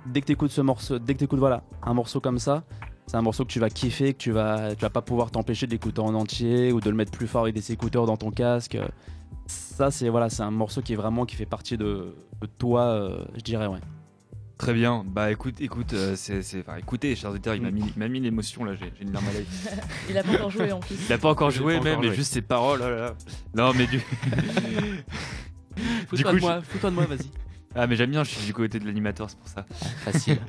Dès 0.06 0.20
que 0.20 0.26
tu 0.26 0.32
écoutes 0.32 0.50
ce 0.50 0.60
morceau, 0.60 0.98
dès 0.98 1.14
que 1.14 1.36
voilà, 1.36 1.62
un 1.82 1.94
morceau 1.94 2.20
comme 2.20 2.38
ça, 2.38 2.64
c'est 3.06 3.16
un 3.16 3.22
morceau 3.22 3.44
que 3.44 3.52
tu 3.52 3.60
vas 3.60 3.70
kiffer, 3.70 4.12
que 4.12 4.18
tu 4.18 4.32
vas, 4.32 4.74
tu 4.74 4.80
vas 4.80 4.90
pas 4.90 5.02
pouvoir 5.02 5.30
t'empêcher 5.30 5.68
d'écouter 5.68 6.00
en 6.00 6.14
entier 6.14 6.72
ou 6.72 6.80
de 6.80 6.90
le 6.90 6.96
mettre 6.96 7.12
plus 7.12 7.28
fort 7.28 7.42
avec 7.42 7.54
des 7.54 7.70
écouteurs 7.72 8.06
dans 8.06 8.16
ton 8.16 8.32
casque. 8.32 8.76
Ça, 9.46 9.92
c'est 9.92 10.08
voilà, 10.08 10.30
c'est 10.30 10.42
un 10.42 10.50
morceau 10.50 10.82
qui 10.82 10.94
est 10.94 10.96
vraiment 10.96 11.26
qui 11.26 11.36
fait 11.36 11.46
partie 11.46 11.76
de, 11.76 12.16
de 12.40 12.46
toi, 12.58 12.82
euh, 12.82 13.24
je 13.36 13.42
dirais 13.42 13.68
ouais. 13.68 13.78
Très 14.58 14.72
bien. 14.72 15.04
Bah 15.06 15.30
écoute, 15.30 15.60
écoute, 15.60 15.92
euh, 15.92 16.14
c'est, 16.16 16.40
c'est, 16.42 16.60
enfin, 16.60 16.76
écoutez, 16.78 17.14
chers 17.14 17.30
auditeurs, 17.30 17.54
il 17.54 17.60
m'a 17.62 17.70
mis, 17.70 17.82
il 17.94 17.98
m'a 17.98 18.08
mis 18.08 18.20
l'émotion 18.20 18.64
là. 18.64 18.74
J'ai, 18.74 18.90
j'ai 18.96 19.04
une 19.04 19.12
larme 19.12 19.28
à 19.28 19.32
l'œil. 19.34 19.46
Il 20.08 20.16
a 20.16 20.22
pas 20.22 20.32
encore 20.32 20.50
joué 20.50 20.72
en 20.72 20.80
plus. 20.80 20.96
Il 21.06 21.12
a 21.12 21.18
pas 21.18 21.28
encore 21.28 21.50
joué 21.50 21.76
pas 21.76 21.84
même, 21.84 21.92
encore 21.92 22.02
mais 22.02 22.08
joué. 22.08 22.16
juste 22.16 22.32
ses 22.32 22.42
paroles. 22.42 22.80
oh 22.82 22.88
là 22.88 22.96
là. 22.96 23.14
Non 23.54 23.74
mais 23.74 23.86
du. 23.86 24.00
Fous-toi 26.08 26.30
coup, 26.30 26.36
de 26.36 26.40
moi, 26.40 26.62
fous-toi 26.62 26.90
de 26.90 26.94
moi, 26.94 27.04
vas-y. 27.04 27.30
Ah, 27.78 27.86
mais 27.86 27.94
j'aime 27.96 28.10
bien, 28.10 28.24
je 28.24 28.30
suis 28.30 28.46
du 28.46 28.54
côté 28.54 28.78
de 28.78 28.86
l'animateur, 28.86 29.28
c'est 29.28 29.38
pour 29.38 29.48
ça. 29.48 29.64
Facile. 30.04 30.38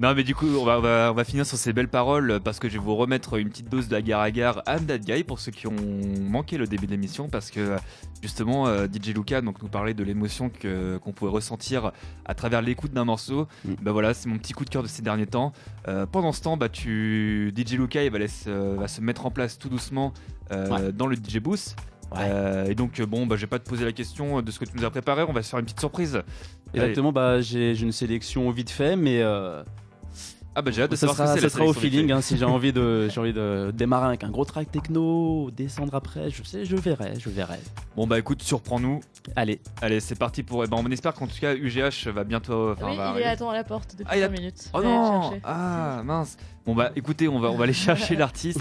Non, 0.00 0.14
mais 0.16 0.24
du 0.24 0.34
coup, 0.34 0.48
on 0.58 0.64
va, 0.64 0.78
on 0.78 0.80
va, 0.80 1.10
on 1.12 1.14
va 1.14 1.22
finir 1.22 1.46
sur 1.46 1.56
ces 1.56 1.72
belles 1.72 1.86
paroles 1.86 2.40
parce 2.42 2.58
que 2.58 2.68
je 2.68 2.72
vais 2.72 2.80
vous 2.82 2.96
remettre 2.96 3.38
une 3.38 3.50
petite 3.50 3.68
dose 3.68 3.86
de 3.86 3.92
la 3.94 4.02
gare 4.02 4.20
à 4.20 4.32
gare 4.32 4.60
I'm 4.66 4.84
That 4.84 4.98
Guy 4.98 5.22
pour 5.22 5.38
ceux 5.38 5.52
qui 5.52 5.68
ont 5.68 5.76
manqué 6.28 6.58
le 6.58 6.66
début 6.66 6.86
de 6.86 6.90
l'émission 6.90 7.28
parce 7.28 7.52
que 7.52 7.76
justement, 8.20 8.66
euh, 8.66 8.88
DJ 8.92 9.14
Luca 9.14 9.40
donc, 9.42 9.62
nous 9.62 9.68
parlait 9.68 9.94
de 9.94 10.02
l'émotion 10.02 10.48
que- 10.50 10.96
qu'on 10.96 11.12
pouvait 11.12 11.30
ressentir 11.30 11.92
à 12.24 12.34
travers 12.34 12.62
l'écoute 12.62 12.92
d'un 12.92 13.04
morceau. 13.04 13.46
Mm. 13.64 13.74
Bah 13.80 13.92
voilà, 13.92 14.12
c'est 14.12 14.28
mon 14.28 14.38
petit 14.38 14.54
coup 14.54 14.64
de 14.64 14.70
cœur 14.70 14.82
de 14.82 14.88
ces 14.88 15.02
derniers 15.02 15.26
temps. 15.26 15.52
Euh, 15.86 16.04
pendant 16.04 16.32
ce 16.32 16.40
temps, 16.40 16.56
bah, 16.56 16.68
tu... 16.68 17.52
DJ 17.56 17.74
Luca 17.74 18.02
il 18.02 18.10
va, 18.10 18.18
laisse- 18.18 18.46
euh, 18.48 18.74
va 18.76 18.88
se 18.88 19.00
mettre 19.00 19.24
en 19.24 19.30
place 19.30 19.56
tout 19.56 19.68
doucement 19.68 20.12
euh, 20.50 20.68
Ouais. 20.68 20.92
dans 20.92 21.06
le 21.06 21.14
DJ 21.14 21.38
Booth. 21.38 21.76
Ouais. 22.10 22.18
Euh, 22.24 22.64
et 22.66 22.74
donc, 22.74 23.00
bon, 23.02 23.24
bah, 23.26 23.36
je 23.36 23.42
vais 23.42 23.46
pas 23.46 23.58
te 23.60 23.66
poser 23.68 23.84
la 23.84 23.92
question 23.92 24.42
de 24.42 24.50
ce 24.50 24.58
que 24.58 24.64
tu 24.64 24.72
nous 24.76 24.84
as 24.84 24.90
préparé, 24.90 25.22
on 25.22 25.32
va 25.32 25.42
se 25.42 25.48
faire 25.50 25.60
une 25.60 25.64
petite 25.64 25.80
surprise. 25.80 26.22
Exactement, 26.74 27.12
bah, 27.12 27.40
j'ai 27.40 27.78
une 27.80 27.92
sélection 27.92 28.50
vite 28.50 28.70
fait, 28.70 28.96
mais 28.96 29.20
euh, 29.22 29.62
Ah, 30.54 30.60
bah, 30.62 30.70
j'ai 30.70 30.82
hâte 30.82 30.90
de 30.90 30.96
ça 30.96 31.06
savoir 31.06 31.16
sera, 31.16 31.26
ce 31.28 31.34
que 31.34 31.40
c'est 31.40 31.48
ça 31.48 31.58
la 31.58 31.64
sera 31.64 31.70
au 31.70 31.72
feeling. 31.72 32.12
hein, 32.12 32.20
si 32.20 32.36
j'ai 32.36 32.44
envie, 32.44 32.72
de, 32.72 33.08
j'ai 33.12 33.20
envie 33.20 33.32
de 33.32 33.72
démarrer 33.74 34.06
avec 34.08 34.22
un 34.24 34.30
gros 34.30 34.44
track 34.44 34.70
techno, 34.70 35.50
descendre 35.50 35.94
après, 35.94 36.30
je 36.30 36.42
sais, 36.42 36.64
je 36.64 36.76
verrai, 36.76 37.14
je 37.18 37.30
verrai. 37.30 37.58
Bon, 37.96 38.06
bah 38.06 38.18
écoute, 38.18 38.42
surprends-nous. 38.42 39.00
Allez, 39.36 39.60
Allez, 39.80 40.00
c'est 40.00 40.14
parti 40.18 40.42
pour. 40.42 40.64
eh 40.64 40.66
ben, 40.66 40.76
on 40.78 40.90
espère 40.90 41.14
qu'en 41.14 41.26
tout 41.26 41.38
cas, 41.40 41.54
UGH 41.54 42.08
va 42.08 42.24
bientôt. 42.24 42.72
enfin, 42.72 42.86
oui, 42.90 42.96
va 42.96 43.04
il 43.04 43.08
arriver. 43.08 43.24
attend 43.24 43.50
à 43.50 43.54
la 43.54 43.64
porte 43.64 43.92
depuis 43.96 44.06
Ah, 44.10 44.16
il 44.16 44.20
5 44.20 44.26
a- 44.26 44.28
minutes. 44.30 44.70
Oh 44.74 44.82
non. 44.82 45.40
Ah 45.44 46.02
mince 46.04 46.36
Bon 46.64 46.74
bah 46.76 46.92
écoutez, 46.96 47.26
on 47.28 47.38
va, 47.40 47.50
on 47.50 47.56
va 47.56 47.64
aller 47.64 47.72
chercher 47.72 48.14
l'artiste 48.16 48.60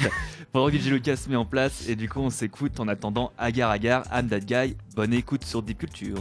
pendant 0.52 0.70
que 0.70 0.78
DJ 0.78 0.88
Lucas 0.90 1.16
se 1.18 1.30
met 1.30 1.36
en 1.36 1.46
place 1.46 1.88
et 1.88 1.96
du 1.96 2.10
coup 2.10 2.20
on 2.20 2.30
s'écoute 2.32 2.80
en 2.80 2.88
attendant 2.88 3.32
Agar 3.38 3.70
Agar, 3.70 4.04
I'm 4.12 4.28
That 4.28 4.40
Guy. 4.40 4.76
Bonne 4.96 5.14
écoute 5.14 5.44
sur 5.46 5.62
Deep 5.62 5.78
Culture. 5.80 6.18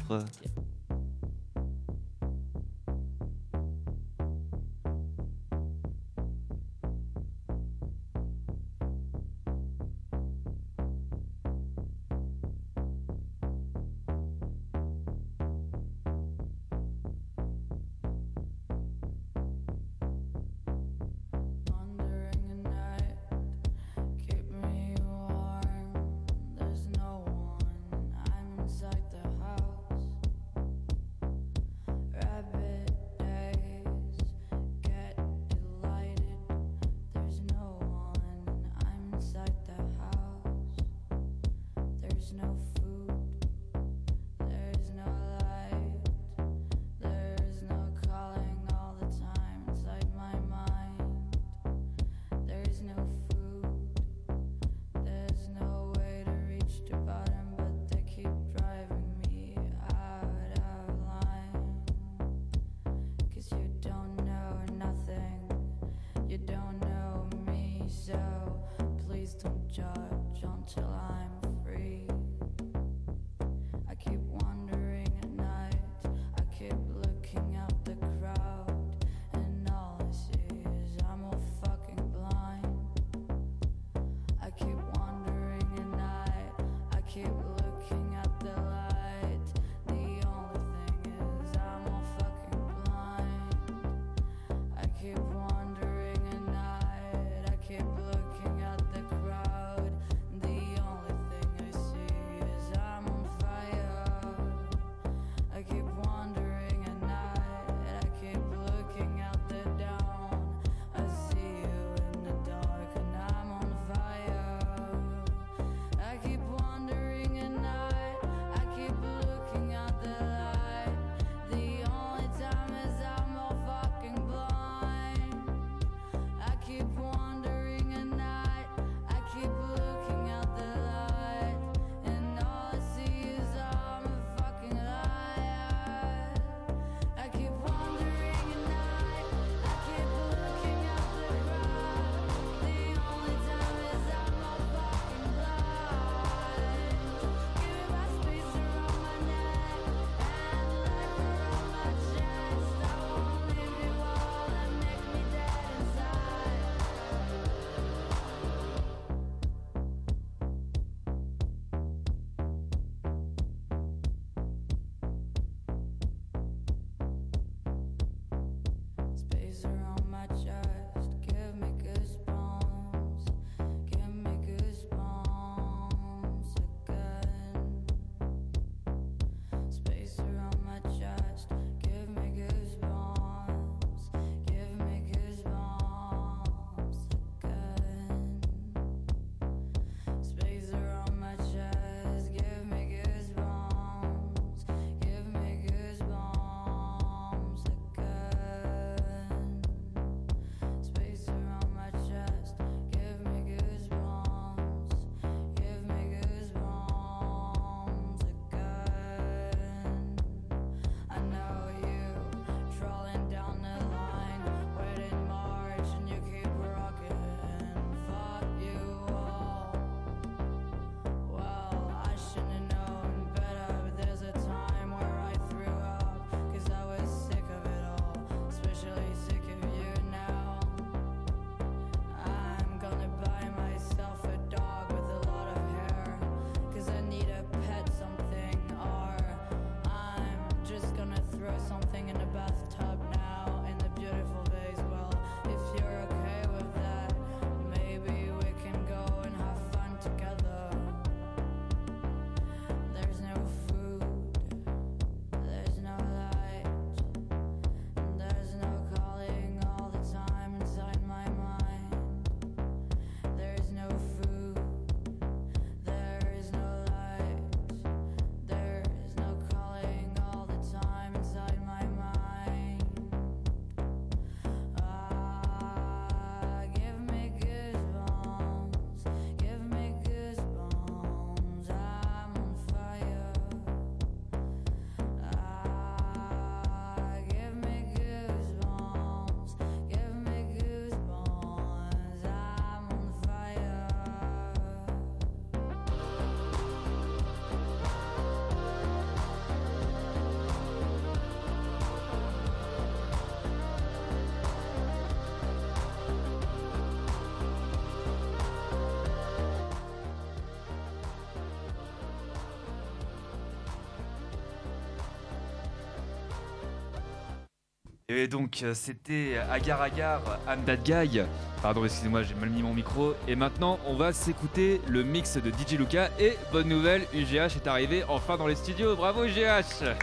Et 318.13 318.27
donc 318.27 318.63
euh, 318.65 318.75
c'était 318.75 319.39
Agar 319.53 319.81
Agar, 319.81 320.21
I'm 320.49 320.65
That 320.65 320.79
Guy. 320.79 321.21
Pardon, 321.63 321.85
excusez-moi, 321.85 322.25
j'ai 322.25 322.35
mal 322.35 322.51
mis 322.51 322.61
mon 322.61 322.75
micro. 322.75 323.15
Et 323.29 323.37
maintenant, 323.37 323.79
on 323.87 323.95
va 323.95 324.13
s'écouter 324.13 324.81
le 324.89 325.05
mix 325.05 325.37
de 325.37 325.49
DJ 325.51 325.79
Luca. 325.79 326.09
Et 326.19 326.37
bonne 326.51 326.67
nouvelle, 326.69 327.03
UGH 327.15 327.55
est 327.57 327.67
arrivé 327.69 328.03
enfin 328.09 328.37
dans 328.37 328.49
les 328.49 328.57
studios. 328.57 328.97
Bravo 328.97 329.25
UGH 329.25 329.95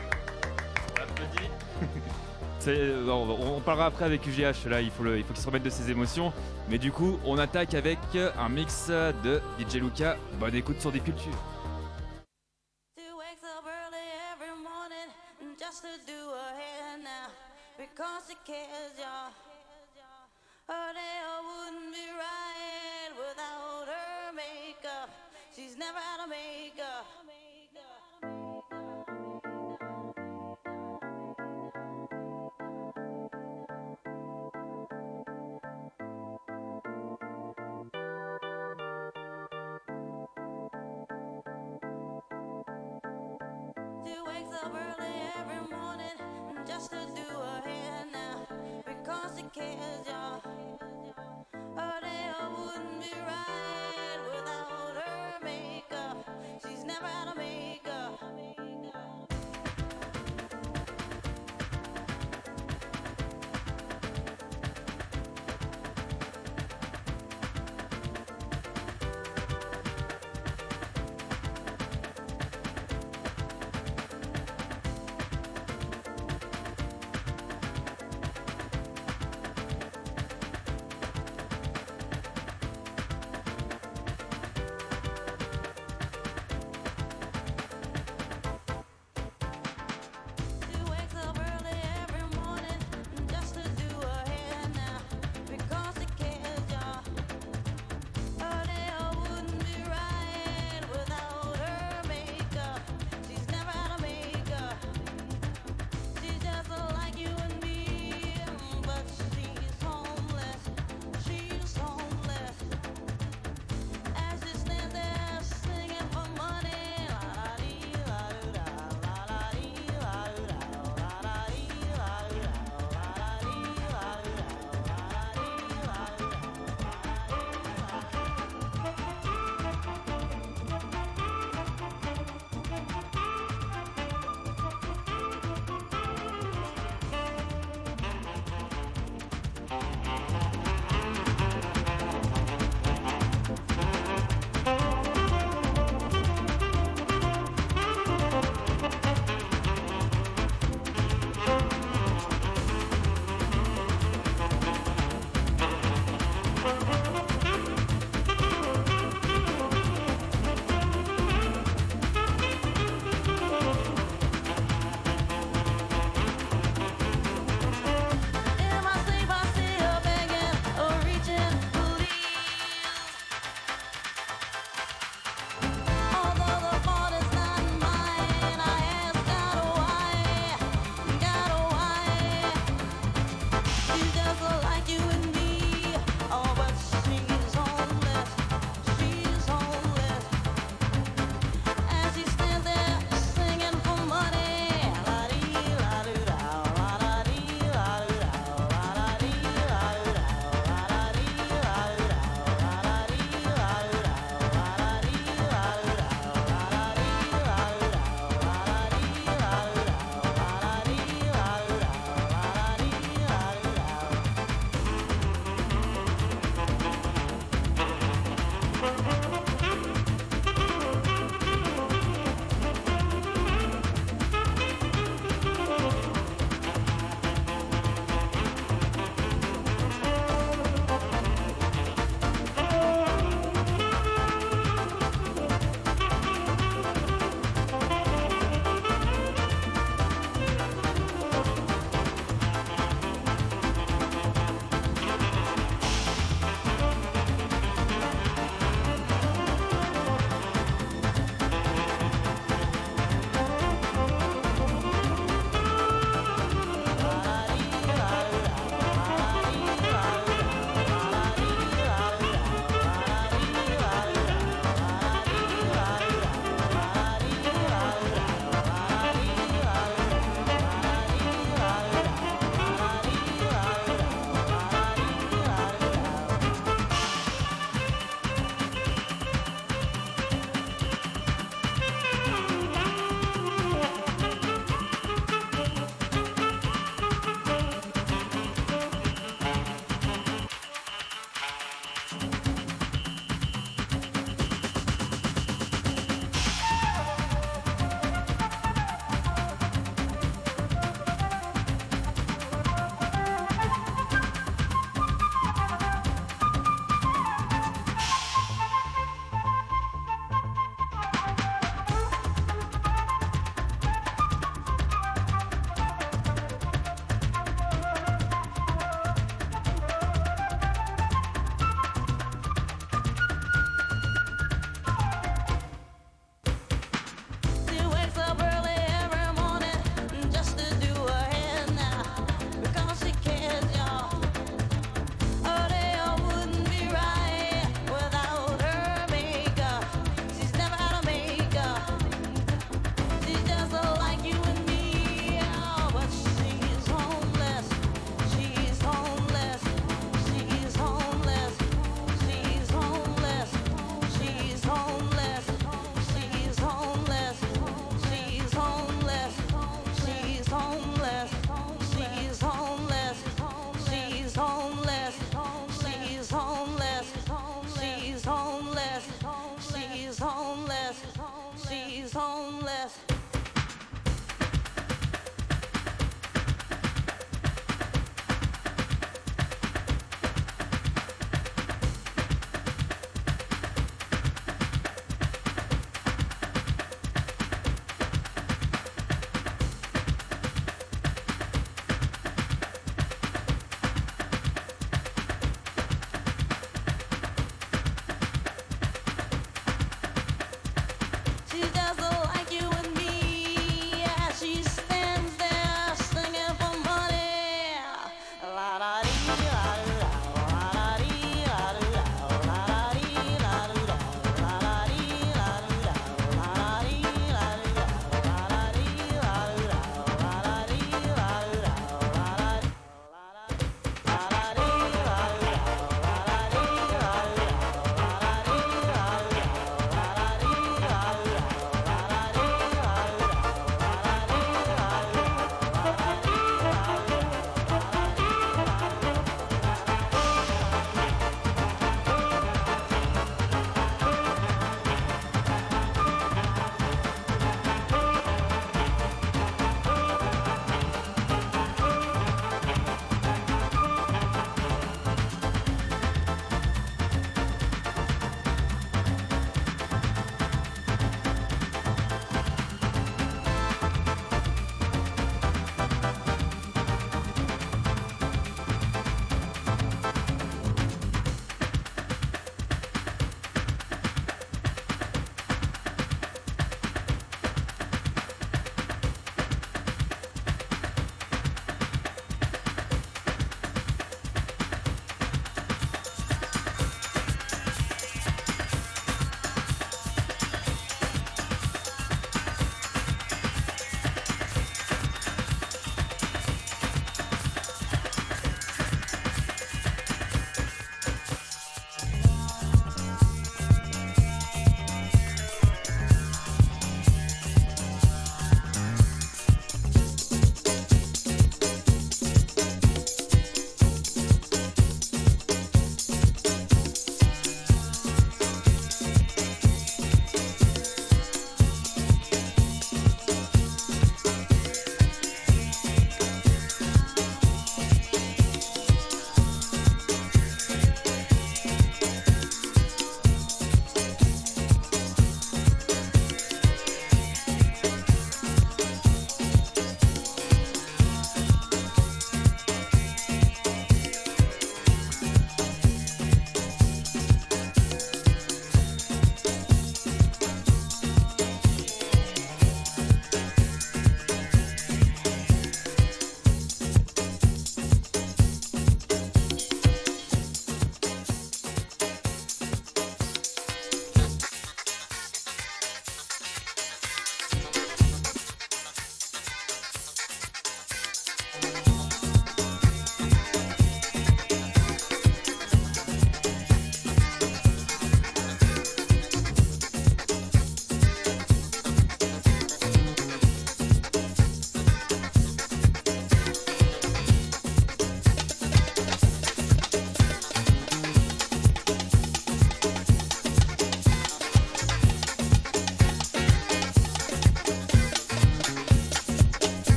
on, 3.09 3.55
on 3.57 3.59
parlera 3.61 3.87
après 3.87 4.05
avec 4.05 4.25
UGH, 4.25 4.67
là 4.69 4.81
il 4.81 4.89
faut 4.91 5.03
le- 5.03 5.17
il 5.17 5.23
faut 5.23 5.33
qu'il 5.33 5.41
se 5.41 5.47
remette 5.47 5.63
de 5.63 5.69
ses 5.69 5.91
émotions. 5.91 6.31
Mais 6.69 6.77
du 6.77 6.91
coup, 6.93 7.19
on 7.25 7.37
attaque 7.37 7.73
avec 7.73 7.97
un 8.39 8.49
mix 8.49 8.89
de 8.89 9.41
DJ 9.59 9.75
Luca. 9.81 10.15
Bonne 10.39 10.55
écoute 10.55 10.79
sur 10.79 10.91
des 10.93 10.99
cultures. 11.01 11.31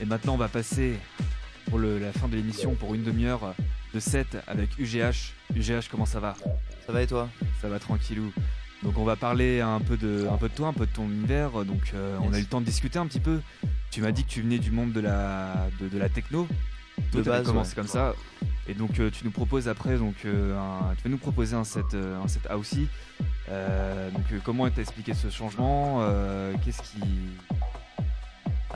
Et 0.00 0.04
maintenant, 0.06 0.34
on 0.34 0.38
va 0.38 0.48
passer 0.48 0.98
pour 1.68 1.78
le- 1.78 1.98
la 1.98 2.12
fin 2.12 2.28
de 2.28 2.36
l'émission 2.36 2.74
pour 2.74 2.94
une 2.94 3.02
demi-heure 3.04 3.54
de 3.94 4.00
set 4.00 4.36
avec 4.46 4.78
UGH. 4.78 5.32
UGH, 5.54 5.88
comment 5.90 6.06
ça 6.06 6.20
va? 6.20 6.34
Ça 6.86 6.92
va 6.92 7.02
et 7.02 7.06
toi? 7.06 7.28
Ça 7.62 7.68
va 7.68 7.78
tranquillou. 7.78 8.32
Donc 8.82 8.98
on 8.98 9.04
va 9.04 9.16
parler 9.16 9.60
un 9.62 9.80
peu 9.80 9.96
de, 9.96 10.26
un 10.30 10.36
peu 10.36 10.48
de 10.48 10.54
toi, 10.54 10.68
un 10.68 10.72
peu 10.74 10.84
de 10.86 10.90
ton 10.92 11.04
univers. 11.04 11.50
Donc 11.64 11.92
euh, 11.94 12.18
on 12.22 12.32
a 12.32 12.38
eu 12.38 12.42
le 12.42 12.46
temps 12.46 12.60
de 12.60 12.66
discuter 12.66 12.98
un 12.98 13.06
petit 13.06 13.20
peu. 13.20 13.40
Tu 13.90 14.02
m'as 14.02 14.10
dit 14.12 14.24
que 14.24 14.28
tu 14.30 14.42
venais 14.42 14.58
du 14.58 14.70
monde 14.70 14.92
de 14.92 15.00
la, 15.00 15.68
de, 15.80 15.88
de 15.88 15.98
la 15.98 16.08
techno. 16.08 16.46
De 17.12 17.22
base, 17.22 17.46
commencé 17.46 17.70
ouais. 17.70 17.74
comme 17.76 17.86
ça. 17.86 18.14
Et 18.68 18.74
donc 18.74 18.98
euh, 19.00 19.10
tu 19.10 19.24
nous 19.24 19.30
proposes 19.30 19.68
après, 19.68 19.96
donc 19.96 20.14
euh, 20.24 20.56
un- 20.58 20.94
tu 20.96 21.04
vas 21.04 21.10
nous 21.10 21.18
proposer 21.18 21.54
un 21.56 21.64
set, 21.64 21.94
un 21.94 22.26
set 22.28 22.42
housey. 22.54 22.86
Donc 23.48 24.24
comment 24.44 24.68
t'as 24.70 24.82
expliqué 24.82 25.14
ce 25.14 25.30
changement? 25.30 26.00
Qu'est-ce 26.64 26.82
qui 26.82 26.98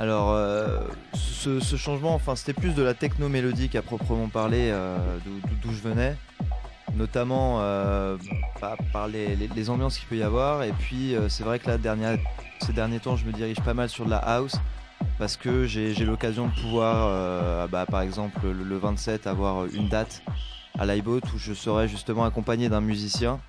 Alors, 0.01 0.31
euh, 0.31 0.79
ce, 1.13 1.59
changement, 1.77 2.15
enfin, 2.15 2.37
c'était 2.37 2.53
plus 2.53 2.73
de 2.73 2.85
la 2.85 2.95
techno 2.95 3.29
mélodique 3.29 3.75
à 3.75 3.83
proprement 3.83 4.29
parler, 4.29 4.71
euh, 4.71 4.97
d'où- 5.25 5.73
je 5.73 5.83
venais, 5.83 6.17
notamment 6.95 7.59
euh, 7.61 8.17
bah, 8.61 8.77
par 8.93 9.09
les, 9.09 9.71
ambiances 9.71 9.99
qu'il 9.99 10.07
peut 10.07 10.17
y 10.17 10.23
avoir. 10.23 10.63
Et 10.63 10.71
puis, 10.71 11.17
c'est 11.29 11.43
vrai 11.43 11.59
que 11.59 11.69
là, 11.69 11.77
ces 12.61 12.73
derniers 12.73 13.01
temps, 13.01 13.17
je 13.17 13.25
me 13.27 13.33
dirige 13.33 13.61
pas 13.61 13.75
mal 13.75 13.89
sur 13.89 14.05
de 14.05 14.11
la 14.11 14.19
house. 14.19 14.55
Parce 15.19 15.37
que 15.37 15.67
j'ai 15.67 16.05
l'occasion 16.05 16.47
de 16.47 16.53
pouvoir, 16.61 17.69
bah, 17.69 17.85
par 17.87 18.03
exemple, 18.03 18.39
le, 18.45 18.53
le 18.63 18.79
27, 18.79 19.27
avoir 19.27 19.67
une 19.67 19.89
date 19.89 20.23
à 20.79 20.87
l'iBoat 20.87 21.21
où 21.35 21.39
je 21.39 21.53
serai 21.55 21.89
justement 21.89 22.25
accompagné 22.25 22.69
d'un 22.69 22.81
musicien 22.81 23.41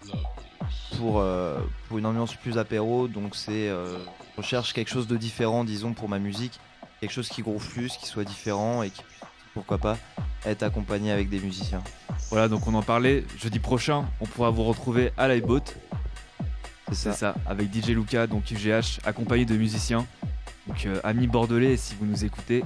pour, 1.00 1.20
euh, 1.20 1.58
pour 1.88 1.98
une 1.98 2.06
ambiance 2.06 2.36
plus 2.36 2.58
apéro. 2.58 3.08
Donc, 3.08 3.36
c'est. 3.36 3.70
euh, 3.70 3.98
je 4.36 4.42
recherche 4.42 4.74
quelque 4.74 4.90
chose 4.90 5.08
de 5.08 5.18
différent, 5.18 5.64
disons, 5.64 5.94
pour 5.94 6.10
ma 6.10 6.20
musique. 6.20 6.60
Quelque 7.00 7.12
chose 7.12 7.30
qui 7.30 7.42
groove 7.42 7.66
plus, 7.70 7.96
qui 7.96 8.06
soit 8.06 8.26
différent 8.26 8.84
et 8.84 8.90
qui 8.90 9.02
pourquoi 9.54 9.78
pas, 9.78 9.98
être 10.46 10.64
accompagné 10.64 11.12
avec 11.12 11.30
des 11.30 11.40
musiciens. 11.40 11.82
Voilà, 12.30 12.48
donc 12.48 12.68
on 12.68 12.74
en 12.74 12.84
parlait. 12.84 13.26
Jeudi 13.38 13.60
prochain, 13.60 14.06
on 14.22 14.26
pourra 14.26 14.52
vous 14.52 14.64
retrouver 14.64 15.12
à 15.18 15.28
l'iBoat. 15.28 15.64
C'est 16.90 16.96
ça. 16.96 17.14
ça, 17.14 17.36
avec 17.46 17.74
DJ 17.74 17.90
Luca, 17.90 18.28
donc 18.28 18.52
UGH, 18.52 19.00
accompagné 19.06 19.46
de 19.46 19.56
musiciens. 19.56 20.06
Donc, 20.68 20.86
euh, 20.86 21.00
amis 21.04 21.28
bordelais, 21.28 21.78
si 21.78 21.96
vous 21.96 22.06
nous 22.06 22.26
écoutez, 22.26 22.64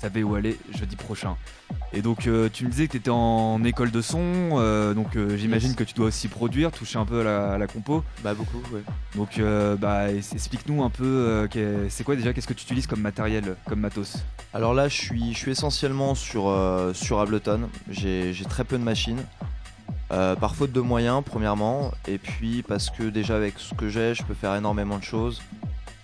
savez 0.00 0.22
où 0.22 0.34
aller 0.34 0.58
jeudi 0.70 0.96
prochain. 0.96 1.36
Et 1.92 2.02
donc, 2.02 2.26
euh, 2.26 2.48
tu 2.52 2.64
me 2.64 2.70
disais 2.70 2.86
que 2.86 2.92
tu 2.92 2.98
étais 2.98 3.10
en 3.10 3.62
école 3.64 3.90
de 3.90 4.02
son, 4.02 4.20
euh, 4.20 4.92
donc 4.94 5.16
euh, 5.16 5.36
j'imagine 5.36 5.70
Yes. 5.70 5.76
que 5.76 5.84
tu 5.84 5.94
dois 5.94 6.06
aussi 6.06 6.28
produire, 6.28 6.70
toucher 6.70 6.98
un 6.98 7.06
peu 7.06 7.20
à 7.20 7.24
la, 7.24 7.52
à 7.52 7.58
la 7.58 7.66
compo. 7.66 8.04
Bah, 8.22 8.34
beaucoup, 8.34 8.62
ouais. 8.72 8.82
Donc, 9.16 9.40
bah, 9.80 10.12
explique-nous 10.12 10.82
un 10.82 10.90
peu, 10.90 11.48
c'est 11.88 12.04
quoi 12.04 12.14
déjà, 12.16 12.32
qu'est-ce 12.32 12.46
que 12.46 12.52
tu 12.54 12.64
utilises 12.64 12.86
comme 12.86 13.00
matériel, 13.00 13.56
comme 13.66 13.80
matos? 13.80 14.18
Alors 14.54 14.74
là, 14.74 14.88
je 14.88 14.94
suis, 14.94 15.32
je 15.32 15.38
suis 15.38 15.50
essentiellement 15.52 16.14
sur, 16.14 16.54
sur 16.94 17.20
Ableton. 17.20 17.68
J'ai 17.90 18.34
très 18.48 18.64
peu 18.64 18.78
de 18.78 18.84
machines. 18.84 19.22
Par 20.10 20.54
faute 20.54 20.72
de 20.72 20.80
moyens, 20.80 21.22
premièrement. 21.24 21.92
Et 22.06 22.18
puis 22.18 22.62
parce 22.62 22.90
que 22.90 23.04
déjà, 23.04 23.36
avec 23.36 23.54
ce 23.58 23.74
que 23.74 23.88
j'ai, 23.88 24.14
je 24.14 24.22
peux 24.22 24.34
faire 24.34 24.54
énormément 24.54 24.98
de 24.98 25.04
choses. 25.04 25.42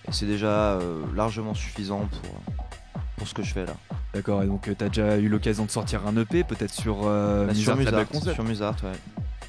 Et 0.07 0.11
c'est 0.11 0.27
déjà 0.27 0.79
largement 1.15 1.53
suffisant 1.53 2.07
pour, 2.11 2.41
pour 3.17 3.27
ce 3.27 3.33
que 3.33 3.43
je 3.43 3.53
fais 3.53 3.65
là. 3.65 3.73
D'accord, 4.13 4.43
et 4.43 4.47
donc 4.47 4.63
tu 4.63 4.83
as 4.83 4.89
déjà 4.89 5.17
eu 5.17 5.27
l'occasion 5.27 5.65
de 5.65 5.71
sortir 5.71 6.01
un 6.07 6.15
EP, 6.17 6.43
peut-être 6.43 6.73
sur 6.73 6.99
euh, 7.05 7.47
Bah, 7.47 7.53
sur 7.53 7.75
Musart 7.75 8.05
sur 8.33 8.43
Musart, 8.43 8.75
ouais. 8.83 8.91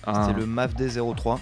Un- 0.07 0.27
C'était 0.29 0.41
le 0.41 0.47
MAFD 0.47 0.89
03. 1.17 1.41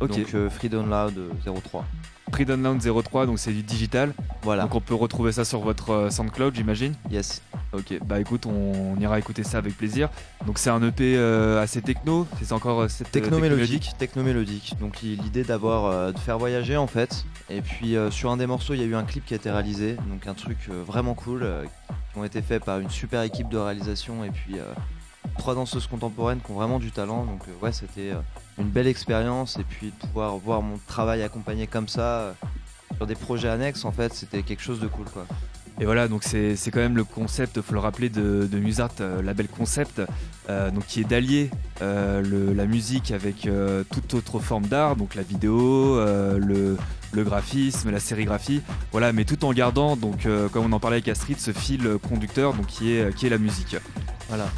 Ok, 0.00 0.10
Donc 0.10 0.34
euh, 0.34 0.50
Free 0.50 0.68
Download 0.68 1.16
euh, 1.16 1.30
03. 1.70 1.84
Free 2.32 2.44
Download 2.44 2.78
03, 2.80 3.26
donc 3.26 3.38
c'est 3.38 3.52
du 3.52 3.62
digital. 3.62 4.12
Voilà. 4.42 4.64
Donc 4.64 4.74
on 4.74 4.80
peut 4.80 4.94
retrouver 4.94 5.32
ça 5.32 5.44
sur 5.44 5.60
votre 5.60 5.90
euh, 5.90 6.10
SoundCloud, 6.10 6.54
j'imagine 6.54 6.94
Yes. 7.10 7.40
Ok, 7.72 7.98
bah 8.04 8.20
écoute, 8.20 8.46
on, 8.46 8.94
on 8.96 9.00
ira 9.00 9.18
écouter 9.18 9.42
ça 9.42 9.58
avec 9.58 9.76
plaisir. 9.76 10.08
Donc 10.46 10.58
c'est 10.58 10.70
un 10.70 10.82
EP 10.82 11.16
euh, 11.16 11.60
assez 11.62 11.82
techno, 11.82 12.26
c'est 12.42 12.52
encore 12.52 12.82
euh, 12.82 12.88
cette 12.88 13.08
euh, 13.08 13.10
Techno-mélodique, 13.20 13.90
techno-mélodique. 13.98 14.74
Donc 14.80 15.02
i- 15.02 15.16
l'idée 15.16 15.44
d'avoir 15.44 15.86
euh, 15.86 16.12
de 16.12 16.18
faire 16.18 16.38
voyager 16.38 16.76
en 16.76 16.86
fait. 16.86 17.24
Et 17.50 17.60
puis 17.62 17.96
euh, 17.96 18.10
sur 18.10 18.30
un 18.30 18.36
des 18.36 18.46
morceaux, 18.46 18.74
il 18.74 18.80
y 18.80 18.84
a 18.84 18.86
eu 18.86 18.94
un 18.94 19.04
clip 19.04 19.24
qui 19.24 19.34
a 19.34 19.36
été 19.36 19.50
réalisé, 19.50 19.94
donc 20.08 20.26
un 20.26 20.34
truc 20.34 20.68
vraiment 20.86 21.14
cool, 21.14 21.46
qui 22.12 22.18
ont 22.18 22.24
été 22.24 22.42
faits 22.42 22.64
par 22.64 22.78
une 22.80 22.90
super 22.90 23.22
équipe 23.22 23.48
de 23.48 23.58
réalisation 23.58 24.24
et 24.24 24.30
puis 24.30 24.56
trois 25.38 25.54
danseuses 25.54 25.86
contemporaines 25.86 26.40
qui 26.40 26.50
ont 26.50 26.54
vraiment 26.56 26.78
du 26.78 26.90
talent. 26.92 27.24
Donc 27.24 27.42
ouais, 27.62 27.72
c'était 27.72 28.12
une 28.58 28.68
belle 28.68 28.86
expérience 28.86 29.58
et 29.58 29.64
puis 29.64 29.88
de 29.88 30.06
pouvoir 30.06 30.36
voir 30.36 30.62
mon 30.62 30.78
travail 30.86 31.22
accompagné 31.22 31.66
comme 31.66 31.88
ça 31.88 32.20
euh, 32.20 32.32
sur 32.96 33.06
des 33.06 33.14
projets 33.14 33.48
annexes 33.48 33.84
en 33.84 33.92
fait, 33.92 34.14
c'était 34.14 34.42
quelque 34.42 34.62
chose 34.62 34.80
de 34.80 34.86
cool 34.86 35.06
quoi. 35.12 35.26
Et 35.78 35.84
voilà, 35.84 36.08
donc 36.08 36.24
c'est 36.24 36.56
quand 36.72 36.80
même 36.80 36.96
le 36.96 37.04
concept, 37.04 37.60
faut 37.60 37.74
le 37.74 37.80
rappeler, 37.80 38.08
de, 38.08 38.48
de 38.50 38.58
Musart, 38.58 38.92
euh, 39.00 39.20
label 39.20 39.46
concept, 39.46 40.00
euh, 40.48 40.70
donc 40.70 40.86
qui 40.86 41.00
est 41.00 41.04
d'allier 41.04 41.50
euh, 41.82 42.54
la 42.54 42.64
musique 42.64 43.10
avec 43.10 43.46
toute 43.90 44.14
autre 44.14 44.38
forme 44.38 44.66
d'art, 44.66 44.96
donc 44.96 45.14
la 45.14 45.22
vidéo, 45.22 45.96
le, 45.96 46.78
le 47.12 47.24
graphisme, 47.24 47.90
la 47.90 48.00
sérigraphie, 48.00 48.62
voilà, 48.90 49.12
mais 49.12 49.24
tout 49.24 49.44
en 49.44 49.52
gardant, 49.52 49.96
donc 49.96 50.26
comme 50.52 50.64
on 50.64 50.72
en 50.72 50.80
parlait 50.80 50.96
avec 50.96 51.08
Astrid, 51.08 51.38
ce 51.38 51.52
fil 51.52 51.98
conducteur, 52.08 52.54
donc 52.54 52.66
qui 52.66 52.92
est, 52.92 53.14
qui 53.14 53.26
est 53.26 53.30
la 53.30 53.38
musique. 53.38 53.76
Voilà. 54.28 54.48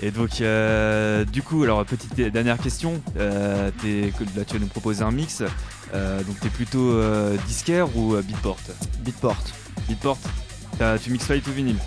Et 0.00 0.10
donc, 0.10 0.40
euh, 0.40 1.24
du 1.24 1.42
coup, 1.42 1.64
alors 1.64 1.84
petite 1.84 2.14
dernière 2.14 2.58
question, 2.58 3.00
euh, 3.18 3.70
là 4.36 4.44
tu 4.46 4.54
vas 4.54 4.60
nous 4.60 4.66
proposer 4.66 5.02
un 5.02 5.10
mix, 5.10 5.42
euh, 5.92 6.22
donc 6.22 6.38
t'es 6.40 6.50
plutôt 6.50 6.92
euh, 6.92 7.36
disquaire 7.46 7.96
ou 7.96 8.14
beatport? 8.22 8.58
Beatport. 9.00 9.42
Beatport, 9.88 10.18
tu 11.02 11.10
mixes 11.10 11.26
pas 11.26 11.38
tout 11.38 11.52
vinyle? 11.52 11.78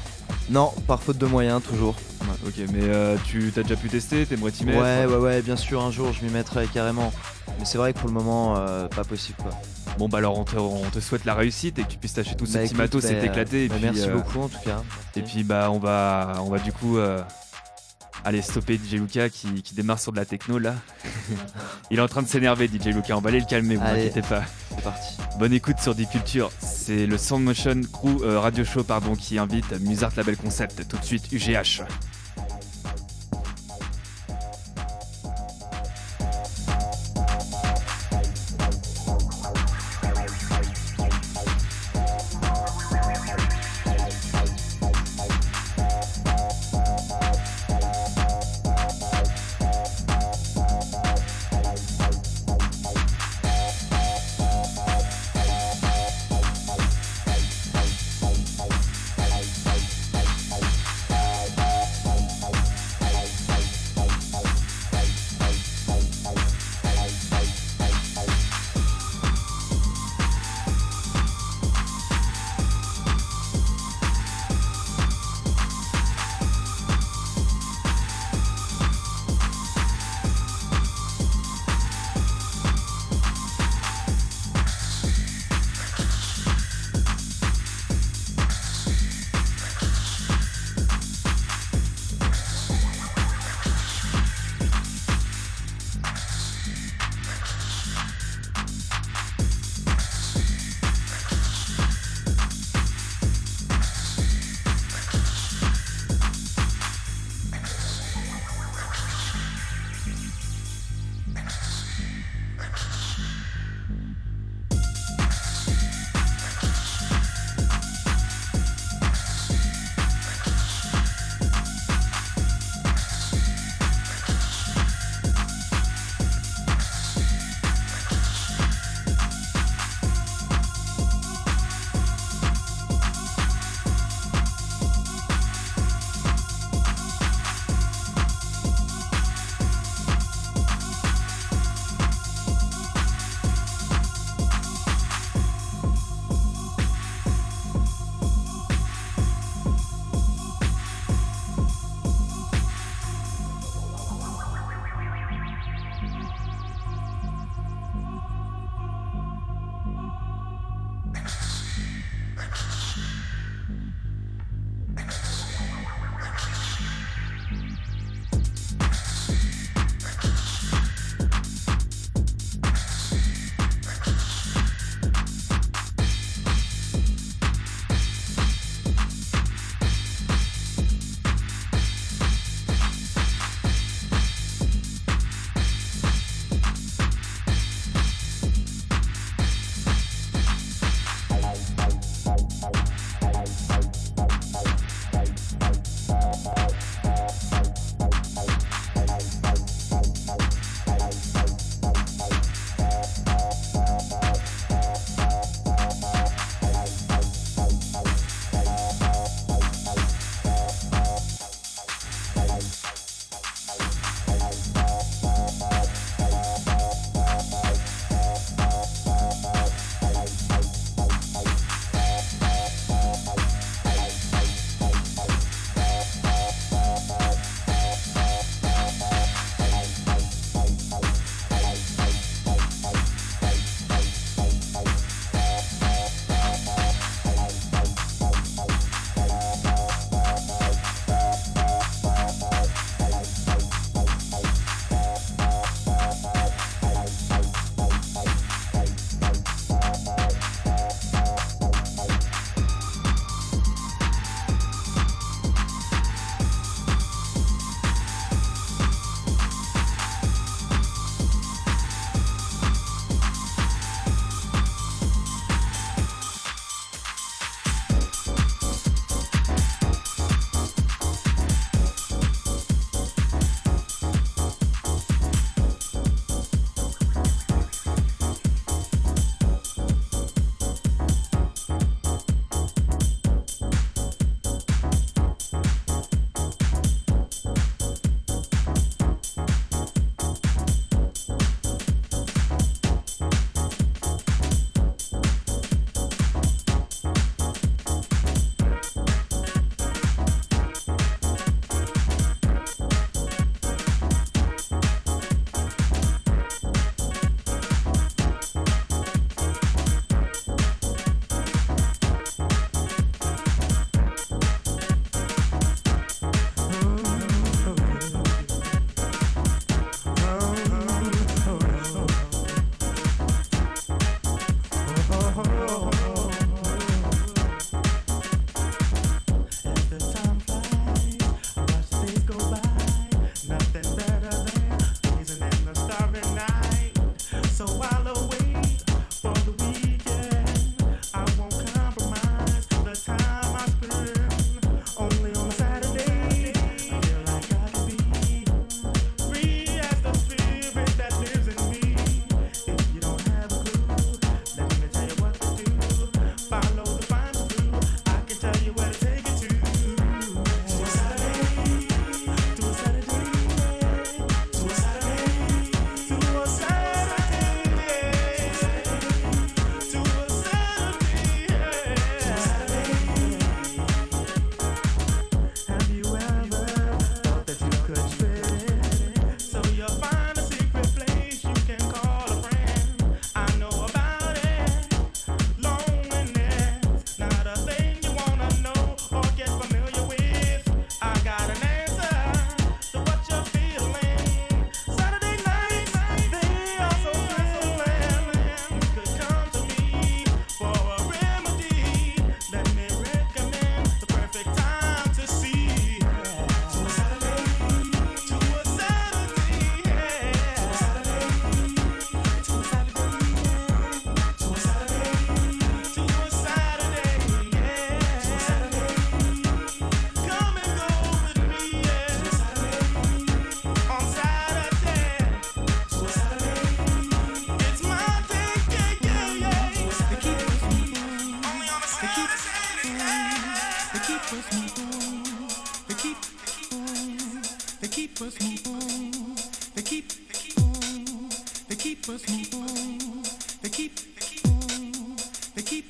Non, 0.49 0.73
par 0.87 1.01
faute 1.01 1.17
de 1.17 1.25
moyens 1.25 1.61
toujours. 1.63 1.95
Ouais, 2.21 2.47
Ok, 2.47 2.69
mais 2.73 2.81
euh, 2.83 3.15
tu 3.25 3.51
t'as 3.55 3.63
déjà 3.63 3.77
pu 3.77 3.87
tester, 3.87 4.25
t'aimerais 4.25 4.51
t'y 4.51 4.65
mettre? 4.65 4.79
Ouais, 4.81 5.05
ouais, 5.05 5.15
ouais, 5.17 5.41
bien 5.41 5.55
sûr, 5.55 5.81
un 5.81 5.91
jour 5.91 6.11
je 6.11 6.25
m'y 6.25 6.31
mettrai 6.31 6.67
carrément. 6.67 7.13
Mais 7.59 7.65
c'est 7.65 7.77
vrai 7.77 7.93
que 7.93 7.99
pour 7.99 8.09
le 8.09 8.13
moment, 8.13 8.55
pas 8.93 9.03
possible 9.05 9.37
quoi. 9.41 9.51
Bon 9.97 10.09
bah 10.09 10.17
alors 10.17 10.37
on 10.37 10.43
te, 10.43 10.55
on 10.57 10.89
te 10.89 10.99
souhaite 10.99 11.25
la 11.25 11.35
réussite 11.35 11.77
et 11.79 11.83
que 11.83 11.89
tu 11.89 11.97
puisses 11.97 12.13
t'acheter 12.13 12.35
tout 12.35 12.45
ce 12.45 12.53
Bah, 12.53 12.59
petit 12.59 12.67
écoute, 12.67 12.77
matos 12.77 13.05
et 13.05 13.13
bah, 13.13 13.27
bah, 13.35 13.45
puis, 13.45 13.67
merci 13.81 14.09
beaucoup 14.09 14.39
en 14.41 14.47
tout 14.49 14.59
cas. 14.63 14.81
Et 15.15 15.21
puis 15.21 15.43
bah 15.43 15.69
on 15.71 15.79
va, 15.79 16.35
on 16.41 16.49
va 16.49 16.59
du 16.59 16.71
coup 16.73 16.97
aller 18.23 18.41
stopper 18.41 18.75
DJ 18.77 18.93
Luca 18.93 19.29
qui, 19.29 19.61
qui 19.63 19.73
démarre 19.75 19.99
sur 19.99 20.11
de 20.11 20.17
la 20.17 20.25
techno 20.25 20.59
là. 20.59 20.75
Il 21.89 21.99
est 21.99 22.01
en 22.01 22.07
train 22.07 22.21
de 22.21 22.27
s'énerver 22.27 22.67
DJ 22.67 22.87
Luca, 22.87 23.17
on 23.17 23.21
va 23.21 23.29
aller 23.29 23.39
le 23.39 23.45
calmer, 23.45 23.75
vous 23.75 23.83
Allez. 23.83 24.01
inquiétez 24.07 24.21
pas. 24.21 24.43
C'est 24.69 24.83
parti. 24.83 25.17
Bonne 25.39 25.53
écoute 25.53 25.79
sur 25.79 25.95
Deep 25.95 26.09
Culture, 26.11 26.51
c'est 26.59 27.05
le 27.07 27.17
Sound 27.17 27.43
Motion 27.43 27.81
Crew 27.91 28.21
euh, 28.23 28.39
Radio 28.39 28.63
Show 28.63 28.83
pardon 28.83 29.15
qui 29.15 29.37
invite 29.39 29.71
Musart 29.81 30.11
Label 30.15 30.37
Concept 30.37 30.87
tout 30.87 30.97
de 30.97 31.03
suite 31.03 31.31
UGH. 31.31 31.83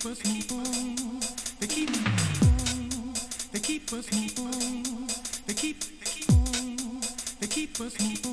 Keep 0.02 0.26
me 0.26 0.42
They 7.40 7.48
keep 7.48 7.80
us 7.82 8.00
moving. 8.00 8.31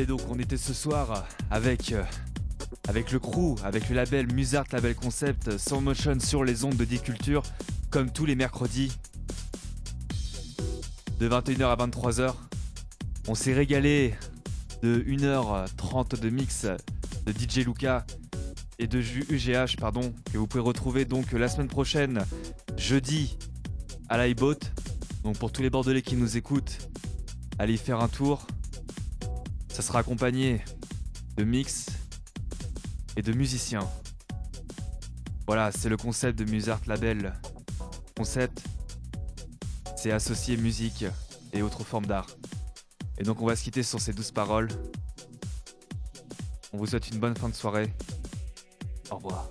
Et 0.00 0.06
donc 0.06 0.22
on 0.30 0.38
était 0.38 0.56
ce 0.56 0.72
soir 0.72 1.26
avec, 1.50 1.92
euh, 1.92 2.02
le 2.88 3.18
crew, 3.18 3.54
avec 3.62 3.90
le 3.90 3.96
label 3.96 4.32
Musart 4.32 4.64
Label 4.72 4.94
Concept, 4.94 5.58
Sound 5.58 5.84
Motion 5.84 6.18
sur 6.20 6.42
les 6.42 6.64
ondes 6.64 6.76
de 6.76 6.86
D-Culture, 6.86 7.42
comme 7.90 8.10
tous 8.10 8.24
les 8.24 8.34
mercredis, 8.34 8.96
de 11.18 11.28
21h 11.28 11.64
à 11.64 11.76
23h. 11.76 12.32
On 13.28 13.34
s'est 13.34 13.52
régalé 13.52 14.14
de 14.82 15.04
1h30 15.06 16.18
de 16.18 16.30
mix 16.30 16.64
de 16.64 17.32
DJ 17.32 17.66
Luca 17.66 18.06
et 18.78 18.86
de 18.86 19.00
UGH, 19.00 19.76
pardon, 19.76 20.14
que 20.32 20.38
vous 20.38 20.46
pouvez 20.46 20.62
retrouver 20.62 21.04
donc 21.04 21.30
la 21.32 21.48
semaine 21.48 21.68
prochaine, 21.68 22.24
jeudi, 22.78 23.36
à 24.08 24.16
l'iBoat. 24.16 24.60
Donc 25.24 25.36
pour 25.36 25.52
tous 25.52 25.60
les 25.60 25.68
Bordelais 25.68 26.00
qui 26.00 26.16
nous 26.16 26.38
écoutent, 26.38 26.88
allez 27.58 27.74
y 27.74 27.76
faire 27.76 28.00
un 28.00 28.08
tour. 28.08 28.46
Ça 29.80 29.86
sera 29.86 30.00
accompagné 30.00 30.62
de 31.38 31.42
mix 31.42 31.86
et 33.16 33.22
de 33.22 33.32
musiciens. 33.32 33.88
Voilà, 35.46 35.72
c'est 35.72 35.88
le 35.88 35.96
concept 35.96 36.38
de 36.38 36.44
Musart 36.44 36.82
Label. 36.86 37.32
Concept, 38.14 38.62
c'est 39.96 40.12
associer 40.12 40.58
musique 40.58 41.06
et 41.54 41.62
autres 41.62 41.82
formes 41.82 42.04
d'art. 42.04 42.26
Et 43.16 43.22
donc 43.22 43.40
on 43.40 43.46
va 43.46 43.56
se 43.56 43.64
quitter 43.64 43.82
sur 43.82 44.02
ces 44.02 44.12
douces 44.12 44.32
paroles. 44.32 44.68
On 46.74 46.76
vous 46.76 46.88
souhaite 46.88 47.08
une 47.08 47.18
bonne 47.18 47.34
fin 47.34 47.48
de 47.48 47.54
soirée. 47.54 47.90
Au 49.10 49.16
revoir. 49.16 49.50